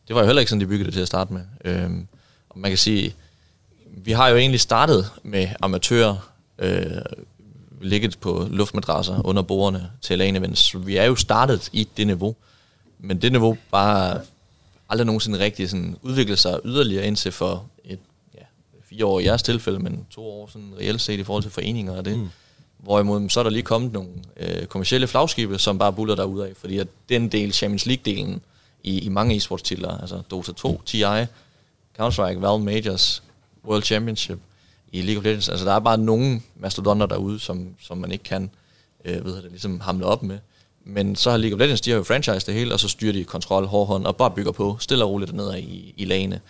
[0.09, 1.43] Det var jo heller ikke sådan, de byggede det til at starte med.
[1.65, 2.07] Øhm,
[2.51, 3.15] og man kan sige,
[3.97, 7.03] vi har jo egentlig startet med amatører, øh,
[7.81, 10.87] ligget på luftmadrasser under bordene til LAN events.
[10.87, 12.37] Vi er jo startet i det niveau,
[12.99, 14.21] men det niveau bare
[14.89, 17.99] aldrig nogensinde rigtig sådan udviklet sig yderligere indtil for et,
[18.35, 18.41] ja,
[18.89, 21.97] fire år i jeres tilfælde, men to år sådan reelt set i forhold til foreninger
[21.97, 22.19] og det.
[22.19, 22.29] Mm.
[22.79, 26.41] Hvorimod så er der lige kommet nogle øh, kommersielle flagskibe, som bare buller der ud
[26.41, 28.41] af, fordi at den del, Champions League-delen
[28.83, 31.03] i, i mange e-sports titler, altså Dota 2, TI,
[31.99, 33.23] Counter-Strike, Valve Majors,
[33.65, 34.39] World Championship
[34.95, 38.25] i League of Legends, altså der er bare nogle mastodonter derude, som, som man ikke
[38.25, 38.51] kan
[39.05, 40.39] øh, ved det, ligesom hamle op med.
[40.85, 43.13] Men så har League of Legends, de har jo franchise det hele, og så styrer
[43.13, 46.41] de kontrol, hårdhånd, og bare bygger på, stille og roligt ned i, i lagene.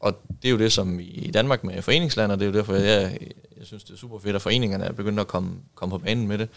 [0.00, 3.18] Og det er jo det, som i Danmark med foreningslander, det er jo derfor, jeg,
[3.58, 6.28] jeg synes, det er super fedt, at foreningerne er begyndt at komme, komme på banen
[6.28, 6.48] med det.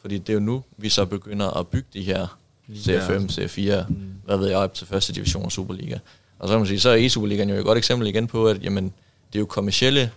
[0.00, 2.26] Fordi det er jo nu, vi så begynder at bygge de her
[2.70, 3.94] C5, C4, mm.
[4.24, 5.98] hvad ved jeg, op til første division og Superliga.
[6.38, 8.62] Og så kan man sige, så er E-Superligaen jo et godt eksempel igen på, at
[8.62, 8.84] jamen,
[9.32, 10.10] det er jo kommersielle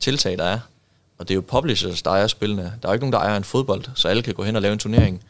[0.00, 0.58] tiltag, der er.
[1.18, 2.62] Og det er jo publishers, der ejer spillene.
[2.62, 4.62] Der er jo ikke nogen, der ejer en fodbold, så alle kan gå hen og
[4.62, 5.24] lave en turnering.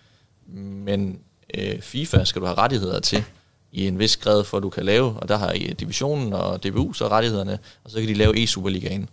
[0.46, 1.18] Men
[1.54, 3.24] øh, FIFA skal du have rettigheder til
[3.72, 6.64] i en vis grad, for at du kan lave, og der har I divisionen og
[6.64, 9.08] DBU så rettighederne, og så kan de lave e-Superligaen.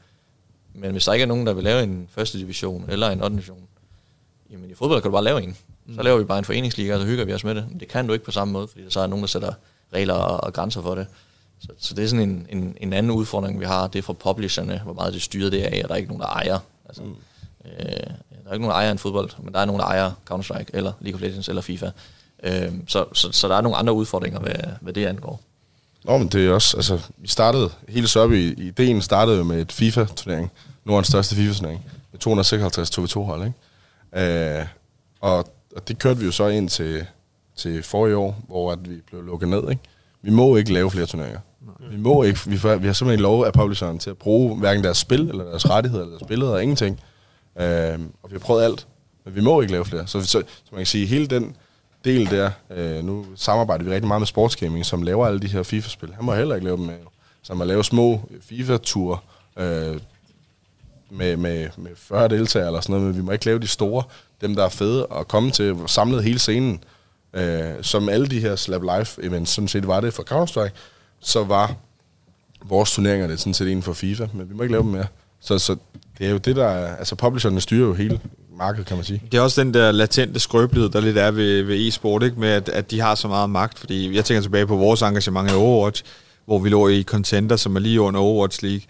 [0.73, 3.35] Men hvis der ikke er nogen, der vil lave en første division eller en 8.
[3.35, 3.67] division,
[4.51, 5.57] jamen i fodbold kan du bare lave en.
[5.87, 6.03] Så mm.
[6.03, 7.67] laver vi bare en foreningsliga, og så hygger vi os med det.
[7.79, 9.53] Det kan du ikke på samme måde, fordi der så er nogen, der sætter
[9.93, 11.07] regler og, og grænser for det.
[11.63, 13.87] Så, så det er sådan en, en, en anden udfordring, vi har.
[13.87, 16.21] Det er fra publisherne, hvor meget det styrer det af, og der er ikke nogen,
[16.21, 16.59] der ejer.
[16.85, 17.15] Altså, mm.
[17.65, 17.73] øh,
[18.43, 20.69] der er ikke nogen, der ejer en fodbold, men der er nogen, der ejer Counter-Strike,
[20.73, 21.91] eller League of Legends, eller FIFA.
[22.43, 25.41] Øh, så, så, så der er nogle andre udfordringer, hvad, hvad det angår.
[26.03, 29.71] Nå, men det er også, altså, vi startede, hele Sørby, ideen startede jo med et
[29.71, 30.51] FIFA-turnering,
[30.85, 34.59] Nordens største FIFA-turnering, med 256 2v2-hold, ikke?
[34.59, 34.65] Øh,
[35.21, 35.37] og,
[35.75, 37.05] og det kørte vi jo så ind til,
[37.55, 39.81] til forrige år, hvor at vi blev lukket ned, ikke?
[40.21, 41.39] Vi må ikke lave flere turneringer.
[41.65, 41.89] Nej.
[41.89, 44.97] Vi må ikke, vi, vi har simpelthen lov af publisheren til at bruge hverken deres
[44.97, 46.99] spil, eller deres rettigheder, eller deres billeder, ingenting.
[47.59, 48.87] Øh, og vi har prøvet alt,
[49.25, 50.07] men vi må ikke lave flere.
[50.07, 51.55] Så, så, så man kan sige, hele den
[52.05, 55.63] del der, øh, nu samarbejder vi rigtig meget med Sportsgaming, som laver alle de her
[55.63, 56.13] FIFA-spil.
[56.13, 56.97] Han må heller ikke lave dem øh, med.
[57.43, 59.17] Så man laver små FIFA-ture
[59.57, 59.99] øh,
[61.09, 64.03] med, med, med 40 deltagere eller sådan noget, men vi må ikke lave de store,
[64.41, 66.83] dem der er fede, og komme til samlet hele scenen,
[67.33, 70.71] øh, som alle de her Slap Live events sådan set var det for Counter-Strike,
[71.23, 71.75] så var
[72.65, 75.05] vores turneringer det sådan set inden for FIFA, men vi må ikke lave dem mere.
[75.41, 75.75] Så, så
[76.17, 78.19] det er jo det, der er, altså publisherne styrer jo hele
[78.57, 79.21] markedet, kan man sige.
[79.31, 82.39] Det er også den der latente skrøbelighed, der lidt er ved, ved e-sport, ikke?
[82.39, 83.79] med at, at de har så meget magt.
[83.79, 86.03] Fordi jeg tænker tilbage på vores engagement i Overwatch,
[86.45, 88.81] hvor vi lå i Contender, som er lige under Overwatch League.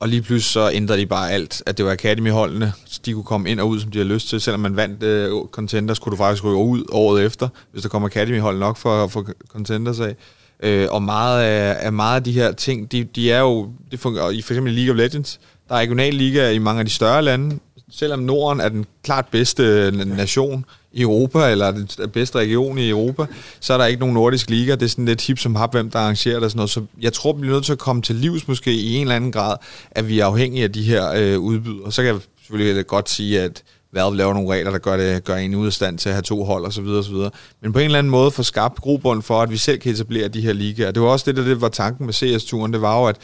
[0.00, 1.62] Og lige pludselig så ændrede de bare alt.
[1.66, 4.28] At det var Academy-holdene, så de kunne komme ind og ud, som de har lyst
[4.28, 4.40] til.
[4.40, 8.04] Selvom man vandt uh, Contenders, kunne du faktisk ryge ud året efter, hvis der kom
[8.04, 10.16] Academy-hold nok for, for Contenders af.
[10.66, 14.00] Uh, og meget af, af, meget af de her ting, de, de er jo, det
[14.00, 16.92] fungerer, i for eksempel League of Legends, der er regional liga i mange af de
[16.92, 17.58] større lande,
[17.92, 23.26] selvom Norden er den klart bedste nation i Europa, eller den bedste region i Europa,
[23.60, 24.72] så er der ikke nogen nordisk liga.
[24.74, 26.70] Det er sådan lidt hip som har, hvem der arrangerer det og sådan noget.
[26.70, 29.16] Så jeg tror, vi bliver nødt til at komme til livs måske i en eller
[29.16, 29.56] anden grad,
[29.90, 31.92] at vi er afhængige af de her øh, udbydere.
[31.92, 33.62] Så kan jeg selvfølgelig godt sige, at
[33.92, 36.22] Valve laver nogle regler, der gør, det, gør en ud af stand til at have
[36.22, 36.86] to hold osv.
[36.86, 37.14] osv.
[37.60, 40.28] Men på en eller anden måde få skabt grobund for, at vi selv kan etablere
[40.28, 40.90] de her ligaer.
[40.90, 42.72] Det var også det, der det var tanken med CS-turen.
[42.72, 43.16] Det var jo, at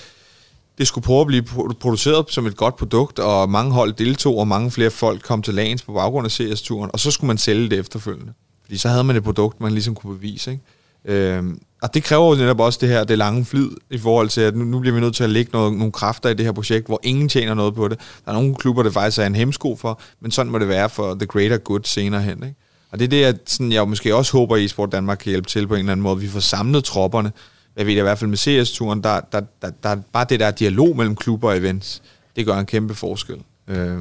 [0.78, 1.44] det skulle prøve at blive
[1.80, 5.54] produceret som et godt produkt, og mange hold deltog, og mange flere folk kom til
[5.54, 8.32] lagens på baggrund af CS-turen, og så skulle man sælge det efterfølgende.
[8.64, 10.50] Fordi så havde man et produkt, man ligesom kunne bevise.
[10.50, 10.62] Ikke?
[11.04, 14.40] Øhm, og det kræver jo netop også det her, det lange flid, i forhold til,
[14.40, 16.52] at nu, nu bliver vi nødt til at lægge noget, nogle kræfter i det her
[16.52, 17.98] projekt, hvor ingen tjener noget på det.
[18.24, 20.90] Der er nogle klubber, der faktisk er en hemsko for, men sådan må det være
[20.90, 22.42] for the greater good senere hen.
[22.42, 22.54] Ikke?
[22.90, 25.48] Og det er det, jeg, sådan, jeg måske også håber, at e-sport Danmark kan hjælpe
[25.48, 26.20] til på en eller anden måde.
[26.20, 27.32] Vi får samlet tropperne,
[27.76, 30.50] jeg ved i hvert fald med CS-turen, der, der, der, der er bare det der
[30.50, 32.02] dialog mellem klubber og events,
[32.36, 33.36] det gør en kæmpe forskel.
[33.68, 33.98] Øh,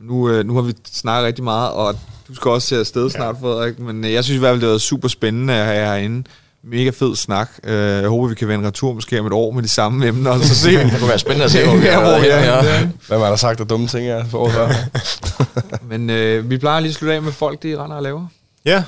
[0.00, 1.98] nu, nu har vi snakket rigtig meget, og
[2.28, 3.46] du skal også se afsted snart, ja.
[3.46, 5.78] Frederik, men øh, jeg synes i hvert fald, det har været super spændende at have
[5.78, 6.24] jer herinde.
[6.64, 7.50] Mega fed snak.
[7.64, 10.30] Øh, jeg håber, vi kan vende retur måske om et år med de samme emner,
[10.30, 10.70] og så se.
[10.70, 12.88] det kunne være spændende at se, hvor vi ja, hvor, ja, ja.
[13.08, 14.50] Hvad man har sagt af dumme ting, ja, for
[15.90, 18.26] Men øh, vi plejer lige at slutte af med folk, de render og laver.
[18.64, 18.84] Ja.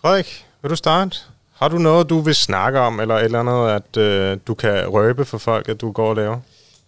[0.00, 1.16] Frederik, vil du starte?
[1.54, 4.86] Har du noget, du vil snakke om, eller et eller andet, at øh, du kan
[4.86, 6.38] røbe for folk, at du går og laver?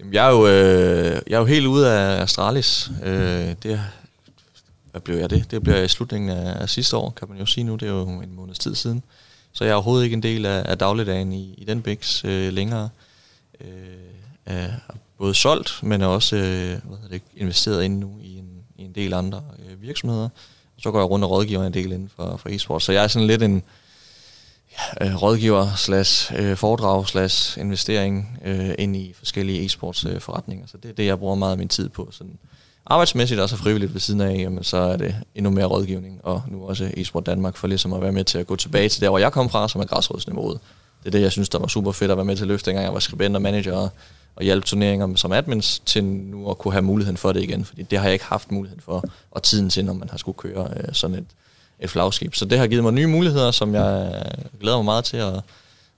[0.01, 2.91] Jamen, jeg, er jo, øh, jeg er jo helt ude af Astralis.
[3.05, 3.81] Øh, det,
[4.91, 5.51] hvad blev jeg det?
[5.51, 7.75] Det bliver i slutningen af, af sidste år, kan man jo sige nu.
[7.77, 9.03] Det er jo en måneds tid siden.
[9.57, 12.53] Så jeg er overhovedet ikke en del af, af dagligdagen i, i den biks øh,
[12.53, 12.89] længere.
[13.61, 13.69] Øh,
[14.47, 14.69] er
[15.19, 18.93] både solgt, men er også øh, hvad det, investeret ind nu i en, i en
[18.93, 20.29] del andre øh, virksomheder.
[20.77, 22.83] Og så går jeg rundt og rådgiver en del inden for, for e-sport.
[22.83, 23.63] Så jeg er sådan lidt en
[25.01, 30.67] øh, rådgiver slash øh, foredrag slash investering øh, ind i forskellige e-sports øh, forretninger.
[30.67, 32.09] Så det er det, jeg bruger meget af min tid på.
[32.11, 32.39] Sådan
[32.87, 36.43] arbejdsmæssigt og så frivilligt ved siden af, jamen, så er det endnu mere rådgivning, og
[36.49, 39.09] nu også eSport Danmark for ligesom at være med til at gå tilbage til der,
[39.09, 40.59] hvor jeg kom fra, som er græsrådsniveauet.
[41.01, 42.67] Det er det, jeg synes, der var super fedt at være med til at løfte,
[42.67, 43.89] dengang jeg var skribent og manager og,
[44.37, 47.83] og hjælpe turneringer som admins til nu at kunne have muligheden for det igen, fordi
[47.83, 50.69] det har jeg ikke haft muligheden for, og tiden til, når man har skulle køre
[50.77, 51.27] øh, sådan et,
[51.81, 52.35] et flagskib.
[52.35, 55.41] Så det har givet mig nye muligheder, som jeg øh, glæder mig meget til, at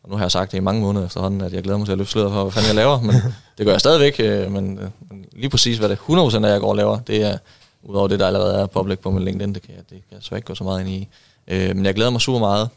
[0.08, 1.92] og nu har jeg sagt det i mange måneder efterhånden, at jeg glæder mig til
[1.92, 3.14] at løfte sløret for, hvad fanden jeg laver, men
[3.58, 6.60] det gør jeg stadigvæk, øh, men, øh, men lige præcis, hvad det 100% af jeg
[6.60, 7.38] går og laver, det er,
[7.82, 10.18] udover det, der allerede er public på min LinkedIn, det kan jeg, det kan jeg
[10.22, 11.08] så ikke gå så meget ind i.
[11.48, 12.68] Øh, men jeg glæder mig super meget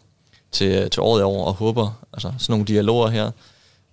[0.51, 3.31] til, til året i år, og håber, altså sådan nogle dialoger her,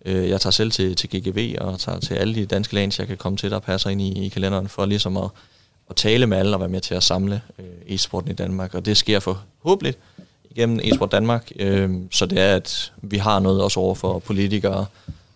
[0.05, 3.17] jeg tager selv til, til GGV, og tager til alle de danske lands, jeg kan
[3.17, 5.31] komme til, der passer ind i, i kalenderen, for ligesom at,
[5.91, 8.75] at tale med alle og være med til at samle øh, e-sporten i Danmark.
[8.75, 9.95] Og det sker forhåbentlig
[10.59, 14.87] igennem e-sport Danmark, øh, så det er, at vi har noget også over for politikere,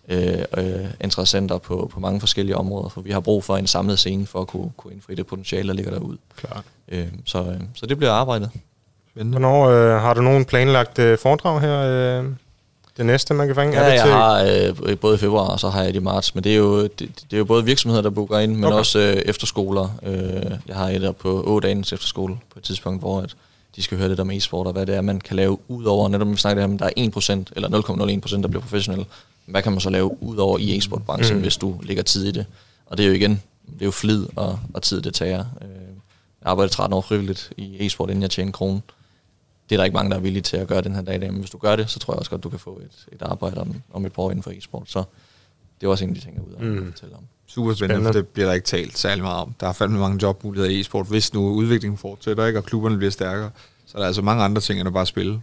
[0.09, 3.99] øh, øh, interessenter på, på mange forskellige områder, for vi har brug for en samlet
[3.99, 6.17] scene for at kunne, kunne indfri det potentiale, der ligger derude.
[6.37, 6.63] Klart.
[6.87, 8.49] Øh, så, øh, så det bliver arbejdet.
[9.13, 11.79] Hvornår øh, har du nogen planlagt øh, foredrag her?
[11.79, 12.25] Øh,
[12.97, 13.73] det næste, man kan fange?
[13.73, 14.11] Ja, er det jeg til?
[14.13, 16.35] har øh, både i februar, og så har jeg et i marts.
[16.35, 18.77] Men det er jo, det, det er jo både virksomheder, der booker ind, men okay.
[18.77, 19.97] også øh, efterskoler.
[20.03, 23.35] Øh, jeg har et der på 8 dagens efterskole på et tidspunkt, hvor at
[23.75, 25.83] de skal høre det der med e-sport, og hvad det er, man kan lave ud
[25.83, 29.05] over, netop vi snakker om, der er 1% eller 0,01% der bliver professionelle.
[29.45, 31.41] Hvad kan man så lave ud over i e-sportbranchen, mm.
[31.41, 32.45] hvis du lægger tid i det?
[32.85, 33.41] Og det er jo igen,
[33.73, 35.39] det er jo flid og, og tid, det tager.
[35.39, 35.67] Øh,
[36.41, 38.83] jeg arbejdede 13 år frivilligt i e-sport, inden jeg tjente kronen
[39.69, 41.19] det er der ikke mange, der er villige til at gøre den her dag.
[41.19, 43.21] Men hvis du gør det, så tror jeg også godt, du kan få et, et
[43.21, 44.91] arbejde om, om et par år inden for e-sport.
[44.91, 45.03] Så
[45.81, 46.91] det er også en af de ting, jeg er ude mm.
[46.91, 47.23] fortælle om.
[47.55, 49.53] Super spændende, spændende, for det bliver der ikke talt særlig meget om.
[49.59, 53.11] Der er fandme mange jobmuligheder i e-sport, hvis nu udviklingen fortsætter, ikke, og klubberne bliver
[53.11, 53.49] stærkere.
[53.85, 55.41] Så der er altså mange andre ting, end at bare spille.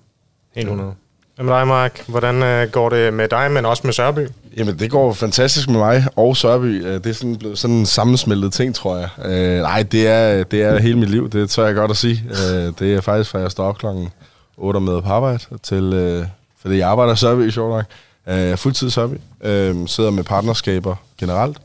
[0.55, 0.95] Helt 100.
[1.35, 2.05] Hvad med dig, Mark?
[2.09, 4.29] Hvordan øh, går det med dig, men også med Sørby?
[4.57, 6.87] Jamen, det går fantastisk med mig og Sørby.
[6.87, 9.09] Øh, det er sådan blevet sådan en sammensmeltet ting, tror jeg.
[9.25, 12.25] Øh, nej, det er, det er hele mit liv, det tør jeg godt at sige.
[12.31, 14.09] Øh, det er faktisk, fra jeg står op klokken
[14.57, 16.27] 8 med på arbejde, til, øh,
[16.61, 17.85] fordi jeg arbejder i Sørby, sjovt nok.
[18.27, 19.17] Øh, jeg er fuldtid Sørby.
[19.45, 21.59] Øh, sidder med partnerskaber generelt.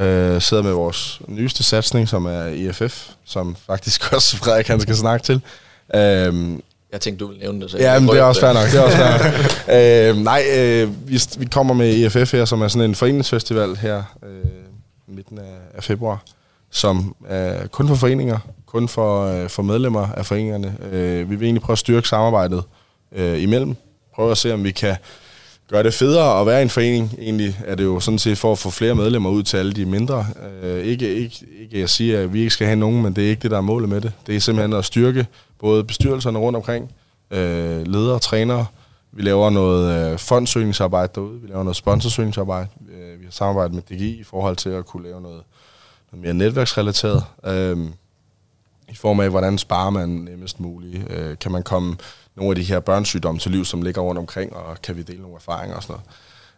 [0.00, 4.96] Øh, sidder med vores nyeste satsning, som er EFF, som faktisk også Frederik han skal
[4.96, 5.40] snakke til.
[5.94, 6.58] Øh,
[6.92, 7.70] jeg tænkte, du ville nævne det.
[7.70, 8.66] Så ja, men det er også fair nok.
[8.66, 10.16] Det er også fair nok.
[10.18, 14.02] øh, nej, øh, vi, vi kommer med EFF her, som er sådan en foreningsfestival her
[14.22, 14.30] øh,
[15.06, 16.22] midten af, af februar,
[16.70, 20.76] som er kun for foreninger, kun for, øh, for medlemmer af foreningerne.
[20.92, 22.62] Øh, vi vil egentlig prøve at styrke samarbejdet
[23.12, 23.76] øh, imellem.
[24.14, 24.96] Prøve at se, om vi kan
[25.70, 27.14] gøre det federe at være i en forening.
[27.18, 29.86] Egentlig er det jo sådan set for at få flere medlemmer ud til alle de
[29.86, 30.26] mindre.
[30.62, 33.28] Øh, ikke, ikke, ikke at siger, at vi ikke skal have nogen, men det er
[33.28, 34.12] ikke det, der er målet med det.
[34.26, 35.26] Det er simpelthen at styrke
[35.58, 36.92] både bestyrelserne rundt omkring,
[37.30, 38.66] øh, ledere, trænere.
[39.12, 41.40] Vi laver noget øh, fondsøgningsarbejde derude.
[41.40, 42.68] Vi laver noget sponsorsøgningsarbejde.
[42.92, 45.42] Øh, vi har samarbejdet med DGI i forhold til at kunne lave noget,
[46.12, 47.24] noget mere netværksrelateret.
[47.46, 47.78] Øh,
[48.88, 51.12] I form af, hvordan sparer man nemmest muligt.
[51.12, 51.96] Øh, kan man komme
[52.36, 55.22] nogle af de her børnesygdomme til liv, som ligger rundt omkring, og kan vi dele
[55.22, 55.96] nogle erfaringer og sådan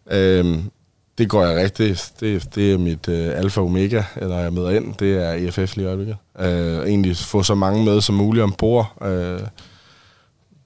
[0.06, 0.38] noget.
[0.38, 0.70] Øhm,
[1.18, 1.96] det går jeg rigtig.
[2.20, 4.94] Det, det er mit øh, alfa og omega, når jeg møder ind.
[4.94, 6.16] Det er EFF lige i øjeblikket.
[6.38, 8.96] Øh, egentlig få så mange med som muligt ombord.
[9.02, 9.40] Øh,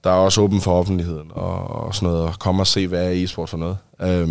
[0.03, 2.27] der er også åben for offentligheden og, og sådan noget.
[2.27, 3.77] Og komme og se, hvad er e-sport for noget.
[4.01, 4.29] Øh,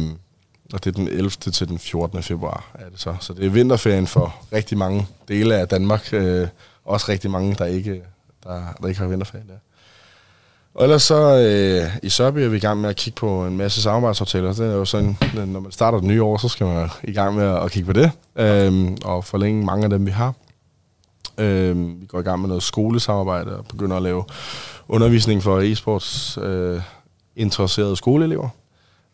[0.73, 1.31] og det er den 11.
[1.31, 2.23] til den 14.
[2.23, 3.16] februar er det så.
[3.20, 6.09] Så det er vinterferien for rigtig mange dele af Danmark.
[6.12, 6.48] Øh,
[6.85, 8.03] også rigtig mange, der ikke,
[8.44, 9.59] der, der ikke har vinterferie der.
[10.77, 13.57] Og ellers så øh, i Sørby er vi i gang med at kigge på en
[13.57, 14.53] masse samarbejdsaftaler.
[14.53, 17.12] Det er jo sådan, øh, når man starter det nye år, så skal man i
[17.12, 18.11] gang med at kigge på det.
[18.36, 20.35] Øhm, og forlænge mange af dem, vi har.
[21.39, 24.24] Øhm, vi går i gang med noget skolesamarbejde og begynder at lave
[24.89, 26.81] undervisning for e-sports øh,
[27.36, 28.48] interesserede skoleelever.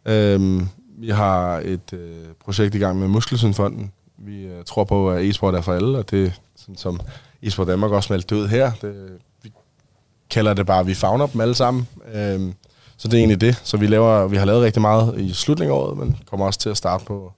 [0.07, 0.69] Øhm,
[0.99, 3.93] vi har et øh, projekt i gang med Muskelsundfonden.
[4.19, 7.01] Vi øh, tror på, at e-sport er for alle, og det er sådan som
[7.43, 8.73] e-sport Danmark også meldte ud her.
[8.83, 9.19] Det,
[10.33, 11.89] kalder det bare, at vi fagner dem alle sammen.
[12.15, 12.55] Øhm,
[12.97, 13.61] så det er egentlig det.
[13.65, 16.59] Så vi, laver, vi har lavet rigtig meget i slutningen af året, men kommer også
[16.59, 17.33] til at starte på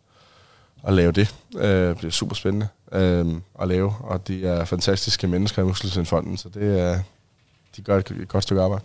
[0.86, 1.34] at lave det.
[1.56, 6.36] Øh, det er super spændende øh, at lave, og de er fantastiske mennesker i Muskelsundfonden,
[6.36, 6.98] så det er,
[7.76, 8.84] de gør et, et godt stykke arbejde.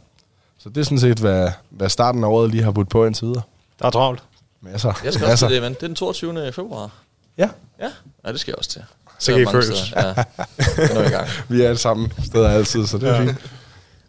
[0.57, 3.27] Så det er sådan set, hvad, hvad starten af året lige har budt på indtil
[3.27, 3.41] videre.
[3.80, 4.23] Der er travlt.
[4.61, 4.94] Masser.
[5.03, 6.52] Jeg skal også til det, men det er den 22.
[6.52, 6.90] februar.
[7.38, 7.49] Ja.
[7.80, 7.90] Ja,
[8.26, 8.84] ja det skal jeg også til.
[9.19, 9.76] Så kan I steder.
[9.95, 10.07] Ja,
[10.84, 11.27] det er i gang.
[11.48, 13.22] Vi er alle sammen steder altid, så det er ja.
[13.22, 13.38] fint.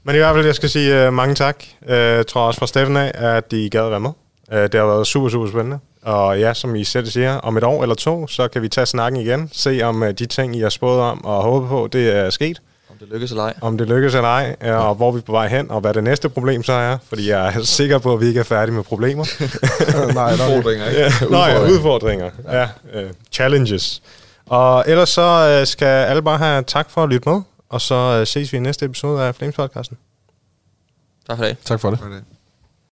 [0.05, 1.65] Men i hvert fald, jeg skal sige uh, mange tak.
[1.83, 4.11] Uh, jeg tror også fra Steffen af, at de gad at være med.
[4.53, 5.79] Uh, det har været super, super spændende.
[6.03, 8.87] Og ja, som I selv siger, om et år eller to, så kan vi tage
[8.87, 9.51] snakken igen.
[9.53, 12.61] Se om uh, de ting, I har spået om og håbet på, det er sket.
[12.91, 13.55] Om det lykkes eller ej.
[13.61, 15.95] Om det lykkes eller ej, uh, og hvor vi er på vej hen, og hvad
[15.95, 16.99] det næste problem så er.
[17.09, 19.25] Fordi jeg er sikker på, at vi ikke er færdige med problemer.
[20.15, 20.33] Nej.
[20.33, 21.01] Udfordringer, ikke?
[21.01, 22.31] Ja, Nå ja, udfordringer.
[22.53, 24.03] Ja, uh, challenges.
[24.47, 27.41] Og ellers så uh, skal alle bare have tak for at lytte med,
[27.71, 29.99] og så uh, ses vi i næste episode af Flames Podcasten.
[31.27, 31.59] Tak for det.
[31.59, 31.99] Tak for det.
[31.99, 32.25] For det.